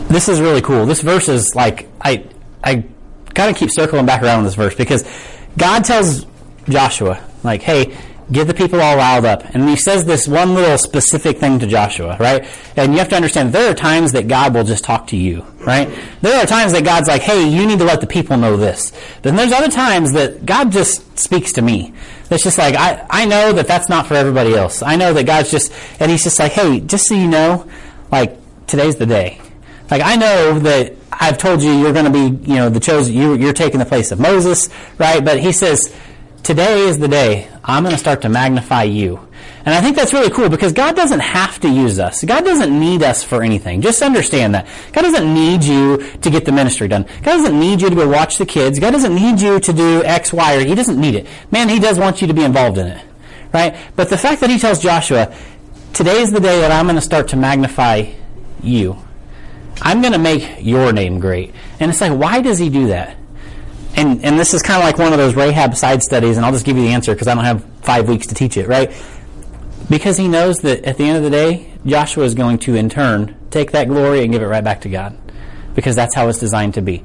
this 0.10 0.30
is 0.30 0.40
really 0.40 0.62
cool. 0.62 0.86
This 0.86 1.02
verse 1.02 1.28
is 1.28 1.56
like 1.56 1.88
I 2.00 2.28
I 2.64 2.86
kind 3.34 3.50
of 3.50 3.58
keep 3.58 3.72
circling 3.72 4.06
back 4.06 4.22
around 4.22 4.44
this 4.44 4.54
verse 4.54 4.76
because 4.76 5.04
God 5.58 5.84
tells 5.84 6.28
Joshua 6.70 7.20
like, 7.44 7.64
hey 7.64 7.98
get 8.32 8.48
the 8.48 8.54
people 8.54 8.82
all 8.82 8.96
riled 8.96 9.26
up. 9.26 9.44
And 9.54 9.68
he 9.68 9.76
says 9.76 10.06
this 10.06 10.28
one 10.28 10.54
little 10.54 10.78
specific 10.78 11.38
thing 11.38 11.60
to 11.60 11.68
Joshua, 11.68 12.18
right? 12.20 12.48
And 12.76 12.94
you 12.94 13.00
have 13.00 13.10
to 13.10 13.16
understand 13.16 13.54
there 13.54 13.72
are 13.72 13.76
times 13.76 14.12
that 14.14 14.28
God 14.28 14.54
will 14.54 14.64
just 14.64 14.84
talk 14.84 15.08
to 15.08 15.18
you, 15.18 15.46
right? 15.66 15.90
There 16.22 16.42
are 16.42 16.46
times 16.46 16.74
that 16.74 16.84
God's 16.84 17.08
like, 17.08 17.22
hey, 17.22 17.48
you 17.48 17.66
need 17.66 17.80
to 17.80 17.86
let 17.86 18.02
the 18.02 18.08
people 18.08 18.38
know 18.38 18.58
this. 18.58 18.92
Then 19.22 19.36
there's 19.36 19.52
other 19.52 19.70
times 19.70 20.14
that 20.14 20.46
God 20.46 20.72
just 20.72 21.20
speaks 21.20 21.54
to 21.54 21.62
me. 21.62 21.94
It's 22.32 22.44
just 22.44 22.58
like, 22.58 22.76
I, 22.76 23.06
I 23.10 23.26
know 23.26 23.54
that 23.54 23.68
that's 23.68 23.90
not 23.90 24.08
for 24.08 24.16
everybody 24.16 24.56
else. 24.56 24.82
I 24.82 24.96
know 24.96 25.14
that 25.14 25.26
God's 25.26 25.52
just, 25.52 25.72
and 26.00 26.10
he's 26.10 26.24
just 26.24 26.40
like, 26.40 26.54
hey, 26.54 26.80
just 26.80 27.08
so 27.08 27.16
you 27.16 27.28
know, 27.28 27.70
like, 28.12 28.38
today's 28.68 28.96
the 28.96 29.06
day. 29.06 29.40
Like, 29.92 30.02
I 30.04 30.16
know 30.16 30.60
that 30.60 30.94
I've 31.12 31.38
told 31.38 31.62
you 31.62 31.72
you're 31.72 31.94
going 31.94 32.06
to 32.06 32.12
be, 32.12 32.50
you 32.50 32.56
know, 32.56 32.70
the 32.70 32.80
chosen, 32.80 33.14
you, 33.14 33.36
you're 33.36 33.54
taking 33.54 33.80
the 33.80 33.86
place 33.86 34.12
of 34.12 34.20
Moses, 34.20 34.70
right? 34.98 35.24
But 35.24 35.40
he 35.40 35.52
says, 35.52 35.94
today 36.44 36.82
is 36.88 37.00
the 37.00 37.08
day 37.08 37.50
I'm 37.64 37.84
going 37.84 37.96
to 37.96 38.00
start 38.00 38.22
to 38.24 38.30
magnify 38.30 38.84
you. 38.84 39.28
And 39.66 39.74
I 39.74 39.80
think 39.80 39.96
that's 39.96 40.12
really 40.12 40.30
cool 40.30 40.50
because 40.50 40.74
God 40.74 40.96
doesn't 40.96 41.22
have 41.22 41.60
to 41.62 41.70
use 41.70 41.98
us. 41.98 42.24
God 42.24 42.44
doesn't 42.44 42.78
need 42.78 43.02
us 43.02 43.24
for 43.24 43.42
anything. 43.42 43.82
Just 43.82 44.02
understand 44.02 44.56
that. 44.56 44.68
God 44.92 45.04
doesn't 45.04 45.34
need 45.34 45.64
you 45.64 45.98
to 46.22 46.30
get 46.30 46.44
the 46.44 46.52
ministry 46.52 46.90
done. 46.90 47.04
God 47.24 47.38
doesn't 47.38 47.58
need 47.58 47.82
you 47.82 47.90
to 47.90 47.96
go 47.96 48.08
watch 48.08 48.38
the 48.38 48.46
kids. 48.46 48.78
God 48.78 48.92
doesn't 48.92 49.16
need 49.16 49.40
you 49.40 49.62
to 49.62 49.74
do 49.74 50.04
X, 50.04 50.34
Y, 50.34 50.56
or 50.56 50.66
He 50.66 50.76
doesn't 50.76 51.00
need 51.00 51.16
it. 51.16 51.28
Man, 51.50 51.70
He 51.70 51.80
does 51.80 51.98
want 51.98 52.22
you 52.22 52.28
to 52.28 52.34
be 52.34 52.44
involved 52.44 52.78
in 52.78 52.88
it. 52.88 53.06
Right? 53.54 53.78
But 53.96 54.10
the 54.10 54.18
fact 54.18 54.42
that 54.42 54.50
He 54.50 54.60
tells 54.60 54.82
Joshua, 54.82 55.34
today 55.94 56.22
is 56.22 56.32
the 56.32 56.42
day 56.42 56.60
that 56.60 56.72
I'm 56.72 56.86
going 56.86 56.96
to 56.96 57.02
start 57.02 57.30
to 57.30 57.38
magnify 57.38 58.12
you. 58.62 58.98
I'm 59.82 60.02
going 60.02 60.14
to 60.14 60.20
make 60.20 60.58
your 60.60 60.92
name 60.92 61.20
great. 61.20 61.56
And 61.80 61.90
it's 61.90 62.02
like, 62.02 62.12
why 62.12 62.42
does 62.42 62.60
He 62.60 62.70
do 62.70 62.88
that? 62.88 63.16
And, 63.96 64.24
and 64.24 64.40
this 64.40 64.54
is 64.54 64.62
kind 64.62 64.82
of 64.82 64.86
like 64.86 64.98
one 64.98 65.14
of 65.14 65.20
those 65.20 65.36
Rahab 65.36 65.76
side 65.76 66.02
studies, 66.02 66.38
and 66.38 66.46
I'll 66.46 66.52
just 66.52 66.66
give 66.66 66.78
you 66.78 66.84
the 66.84 66.94
answer 66.94 67.14
because 67.14 67.28
I 67.28 67.36
don't 67.36 67.46
have 67.46 67.64
five 67.82 68.08
weeks 68.08 68.28
to 68.28 68.36
teach 68.36 68.58
it, 68.58 68.68
right? 68.68 68.92
Because 69.90 70.18
he 70.18 70.28
knows 70.28 70.60
that 70.60 70.86
at 70.86 70.98
the 70.98 71.04
end 71.04 71.18
of 71.18 71.24
the 71.24 71.30
day, 71.30 71.72
Joshua 71.86 72.24
is 72.24 72.34
going 72.34 72.60
to, 72.60 72.76
in 72.76 72.90
turn, 72.90 73.36
take 73.52 73.72
that 73.72 73.88
glory 73.88 74.24
and 74.24 74.32
give 74.32 74.42
it 74.42 74.48
right 74.48 74.64
back 74.64 74.82
to 74.82 74.90
God. 74.90 75.18
Because 75.76 75.96
that's 75.96 76.16
how 76.16 76.28
it's 76.30 76.40
designed 76.40 76.76
to 76.76 76.82
be. 76.82 77.04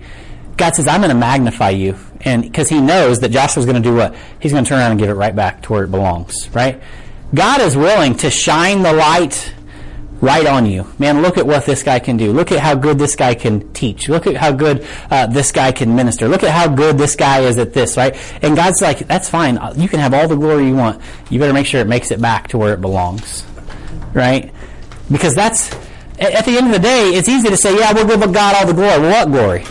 God 0.57 0.74
says, 0.74 0.87
I'm 0.87 1.01
going 1.01 1.11
to 1.11 1.16
magnify 1.16 1.70
you. 1.70 1.96
And 2.20 2.42
because 2.42 2.68
he 2.68 2.81
knows 2.81 3.20
that 3.20 3.31
Joshua's 3.31 3.64
going 3.64 3.81
to 3.81 3.88
do 3.88 3.94
what? 3.94 4.14
He's 4.40 4.53
going 4.53 4.64
to 4.64 4.68
turn 4.68 4.79
around 4.79 4.92
and 4.92 5.01
give 5.01 5.09
it 5.09 5.14
right 5.14 5.35
back 5.35 5.62
to 5.62 5.72
where 5.72 5.85
it 5.85 5.90
belongs, 5.90 6.48
right? 6.51 6.81
God 7.35 7.61
is 7.61 7.77
willing 7.77 8.16
to 8.18 8.31
shine 8.31 8.83
the 8.83 8.92
light 8.92 9.55
right 10.20 10.46
on 10.46 10.66
you. 10.66 10.87
Man, 10.98 11.22
look 11.22 11.38
at 11.38 11.46
what 11.46 11.64
this 11.64 11.83
guy 11.83 11.98
can 11.98 12.16
do. 12.16 12.33
Look 12.33 12.50
at 12.50 12.61
how 12.61 12.74
good 12.74 12.98
this 12.98 13.14
guy 13.14 13.35
can 13.35 13.72
teach. 13.72 14.09
Look 14.09 14.26
at 14.26 14.37
how 14.37 14.52
good 14.52 14.87
uh, 15.11 15.26
this 15.26 15.52
guy 15.52 15.72
can 15.72 15.94
minister. 15.94 16.28
Look 16.28 16.42
at 16.42 16.50
how 16.50 16.68
good 16.68 16.98
this 16.98 17.16
guy 17.16 17.40
is 17.40 17.59
at 17.59 17.72
this, 17.72 17.96
right? 17.96 18.16
And 18.42 18.57
God's 18.57 18.83
like, 18.83 19.07
that's 19.07 19.28
fine. 19.28 19.59
You 19.76 19.88
can 19.88 20.00
have 20.00 20.14
all 20.14 20.28
the 20.28 20.37
glory 20.37 20.66
you 20.66 20.76
want. 20.76 21.00
You 21.31 21.38
better 21.38 21.52
make 21.52 21.66
sure 21.66 21.81
it 21.81 21.88
makes 21.88 22.11
it 22.11 22.20
back 22.20 22.48
to 22.48 22.59
where 22.59 22.74
it 22.74 22.81
belongs, 22.81 23.44
right? 24.12 24.52
Because 25.11 25.35
that's, 25.35 25.72
at 26.18 26.44
the 26.44 26.57
end 26.57 26.66
of 26.66 26.72
the 26.72 26.81
day, 26.81 27.11
it's 27.11 27.28
easy 27.28 27.48
to 27.48 27.57
say, 27.57 27.78
yeah, 27.78 27.92
we'll 27.92 28.07
give 28.07 28.20
God 28.33 28.57
all 28.57 28.66
the 28.66 28.74
glory. 28.74 29.09
What 29.09 29.28
glory? 29.31 29.64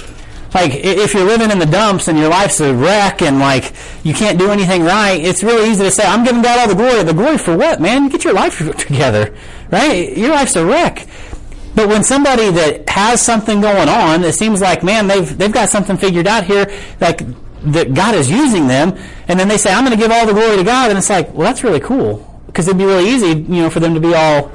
Like, 0.53 0.73
if 0.73 1.13
you're 1.13 1.25
living 1.25 1.51
in 1.51 1.60
the 1.60 1.65
dumps 1.65 2.07
and 2.07 2.17
your 2.17 2.29
life's 2.29 2.62
a 2.62 2.73
wreck 2.73 3.21
and 3.21 3.38
like, 3.38 3.73
you 4.03 4.13
can't 4.13 4.39
do 4.39 4.49
anything 4.49 4.81
right, 4.81 5.19
it's 5.23 5.43
really 5.43 5.69
easy 5.69 5.83
to 5.83 5.91
say, 5.91 6.05
I'm 6.05 6.23
giving 6.23 6.41
God 6.41 6.57
all 6.60 6.67
the 6.69 6.73
glory. 6.73 7.03
The 7.03 7.13
glory 7.13 7.38
for 7.38 7.55
what, 7.55 7.81
man? 7.81 8.07
Get 8.07 8.23
your 8.23 8.33
life 8.33 8.57
together 8.77 9.36
right? 9.71 10.15
Your 10.17 10.30
life's 10.30 10.56
a 10.56 10.65
wreck. 10.65 11.08
But 11.75 11.89
when 11.89 12.03
somebody 12.03 12.49
that 12.49 12.89
has 12.89 13.21
something 13.21 13.62
going 13.62 13.88
on, 13.88 14.23
it 14.23 14.34
seems 14.34 14.62
like, 14.62 14.84
man, 14.84 15.08
they've, 15.08 15.38
they've 15.38 15.51
got 15.51 15.69
something 15.69 15.95
figured 15.95 16.25
out 16.25 16.43
here, 16.43 16.71
like, 16.99 17.21
that 17.71 17.93
God 17.93 18.15
is 18.15 18.30
using 18.32 18.67
them, 18.67 18.97
and 19.27 19.39
then 19.39 19.47
they 19.47 19.58
say, 19.58 19.71
I'm 19.71 19.86
going 19.86 19.95
to 19.95 20.01
give 20.01 20.12
all 20.12 20.25
the 20.25 20.34
glory 20.34 20.58
to 20.58 20.63
God, 20.63 20.89
and 20.89 20.97
it's 20.97 21.10
like, 21.10 21.34
well, 21.34 21.47
that's 21.47 21.63
really 21.63 21.80
cool. 21.80 22.41
Because 22.47 22.67
it'd 22.67 22.77
be 22.77 22.86
really 22.86 23.10
easy, 23.10 23.27
you 23.27 23.62
know, 23.62 23.69
for 23.69 23.80
them 23.80 23.93
to 23.93 23.99
be 23.99 24.13
all 24.13 24.51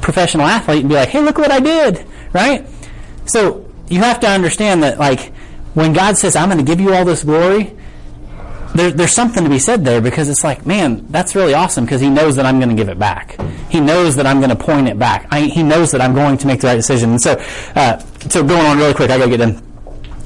professional 0.00 0.46
athlete 0.46 0.80
and 0.80 0.88
be 0.88 0.94
like, 0.94 1.08
hey, 1.08 1.20
look 1.20 1.38
what 1.38 1.50
I 1.50 1.60
did, 1.60 2.04
right? 2.32 2.66
So, 3.26 3.68
you 3.88 4.00
have 4.00 4.20
to 4.20 4.28
understand 4.28 4.82
that, 4.82 4.98
like, 4.98 5.32
when 5.74 5.92
God 5.92 6.18
says, 6.18 6.36
I'm 6.36 6.48
going 6.48 6.64
to 6.64 6.64
give 6.64 6.80
you 6.80 6.94
all 6.94 7.04
this 7.04 7.24
glory, 7.24 7.76
there, 8.74 8.90
there's 8.90 9.14
something 9.14 9.44
to 9.44 9.50
be 9.50 9.58
said 9.58 9.84
there 9.84 10.00
because 10.00 10.28
it's 10.28 10.44
like, 10.44 10.66
man, 10.66 11.06
that's 11.10 11.34
really 11.34 11.54
awesome 11.54 11.84
because 11.84 12.00
he 12.00 12.10
knows 12.10 12.36
that 12.36 12.46
I'm 12.46 12.58
going 12.58 12.70
to 12.70 12.74
give 12.74 12.88
it 12.88 12.98
back. 12.98 13.40
He 13.70 13.80
knows 13.80 14.16
that 14.16 14.26
I'm 14.26 14.38
going 14.38 14.50
to 14.50 14.56
point 14.56 14.88
it 14.88 14.98
back. 14.98 15.26
I, 15.30 15.42
he 15.42 15.62
knows 15.62 15.92
that 15.92 16.00
I'm 16.00 16.14
going 16.14 16.38
to 16.38 16.46
make 16.46 16.60
the 16.60 16.68
right 16.68 16.76
decision. 16.76 17.10
And 17.10 17.20
so, 17.20 17.42
uh, 17.74 17.98
so 18.28 18.44
going 18.44 18.64
on 18.64 18.78
really 18.78 18.94
quick, 18.94 19.10
I 19.10 19.18
got 19.18 19.24
to 19.24 19.30
get 19.30 19.40
in. 19.40 19.62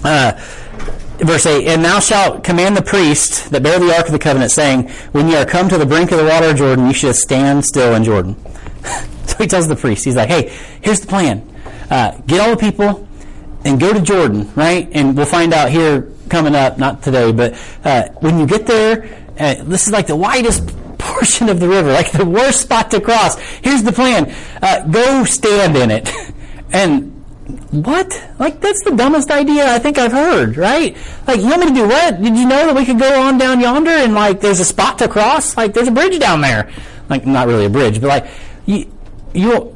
Uh, 0.05 0.33
verse 1.19 1.47
8, 1.47 1.67
And 1.69 1.85
thou 1.85 2.01
shalt 2.01 2.45
command 2.45 2.77
the 2.77 2.83
priest 2.83 3.51
that 3.51 3.63
bear 3.63 3.79
the 3.79 3.95
ark 3.95 4.07
of 4.07 4.13
the 4.13 4.19
covenant, 4.19 4.51
saying, 4.51 4.89
When 5.13 5.29
ye 5.29 5.37
are 5.37 5.47
come 5.47 5.69
to 5.69 5.79
the 5.79 5.87
brink 5.87 6.11
of 6.13 6.19
the 6.19 6.25
water 6.25 6.51
of 6.51 6.57
Jordan, 6.57 6.87
you 6.87 6.95
shall 6.95 7.15
stand 7.15 7.65
still 7.65 7.95
in 7.95 8.05
Jordan. 8.05 8.37
so 9.27 9.37
he 9.39 9.47
tells 9.47 9.69
the 9.69 9.77
priest, 9.77 10.05
he's 10.05 10.17
like, 10.17 10.29
hey, 10.29 10.53
here's 10.81 11.01
the 11.01 11.07
plan. 11.07 11.49
Uh, 11.91 12.19
get 12.27 12.41
all 12.41 12.51
the 12.51 12.57
people 12.57 13.09
and 13.65 13.79
go 13.79 13.93
to 13.93 14.01
Jordan, 14.01 14.51
right? 14.55 14.89
And 14.93 15.17
we'll 15.17 15.27
find 15.27 15.53
out 15.53 15.71
here 15.71 16.12
coming 16.33 16.55
up, 16.55 16.79
not 16.79 17.03
today, 17.03 17.31
but 17.31 17.53
uh, 17.85 18.09
when 18.21 18.41
you 18.41 18.47
get 18.47 18.67
there, 18.67 19.05
uh, 19.39 19.63
this 19.65 19.87
is 19.87 19.93
like 19.93 20.07
the 20.07 20.17
widest 20.17 20.67
portion 20.99 21.51
of 21.51 21.61
the 21.61 21.69
river, 21.69 21.93
like 21.93 22.11
the 22.11 22.25
worst 22.25 22.63
spot 22.63 22.91
to 22.91 23.01
cross. 23.01 23.39
Here's 23.63 23.83
the 23.83 23.93
plan: 23.93 24.35
uh, 24.63 24.85
go 24.89 25.25
stand 25.25 25.77
in 25.77 25.91
it. 25.91 26.11
and 26.73 27.13
what? 27.71 28.11
Like 28.39 28.61
that's 28.61 28.83
the 28.83 28.93
dumbest 28.93 29.31
idea 29.31 29.73
I 29.73 29.79
think 29.79 29.99
I've 29.99 30.13
heard. 30.13 30.57
Right? 30.57 30.97
Like 31.27 31.41
you 31.41 31.47
want 31.47 31.61
me 31.61 31.67
to 31.69 31.75
do 31.75 31.87
what? 31.87 32.21
Did 32.21 32.37
you 32.37 32.49
know 32.49 32.67
that 32.67 32.75
we 32.75 32.87
could 32.87 32.99
go 32.99 33.21
on 33.21 33.37
down 33.37 33.61
yonder 33.61 33.91
and 33.91 34.15
like 34.15 34.41
there's 34.41 34.61
a 34.61 34.65
spot 34.65 34.99
to 34.99 35.09
cross? 35.09 35.57
Like 35.57 35.75
there's 35.75 35.89
a 35.89 35.93
bridge 35.93 36.19
down 36.19 36.41
there. 36.41 36.73
Like 37.11 37.27
not 37.27 37.47
really 37.47 37.67
a 37.67 37.71
bridge, 37.71 38.01
but 38.01 38.09
like 38.09 38.27
you 38.65 38.91
you. 39.35 39.69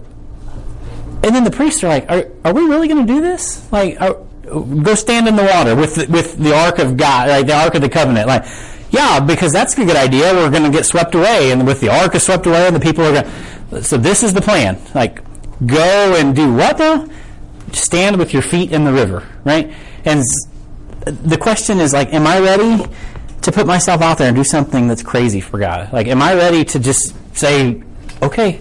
And 1.23 1.35
then 1.35 1.45
the 1.45 1.51
priests 1.51 1.83
are 1.83 1.89
like, 1.89 2.09
"Are 2.09 2.25
are 2.45 2.55
we 2.55 2.63
really 2.63 2.89
going 2.89 3.05
to 3.05 3.13
do 3.13 3.21
this? 3.21 3.71
Like, 3.73 4.01
are, 4.01 4.17
go 4.47 4.95
stand 4.95 5.29
in 5.29 5.37
the 5.37 5.45
water 5.45 5.75
with 5.75 5.97
the, 5.97 6.07
with 6.07 6.37
the 6.39 6.55
ark 6.55 6.79
of 6.79 6.97
God, 6.97 7.29
like 7.29 7.47
the 7.47 7.57
ark 7.57 7.75
of 7.75 7.83
the 7.83 7.89
covenant. 7.89 8.27
Like, 8.27 8.45
yeah, 8.91 9.21
because 9.21 9.53
that's 9.53 9.77
a 9.77 9.85
good 9.85 9.97
idea. 9.97 10.33
We're 10.33 10.51
going 10.51 10.63
to 10.63 10.71
get 10.71 10.87
swept 10.87 11.15
away, 11.15 11.51
and 11.51 11.67
with 11.67 11.81
the 11.81 11.89
ark 11.89 12.15
is 12.15 12.23
swept 12.23 12.47
away, 12.47 12.67
and 12.67 12.77
the 12.77 12.81
people 12.81 13.05
are 13.05 13.23
going. 13.23 13.83
So 13.83 13.97
this 13.97 14.23
is 14.23 14.33
the 14.33 14.41
plan. 14.41 14.81
Like, 14.95 15.23
go 15.65 16.15
and 16.17 16.35
do 16.35 16.55
what 16.55 16.79
though? 16.79 17.09
Stand 17.73 18.17
with 18.17 18.33
your 18.33 18.43
feet 18.43 18.73
in 18.73 18.85
the 18.85 18.93
river, 18.93 19.27
right? 19.45 19.75
And 20.05 20.23
the 21.05 21.37
question 21.37 21.81
is 21.81 21.93
like, 21.93 22.13
am 22.13 22.27
I 22.27 22.39
ready 22.39 22.87
to 23.43 23.53
put 23.53 23.67
myself 23.67 24.03
out 24.03 24.19
there 24.19 24.29
and 24.29 24.37
do 24.37 24.45
something 24.45 24.89
that's 24.89 25.03
crazy 25.03 25.41
for 25.41 25.59
God? 25.59 25.93
Like, 25.93 26.07
am 26.07 26.23
I 26.23 26.35
ready 26.35 26.65
to 26.65 26.79
just 26.79 27.15
say, 27.37 27.83
okay, 28.23 28.61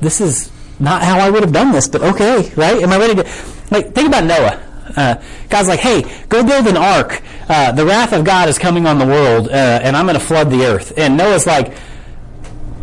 this 0.00 0.20
is 0.20 0.50
not 0.78 1.02
how 1.02 1.18
I 1.18 1.30
would 1.30 1.42
have 1.42 1.52
done 1.52 1.72
this, 1.72 1.88
but 1.88 2.02
okay, 2.02 2.52
right? 2.56 2.82
Am 2.82 2.90
I 2.90 2.98
ready 2.98 3.14
to? 3.16 3.22
Like, 3.70 3.94
think 3.94 4.08
about 4.08 4.24
Noah. 4.24 4.63
Uh, 4.96 5.16
God's 5.48 5.68
like, 5.68 5.80
hey, 5.80 6.02
go 6.28 6.44
build 6.44 6.66
an 6.66 6.76
ark. 6.76 7.22
Uh, 7.48 7.72
the 7.72 7.84
wrath 7.84 8.12
of 8.12 8.24
God 8.24 8.48
is 8.48 8.58
coming 8.58 8.86
on 8.86 8.98
the 8.98 9.06
world, 9.06 9.48
uh, 9.48 9.80
and 9.82 9.96
I'm 9.96 10.06
going 10.06 10.18
to 10.18 10.24
flood 10.24 10.50
the 10.50 10.64
earth. 10.64 10.92
And 10.96 11.16
Noah's 11.16 11.46
like, 11.46 11.74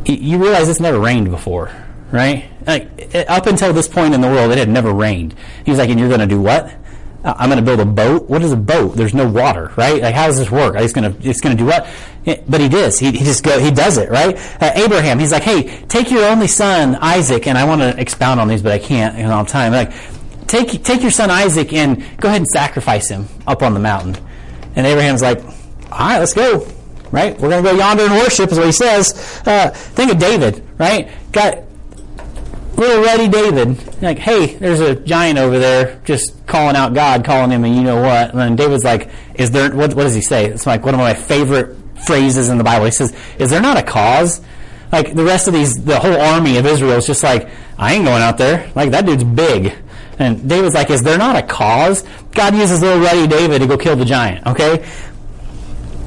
you 0.06 0.38
realize 0.38 0.68
it's 0.68 0.80
never 0.80 1.00
rained 1.00 1.30
before, 1.30 1.72
right? 2.12 2.50
Like, 2.66 3.16
up 3.28 3.48
until 3.48 3.74
this 3.74 3.88
point 3.88 4.14
in 4.14 4.22
the 4.22 4.28
world, 4.28 4.52
it 4.52 4.58
had 4.58 4.70
never 4.70 4.92
rained. 4.92 5.36
He's 5.66 5.78
like, 5.78 5.90
and 5.90 6.00
you're 6.00 6.10
going 6.10 6.22
to 6.22 6.28
do 6.28 6.42
what? 6.42 6.74
Uh, 7.24 7.36
I'm 7.38 7.50
going 7.50 7.60
to 7.60 7.66
build 7.66 7.80
a 7.80 7.86
boat. 7.86 8.30
What 8.30 8.42
is 8.42 8.52
a 8.52 8.58
boat? 8.58 8.96
There's 8.96 9.14
no 9.14 9.30
water, 9.30 9.72
right? 9.78 10.02
Like, 10.02 10.16
how 10.16 10.28
does 10.28 10.38
this 10.38 10.50
work? 10.50 10.76
He's 10.76 10.94
going 10.94 11.14
to, 11.14 11.30
it's 11.30 11.40
going 11.40 11.56
to 11.56 11.64
do 11.64 11.68
what? 11.68 11.88
But 12.48 12.62
he 12.62 12.68
does. 12.68 13.00
He, 13.00 13.12
he 13.12 13.20
just 13.20 13.44
go, 13.44 13.60
he 13.60 13.72
does 13.72 13.98
it, 13.98 14.10
right? 14.10 14.36
Uh, 14.62 14.72
Abraham, 14.76 15.20
he's 15.20 15.32
like, 15.32 15.44
hey, 15.44 15.84
take 15.88 16.12
your 16.12 16.26
only 16.26 16.48
son, 16.48 16.96
Isaac, 16.96 17.48
and 17.48 17.58
I 17.58 17.64
want 17.66 17.82
to 17.82 18.00
expound 18.00 18.40
on 18.40 18.48
these, 18.48 18.62
but 18.62 18.72
I 18.72 18.80
can't 18.80 19.18
in 19.18 19.28
all 19.28 19.46
time. 19.46 19.72
Like, 19.72 19.92
take, 20.52 20.84
take 20.84 21.02
your 21.02 21.12
son 21.12 21.32
Isaac 21.32 21.72
and 21.74 21.98
go 22.20 22.28
ahead 22.28 22.42
and 22.42 22.48
sacrifice 22.48 23.10
him 23.10 23.28
up 23.48 23.64
on 23.64 23.74
the 23.74 23.80
mountain. 23.80 24.24
And 24.76 24.86
Abraham's 24.86 25.22
like, 25.22 25.44
all 25.92 26.00
right, 26.00 26.20
let's 26.20 26.34
go. 26.34 26.68
Right? 27.12 27.38
We're 27.40 27.50
going 27.50 27.64
to 27.64 27.72
go 27.72 27.78
yonder 27.78 28.04
and 28.04 28.14
worship, 28.14 28.52
is 28.52 28.58
what 28.58 28.68
he 28.68 28.72
says. 28.72 29.42
Uh, 29.46 29.70
think 29.70 30.12
of 30.12 30.20
David, 30.20 30.64
right? 30.78 31.10
Got 31.32 31.64
little 32.78 33.04
ready 33.04 33.28
David. 33.28 34.02
Like, 34.02 34.18
hey, 34.18 34.56
there's 34.56 34.80
a 34.80 34.96
giant 34.96 35.38
over 35.40 35.60
there 35.60 36.02
just 36.06 36.46
calling 36.48 36.76
out 36.76 36.94
God, 36.94 37.26
calling 37.26 37.52
him, 37.52 37.64
and 37.64 37.76
you 37.76 37.84
know 37.84 38.02
what? 38.02 38.32
And 38.32 38.40
then 38.40 38.56
David's 38.56 38.84
like, 38.84 39.10
is 39.36 39.52
there, 39.52 39.76
what, 39.76 39.94
what 39.94 40.04
does 40.04 40.16
he 40.16 40.22
say? 40.22 40.46
It's 40.46 40.66
like 40.66 40.86
one 40.86 40.94
of 40.94 41.00
my 41.00 41.14
favorite 41.14 41.78
phrases 42.06 42.50
in 42.50 42.58
the 42.58 42.64
Bible. 42.64 42.86
He 42.86 42.92
says, 42.92 43.16
is 43.38 43.50
there 43.50 43.62
not 43.62 43.78
a 43.78 43.84
cause? 43.84 44.42
Like 44.92 45.14
the 45.14 45.24
rest 45.24 45.48
of 45.48 45.54
these, 45.54 45.84
the 45.84 46.00
whole 46.00 46.20
army 46.20 46.58
of 46.58 46.66
Israel 46.66 46.94
is 46.94 47.08
just 47.08 47.24
like, 47.24 47.50
I 47.78 47.94
ain't 47.94 48.06
going 48.06 48.22
out 48.22 48.38
there. 48.38 48.70
Like 48.76 48.92
that 48.92 49.06
dude's 49.06 49.24
big. 49.24 49.76
And 50.20 50.48
David's 50.48 50.76
like, 50.76 50.90
is 50.90 51.02
there 51.02 51.18
not 51.18 51.36
a 51.36 51.42
cause? 51.42 52.04
God 52.32 52.56
uses 52.56 52.82
little 52.82 53.02
ruddy 53.02 53.28
David 53.28 53.60
to 53.60 53.68
go 53.68 53.78
kill 53.78 53.96
the 53.96 54.06
giant, 54.06 54.46
okay? 54.46 54.88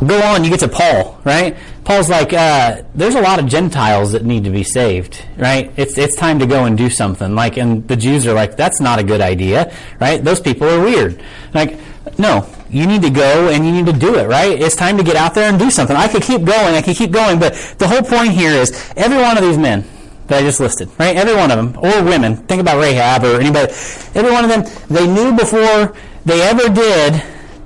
Go 0.06 0.20
on, 0.22 0.44
you 0.44 0.50
get 0.50 0.60
to 0.60 0.68
Paul, 0.68 1.20
right? 1.24 1.56
Paul's 1.84 2.08
like, 2.08 2.32
uh, 2.32 2.82
there's 2.94 3.14
a 3.14 3.20
lot 3.20 3.38
of 3.38 3.46
Gentiles 3.46 4.12
that 4.12 4.24
need 4.24 4.44
to 4.44 4.50
be 4.50 4.62
saved, 4.62 5.24
right? 5.36 5.70
It's, 5.76 5.98
it's 5.98 6.16
time 6.16 6.38
to 6.38 6.46
go 6.46 6.64
and 6.64 6.76
do 6.76 6.88
something. 6.88 7.34
Like, 7.34 7.58
and 7.58 7.86
the 7.86 7.96
Jews 7.96 8.26
are 8.26 8.32
like, 8.32 8.56
that's 8.56 8.80
not 8.80 8.98
a 8.98 9.04
good 9.04 9.20
idea, 9.20 9.74
right? 10.00 10.22
Those 10.22 10.40
people 10.40 10.68
are 10.68 10.82
weird. 10.82 11.22
Like, 11.52 11.78
no, 12.18 12.48
you 12.70 12.86
need 12.86 13.02
to 13.02 13.10
go 13.10 13.48
and 13.48 13.64
you 13.66 13.72
need 13.72 13.86
to 13.86 13.92
do 13.92 14.16
it, 14.16 14.26
right? 14.26 14.60
It's 14.60 14.76
time 14.76 14.96
to 14.96 15.04
get 15.04 15.16
out 15.16 15.34
there 15.34 15.48
and 15.48 15.58
do 15.58 15.70
something. 15.70 15.96
I 15.96 16.08
could 16.08 16.22
keep 16.22 16.44
going, 16.44 16.74
I 16.74 16.82
could 16.82 16.96
keep 16.96 17.10
going, 17.10 17.38
but 17.38 17.54
the 17.78 17.86
whole 17.86 18.02
point 18.02 18.30
here 18.30 18.52
is 18.52 18.92
every 18.96 19.18
one 19.18 19.36
of 19.36 19.44
these 19.44 19.58
men, 19.58 19.84
that 20.26 20.38
I 20.38 20.42
just 20.42 20.60
listed, 20.60 20.88
right? 20.98 21.16
Every 21.16 21.34
one 21.34 21.50
of 21.50 21.56
them, 21.56 21.76
or 21.84 22.02
women. 22.02 22.36
Think 22.36 22.60
about 22.60 22.80
Rahab 22.80 23.24
or 23.24 23.40
anybody. 23.40 23.72
Every 24.14 24.30
one 24.30 24.44
of 24.44 24.50
them, 24.50 24.64
they 24.88 25.06
knew 25.06 25.36
before 25.36 25.94
they 26.24 26.40
ever 26.42 26.68
did 26.68 27.22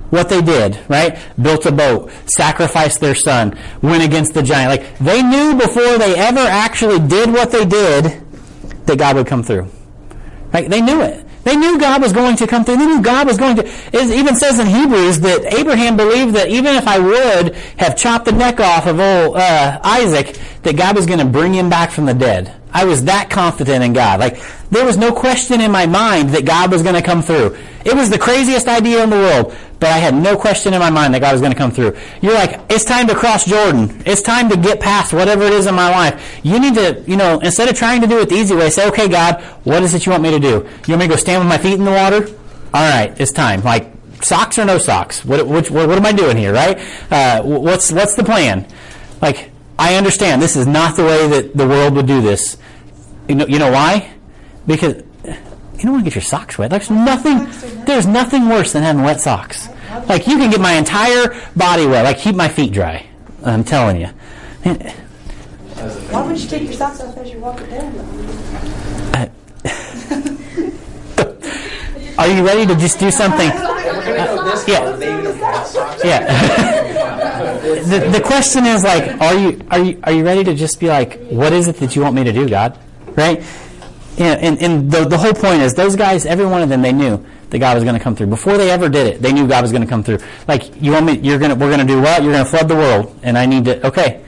what 0.09 0.27
they 0.29 0.41
did, 0.41 0.79
right? 0.89 1.19
Built 1.41 1.65
a 1.65 1.71
boat, 1.71 2.11
sacrificed 2.25 2.99
their 2.99 3.15
son, 3.15 3.57
went 3.81 4.03
against 4.03 4.33
the 4.33 4.43
giant. 4.43 4.81
Like, 4.81 4.97
they 4.97 5.21
knew 5.21 5.55
before 5.55 5.97
they 5.97 6.15
ever 6.15 6.39
actually 6.39 6.99
did 6.99 7.31
what 7.31 7.51
they 7.51 7.65
did 7.65 8.23
that 8.85 8.97
God 8.97 9.15
would 9.15 9.27
come 9.27 9.43
through. 9.43 9.67
Right? 10.51 10.69
They 10.69 10.81
knew 10.81 11.01
it. 11.01 11.25
They 11.43 11.55
knew 11.55 11.79
God 11.79 12.01
was 12.01 12.13
going 12.13 12.35
to 12.37 12.47
come 12.47 12.63
through. 12.63 12.77
They 12.77 12.85
knew 12.85 13.01
God 13.01 13.27
was 13.27 13.37
going 13.37 13.55
to. 13.57 13.65
It 13.65 14.11
even 14.11 14.35
says 14.35 14.59
in 14.59 14.67
Hebrews 14.67 15.21
that 15.21 15.53
Abraham 15.53 15.95
believed 15.97 16.35
that 16.35 16.49
even 16.49 16.75
if 16.75 16.87
I 16.87 16.99
would 16.99 17.55
have 17.77 17.95
chopped 17.95 18.25
the 18.25 18.31
neck 18.31 18.59
off 18.59 18.85
of 18.85 18.99
old 18.99 19.37
uh, 19.37 19.79
Isaac, 19.83 20.37
that 20.63 20.75
God 20.75 20.95
was 20.95 21.05
going 21.05 21.19
to 21.19 21.25
bring 21.25 21.53
him 21.53 21.69
back 21.69 21.91
from 21.91 22.05
the 22.05 22.13
dead. 22.13 22.58
I 22.71 22.85
was 22.85 23.05
that 23.05 23.29
confident 23.29 23.83
in 23.83 23.93
God. 23.93 24.19
Like, 24.19 24.41
there 24.69 24.85
was 24.85 24.97
no 24.97 25.11
question 25.11 25.61
in 25.61 25.71
my 25.71 25.85
mind 25.85 26.29
that 26.29 26.45
God 26.45 26.71
was 26.71 26.83
going 26.83 26.95
to 26.95 27.01
come 27.01 27.21
through. 27.21 27.57
It 27.83 27.95
was 27.95 28.09
the 28.09 28.19
craziest 28.19 28.67
idea 28.67 29.03
in 29.03 29.09
the 29.09 29.15
world, 29.15 29.55
but 29.79 29.89
I 29.89 29.97
had 29.97 30.13
no 30.13 30.37
question 30.37 30.73
in 30.73 30.79
my 30.79 30.89
mind 30.89 31.13
that 31.13 31.21
God 31.21 31.31
was 31.31 31.41
going 31.41 31.53
to 31.53 31.57
come 31.57 31.71
through. 31.71 31.97
You're 32.21 32.33
like, 32.33 32.59
it's 32.69 32.83
time 32.85 33.07
to 33.07 33.15
cross 33.15 33.45
Jordan. 33.45 34.03
It's 34.05 34.21
time 34.21 34.49
to 34.49 34.57
get 34.57 34.79
past 34.79 35.13
whatever 35.13 35.43
it 35.43 35.53
is 35.53 35.65
in 35.65 35.73
my 35.73 35.89
life. 35.89 36.39
You 36.43 36.59
need 36.59 36.75
to, 36.75 37.03
you 37.07 37.17
know, 37.17 37.39
instead 37.39 37.69
of 37.69 37.75
trying 37.75 38.01
to 38.01 38.07
do 38.07 38.19
it 38.19 38.29
the 38.29 38.35
easy 38.35 38.55
way, 38.55 38.69
say, 38.69 38.87
okay, 38.89 39.07
God, 39.07 39.41
what 39.63 39.81
is 39.81 39.95
it 39.95 40.05
you 40.05 40.11
want 40.11 40.23
me 40.23 40.31
to 40.31 40.39
do? 40.39 40.47
You 40.47 40.93
want 40.93 40.99
me 40.99 41.07
to 41.07 41.07
go 41.07 41.15
stand 41.15 41.39
with 41.43 41.49
my 41.49 41.57
feet 41.57 41.79
in 41.79 41.85
the 41.85 41.91
water? 41.91 42.27
All 42.73 42.87
right, 42.87 43.19
it's 43.19 43.31
time. 43.31 43.61
Like, 43.63 43.91
socks 44.21 44.59
or 44.59 44.65
no 44.65 44.77
socks? 44.77 45.25
What, 45.25 45.47
which, 45.47 45.71
what, 45.71 45.87
what 45.87 45.97
am 45.97 46.05
I 46.05 46.11
doing 46.11 46.37
here, 46.37 46.53
right? 46.53 46.77
Uh, 47.09 47.41
what's, 47.41 47.91
what's 47.91 48.15
the 48.15 48.23
plan? 48.23 48.67
Like, 49.21 49.48
I 49.79 49.95
understand 49.95 50.41
this 50.41 50.57
is 50.57 50.67
not 50.67 50.97
the 50.97 51.05
way 51.05 51.27
that 51.29 51.55
the 51.55 51.65
world 51.65 51.95
would 51.95 52.05
do 52.05 52.21
this. 52.21 52.57
You 53.29 53.35
know, 53.35 53.47
you 53.47 53.59
know 53.59 53.71
why? 53.71 54.13
Because 54.67 55.01
you 55.23 55.83
don't 55.83 55.93
want 55.93 56.03
to 56.03 56.09
get 56.09 56.15
your 56.15 56.21
socks 56.21 56.57
wet. 56.57 56.69
There's 56.69 56.89
nothing, 56.89 57.47
there's 57.85 58.05
nothing 58.05 58.49
worse 58.49 58.73
than 58.73 58.83
having 58.83 59.03
wet 59.03 59.21
socks. 59.21 59.69
Like, 60.07 60.27
you 60.27 60.37
can 60.37 60.51
get 60.51 60.59
my 60.59 60.73
entire 60.73 61.33
body 61.55 61.87
wet. 61.87 62.03
Like, 62.03 62.17
keep 62.17 62.35
my 62.35 62.49
feet 62.49 62.73
dry. 62.73 63.05
I'm 63.43 63.63
telling 63.63 64.01
you. 64.01 64.07
Why 66.11 66.27
would 66.27 66.37
you 66.37 66.49
take 66.49 66.63
your 66.63 66.73
socks 66.73 66.99
off 66.99 67.15
as 67.17 67.31
you're 67.31 67.39
walking 67.39 67.69
down? 67.69 67.95
Uh, 69.13 69.29
Are 72.19 72.27
you 72.27 72.45
ready 72.45 72.65
to 72.65 72.75
just 72.75 72.99
do 72.99 73.09
something? 73.09 73.47
yeah. 74.67 74.97
yeah. 76.03 77.57
the, 77.59 78.09
the 78.11 78.21
question 78.21 78.65
is 78.65 78.83
like, 78.83 79.21
are 79.21 79.33
you 79.33 79.61
are 79.71 79.79
you 79.79 79.99
are 80.03 80.11
you 80.11 80.25
ready 80.25 80.43
to 80.43 80.53
just 80.53 80.79
be 80.81 80.87
like, 80.87 81.19
what 81.29 81.53
is 81.53 81.69
it 81.69 81.77
that 81.77 81.95
you 81.95 82.01
want 82.01 82.15
me 82.15 82.25
to 82.25 82.33
do, 82.33 82.47
God? 82.47 82.77
Right? 83.15 83.41
Yeah, 84.17 84.33
and, 84.33 84.61
and 84.61 84.91
the, 84.91 85.05
the 85.05 85.17
whole 85.17 85.31
point 85.31 85.61
is 85.61 85.73
those 85.75 85.95
guys, 85.95 86.25
every 86.25 86.45
one 86.45 86.61
of 86.61 86.67
them, 86.67 86.81
they 86.81 86.91
knew 86.91 87.25
that 87.51 87.59
God 87.59 87.75
was 87.75 87.85
going 87.85 87.95
to 87.95 88.03
come 88.03 88.17
through. 88.17 88.27
Before 88.27 88.57
they 88.57 88.69
ever 88.69 88.89
did 88.89 89.07
it, 89.07 89.21
they 89.21 89.31
knew 89.31 89.47
God 89.47 89.61
was 89.61 89.71
going 89.71 89.81
to 89.81 89.87
come 89.87 90.03
through. 90.03 90.19
Like, 90.45 90.75
you 90.81 90.91
want 90.91 91.05
me, 91.05 91.19
you're 91.19 91.39
going 91.39 91.51
to, 91.51 91.55
we're 91.55 91.73
going 91.73 91.79
to 91.79 91.93
do 91.93 92.01
what? 92.01 92.21
You're 92.21 92.33
going 92.33 92.43
to 92.43 92.49
flood 92.49 92.67
the 92.67 92.75
world, 92.75 93.17
and 93.23 93.37
I 93.37 93.45
need 93.45 93.63
to, 93.65 93.87
okay, 93.87 94.21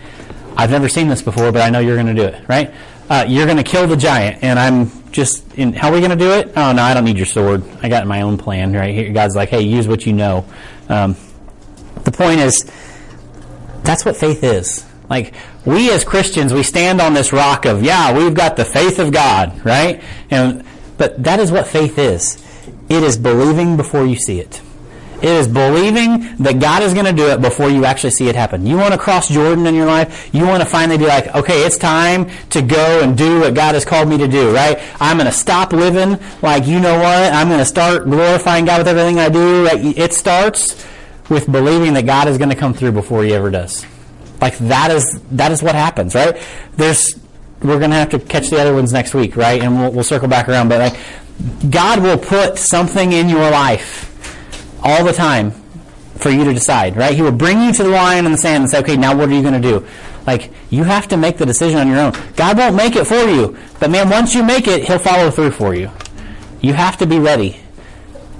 I've 0.55 0.71
never 0.71 0.87
seen 0.87 1.09
this 1.09 1.21
before, 1.21 1.51
but 1.51 1.61
I 1.61 1.69
know 1.69 1.79
you're 1.79 1.97
going 2.01 2.07
to 2.07 2.13
do 2.13 2.23
it, 2.23 2.47
right? 2.47 2.73
Uh, 3.09 3.25
you're 3.27 3.45
going 3.45 3.57
to 3.57 3.63
kill 3.63 3.85
the 3.85 3.97
giant, 3.97 4.41
and 4.41 4.57
I'm 4.57 4.85
just, 5.11 5.53
in, 5.55 5.73
how 5.73 5.89
are 5.89 5.93
we 5.93 5.99
going 5.99 6.11
to 6.11 6.17
do 6.17 6.31
it? 6.31 6.53
Oh, 6.55 6.71
no, 6.71 6.81
I 6.81 6.93
don't 6.93 7.05
need 7.05 7.17
your 7.17 7.25
sword. 7.25 7.63
I 7.81 7.89
got 7.89 8.07
my 8.07 8.21
own 8.21 8.37
plan, 8.37 8.73
right? 8.73 8.93
Here, 8.93 9.11
God's 9.11 9.35
like, 9.35 9.49
hey, 9.49 9.61
use 9.61 9.87
what 9.87 10.05
you 10.05 10.13
know. 10.13 10.45
Um, 10.89 11.15
the 12.03 12.11
point 12.11 12.39
is, 12.39 12.69
that's 13.83 14.05
what 14.05 14.15
faith 14.15 14.43
is. 14.43 14.85
Like, 15.09 15.33
we 15.65 15.91
as 15.91 16.03
Christians, 16.03 16.53
we 16.53 16.63
stand 16.63 17.01
on 17.01 17.13
this 17.13 17.33
rock 17.33 17.65
of, 17.65 17.83
yeah, 17.83 18.17
we've 18.17 18.33
got 18.33 18.55
the 18.55 18.65
faith 18.65 18.97
of 18.99 19.11
God, 19.11 19.65
right? 19.65 20.01
And, 20.29 20.63
but 20.97 21.21
that 21.23 21.39
is 21.39 21.51
what 21.51 21.67
faith 21.67 21.97
is. 21.97 22.41
It 22.89 23.03
is 23.03 23.17
believing 23.17 23.77
before 23.77 24.05
you 24.05 24.15
see 24.15 24.39
it. 24.39 24.61
It 25.21 25.29
is 25.29 25.47
believing 25.47 26.35
that 26.37 26.59
God 26.59 26.81
is 26.81 26.93
going 26.93 27.05
to 27.05 27.13
do 27.13 27.27
it 27.27 27.41
before 27.41 27.69
you 27.69 27.85
actually 27.85 28.11
see 28.11 28.27
it 28.27 28.35
happen. 28.35 28.65
You 28.65 28.77
want 28.77 28.93
to 28.93 28.97
cross 28.97 29.29
Jordan 29.29 29.67
in 29.67 29.75
your 29.75 29.85
life? 29.85 30.29
You 30.33 30.47
want 30.47 30.63
to 30.63 30.69
finally 30.69 30.97
be 30.97 31.05
like, 31.05 31.33
okay, 31.35 31.63
it's 31.63 31.77
time 31.77 32.29
to 32.49 32.61
go 32.61 33.01
and 33.01 33.17
do 33.17 33.41
what 33.41 33.53
God 33.53 33.75
has 33.75 33.85
called 33.85 34.09
me 34.09 34.17
to 34.17 34.27
do, 34.27 34.53
right? 34.53 34.79
I'm 34.99 35.17
going 35.17 35.27
to 35.27 35.33
stop 35.33 35.73
living 35.73 36.19
like, 36.41 36.65
you 36.65 36.79
know 36.79 36.97
what? 36.97 37.33
I'm 37.33 37.47
going 37.47 37.59
to 37.59 37.65
start 37.65 38.05
glorifying 38.05 38.65
God 38.65 38.79
with 38.79 38.87
everything 38.87 39.19
I 39.19 39.29
do. 39.29 39.65
Right? 39.65 39.97
It 39.97 40.13
starts 40.13 40.85
with 41.29 41.51
believing 41.51 41.93
that 41.93 42.05
God 42.05 42.27
is 42.27 42.37
going 42.37 42.49
to 42.49 42.55
come 42.55 42.73
through 42.73 42.91
before 42.93 43.23
he 43.23 43.33
ever 43.33 43.49
does. 43.49 43.85
Like 44.41 44.57
that 44.57 44.89
is 44.89 45.21
that 45.31 45.51
is 45.51 45.61
what 45.61 45.75
happens, 45.75 46.15
right? 46.15 46.35
There's 46.75 47.19
we're 47.61 47.77
going 47.77 47.91
to 47.91 47.97
have 47.97 48.09
to 48.09 48.19
catch 48.19 48.49
the 48.49 48.59
other 48.59 48.73
ones 48.73 48.91
next 48.91 49.13
week, 49.13 49.35
right? 49.35 49.61
And 49.61 49.79
we'll, 49.79 49.91
we'll 49.91 50.03
circle 50.03 50.27
back 50.27 50.49
around. 50.49 50.69
But 50.69 50.93
like, 50.93 50.99
God 51.69 52.01
will 52.01 52.17
put 52.17 52.57
something 52.57 53.11
in 53.11 53.29
your 53.29 53.49
life 53.51 54.10
all 54.83 55.03
the 55.03 55.13
time 55.13 55.51
for 56.17 56.29
you 56.29 56.43
to 56.43 56.53
decide, 56.53 56.95
right? 56.95 57.15
He 57.15 57.21
will 57.21 57.31
bring 57.31 57.61
you 57.61 57.73
to 57.73 57.83
the 57.83 57.89
line 57.89 58.25
in 58.25 58.31
the 58.31 58.37
sand 58.37 58.63
and 58.63 58.69
say, 58.69 58.79
okay, 58.79 58.97
now 58.97 59.15
what 59.15 59.29
are 59.29 59.33
you 59.33 59.41
going 59.41 59.59
to 59.59 59.61
do? 59.61 59.85
Like, 60.27 60.51
you 60.69 60.83
have 60.83 61.07
to 61.09 61.17
make 61.17 61.37
the 61.37 61.45
decision 61.45 61.79
on 61.79 61.87
your 61.87 61.99
own. 61.99 62.13
God 62.35 62.57
won't 62.57 62.75
make 62.75 62.95
it 62.95 63.05
for 63.05 63.23
you. 63.23 63.57
But 63.79 63.89
man, 63.89 64.09
once 64.09 64.35
you 64.35 64.43
make 64.43 64.67
it, 64.67 64.83
He'll 64.83 64.99
follow 64.99 65.31
through 65.31 65.51
for 65.51 65.73
you. 65.73 65.89
You 66.61 66.73
have 66.73 66.97
to 66.97 67.07
be 67.07 67.17
ready 67.17 67.59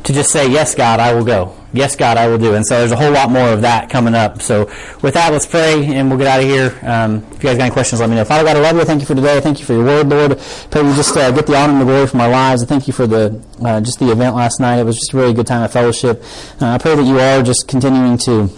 to 0.04 0.14
just 0.14 0.32
say, 0.32 0.50
yes, 0.50 0.76
God, 0.76 1.00
I 1.00 1.14
will 1.14 1.26
go 1.26 1.61
yes, 1.74 1.96
God, 1.96 2.18
I 2.18 2.28
will 2.28 2.38
do. 2.38 2.54
And 2.56 2.66
so 2.66 2.80
there's 2.80 2.92
a 2.92 2.96
whole 2.96 3.12
lot 3.12 3.30
more 3.30 3.50
of 3.50 3.62
that 3.62 3.90
coming 3.90 4.16
up. 4.16 4.42
So 4.42 4.66
with 5.02 5.14
that, 5.14 5.32
let's 5.32 5.46
pray 5.46 5.86
and 5.86 6.10
we'll 6.10 6.18
get 6.18 6.28
out 6.28 6.40
of 6.40 6.46
here. 6.46 6.78
Um, 6.84 7.18
if 7.32 7.44
you 7.44 7.50
guys 7.50 7.58
got 7.58 7.66
any 7.66 7.72
questions, 7.72 8.02
let 8.02 8.10
me 8.10 8.16
know. 8.16 8.26
Father 8.26 8.44
God, 8.44 8.58
I 8.58 8.60
love 8.62 8.76
you. 8.76 8.84
Thank 8.84 9.02
you 9.02 9.08
for 9.08 9.16
today. 9.16 9.40
Thank 9.42 9.60
you 9.60 9.66
for 9.66 9.74
your 9.74 9.86
word, 9.86 10.10
Lord. 10.10 10.40
Pray 10.70 10.84
you 10.84 10.96
just 10.96 11.16
uh, 11.16 11.32
get 11.32 11.48
the 11.48 11.56
honor 11.56 11.74
and 11.74 11.82
the 11.82 11.86
glory 11.86 12.08
from 12.08 12.22
our 12.22 12.30
lives. 12.30 12.64
I 12.64 12.66
thank 12.66 12.88
you 12.88 12.94
for 12.94 13.08
the 13.08 13.42
uh, 13.64 13.82
just 13.82 14.00
the 14.00 14.12
event 14.12 14.36
last 14.36 14.60
night. 14.60 14.80
It 14.80 14.84
was 14.84 14.98
just 14.98 15.14
a 15.14 15.18
really 15.18 15.34
good 15.34 15.48
time 15.48 15.64
of 15.64 15.72
fellowship. 15.72 16.24
Uh, 16.62 16.68
I 16.68 16.78
pray 16.78 16.96
that 16.96 17.06
you 17.06 17.20
are 17.20 17.44
just 17.44 17.68
continuing 17.68 18.18
to 18.20 18.50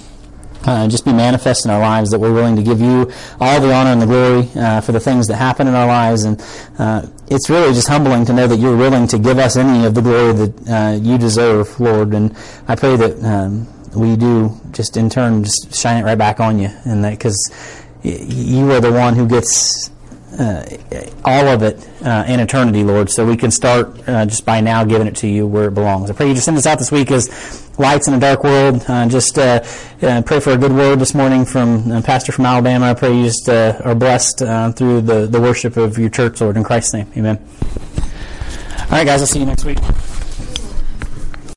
uh, 0.65 0.87
just 0.87 1.05
be 1.05 1.13
manifest 1.13 1.65
in 1.65 1.71
our 1.71 1.79
lives, 1.79 2.11
that 2.11 2.19
we're 2.19 2.33
willing 2.33 2.55
to 2.55 2.63
give 2.63 2.79
you 2.79 3.11
all 3.39 3.59
the 3.59 3.73
honor 3.73 3.91
and 3.91 4.01
the 4.01 4.05
glory 4.05 4.49
uh, 4.55 4.81
for 4.81 4.91
the 4.91 4.99
things 4.99 5.27
that 5.27 5.35
happen 5.35 5.67
in 5.67 5.73
our 5.75 5.87
lives. 5.87 6.23
And 6.23 6.41
uh, 6.79 7.05
it's 7.33 7.49
really 7.49 7.73
just 7.73 7.87
humbling 7.87 8.25
to 8.25 8.33
know 8.33 8.47
that 8.47 8.57
you're 8.57 8.77
willing 8.77 9.07
to 9.07 9.17
give 9.17 9.39
us 9.39 9.57
any 9.57 9.85
of 9.85 9.95
the 9.95 10.01
glory 10.01 10.33
that 10.33 10.69
uh, 10.69 10.95
you 11.01 11.17
deserve, 11.17 11.79
Lord. 11.79 12.13
And 12.13 12.35
I 12.67 12.75
pray 12.75 12.95
that 12.95 13.23
um, 13.23 13.67
we 13.95 14.15
do 14.15 14.59
just 14.71 14.97
in 14.97 15.09
turn 15.09 15.43
just 15.43 15.73
shine 15.73 16.01
it 16.01 16.05
right 16.05 16.17
back 16.17 16.39
on 16.39 16.59
you, 16.59 16.69
and 16.85 17.03
that 17.03 17.11
because 17.11 17.37
you 18.03 18.71
are 18.71 18.81
the 18.81 18.91
one 18.91 19.15
who 19.15 19.27
gets 19.27 19.89
all 21.25 21.47
of 21.47 21.63
it 21.63 21.87
uh, 22.03 22.25
in 22.27 22.39
eternity, 22.39 22.83
Lord. 22.83 23.09
So 23.09 23.25
we 23.25 23.37
can 23.37 23.51
start 23.51 24.07
uh, 24.07 24.25
just 24.25 24.45
by 24.45 24.61
now 24.61 24.83
giving 24.83 25.07
it 25.07 25.15
to 25.17 25.27
you 25.27 25.47
where 25.47 25.67
it 25.67 25.73
belongs. 25.73 26.09
I 26.09 26.13
pray 26.13 26.27
you 26.27 26.33
just 26.33 26.45
send 26.45 26.57
us 26.57 26.65
out 26.65 26.79
this 26.79 26.91
week 26.91 27.11
as 27.11 27.61
lights 27.77 28.07
in 28.07 28.13
a 28.13 28.19
dark 28.19 28.43
world. 28.43 28.83
Uh, 28.87 29.07
just 29.07 29.37
uh, 29.37 29.63
uh, 30.01 30.21
pray 30.23 30.39
for 30.39 30.51
a 30.51 30.57
good 30.57 30.73
word 30.73 30.99
this 30.99 31.13
morning 31.13 31.45
from 31.45 31.91
a 31.91 32.01
Pastor 32.01 32.31
from 32.31 32.45
Alabama. 32.45 32.87
I 32.87 32.93
pray 32.93 33.15
you 33.15 33.25
just 33.25 33.49
are 33.49 33.95
blessed 33.95 34.39
through 34.77 35.01
the, 35.01 35.27
the 35.27 35.41
worship 35.41 35.77
of 35.77 35.97
your 35.97 36.09
church, 36.09 36.41
Lord. 36.41 36.57
In 36.57 36.63
Christ's 36.63 36.93
name, 36.93 37.11
amen. 37.17 37.39
All 38.79 38.89
right, 38.99 39.05
guys, 39.05 39.21
I'll 39.21 39.27
see 39.27 39.39
you 39.39 39.45
next 39.45 39.65
week. 39.65 39.79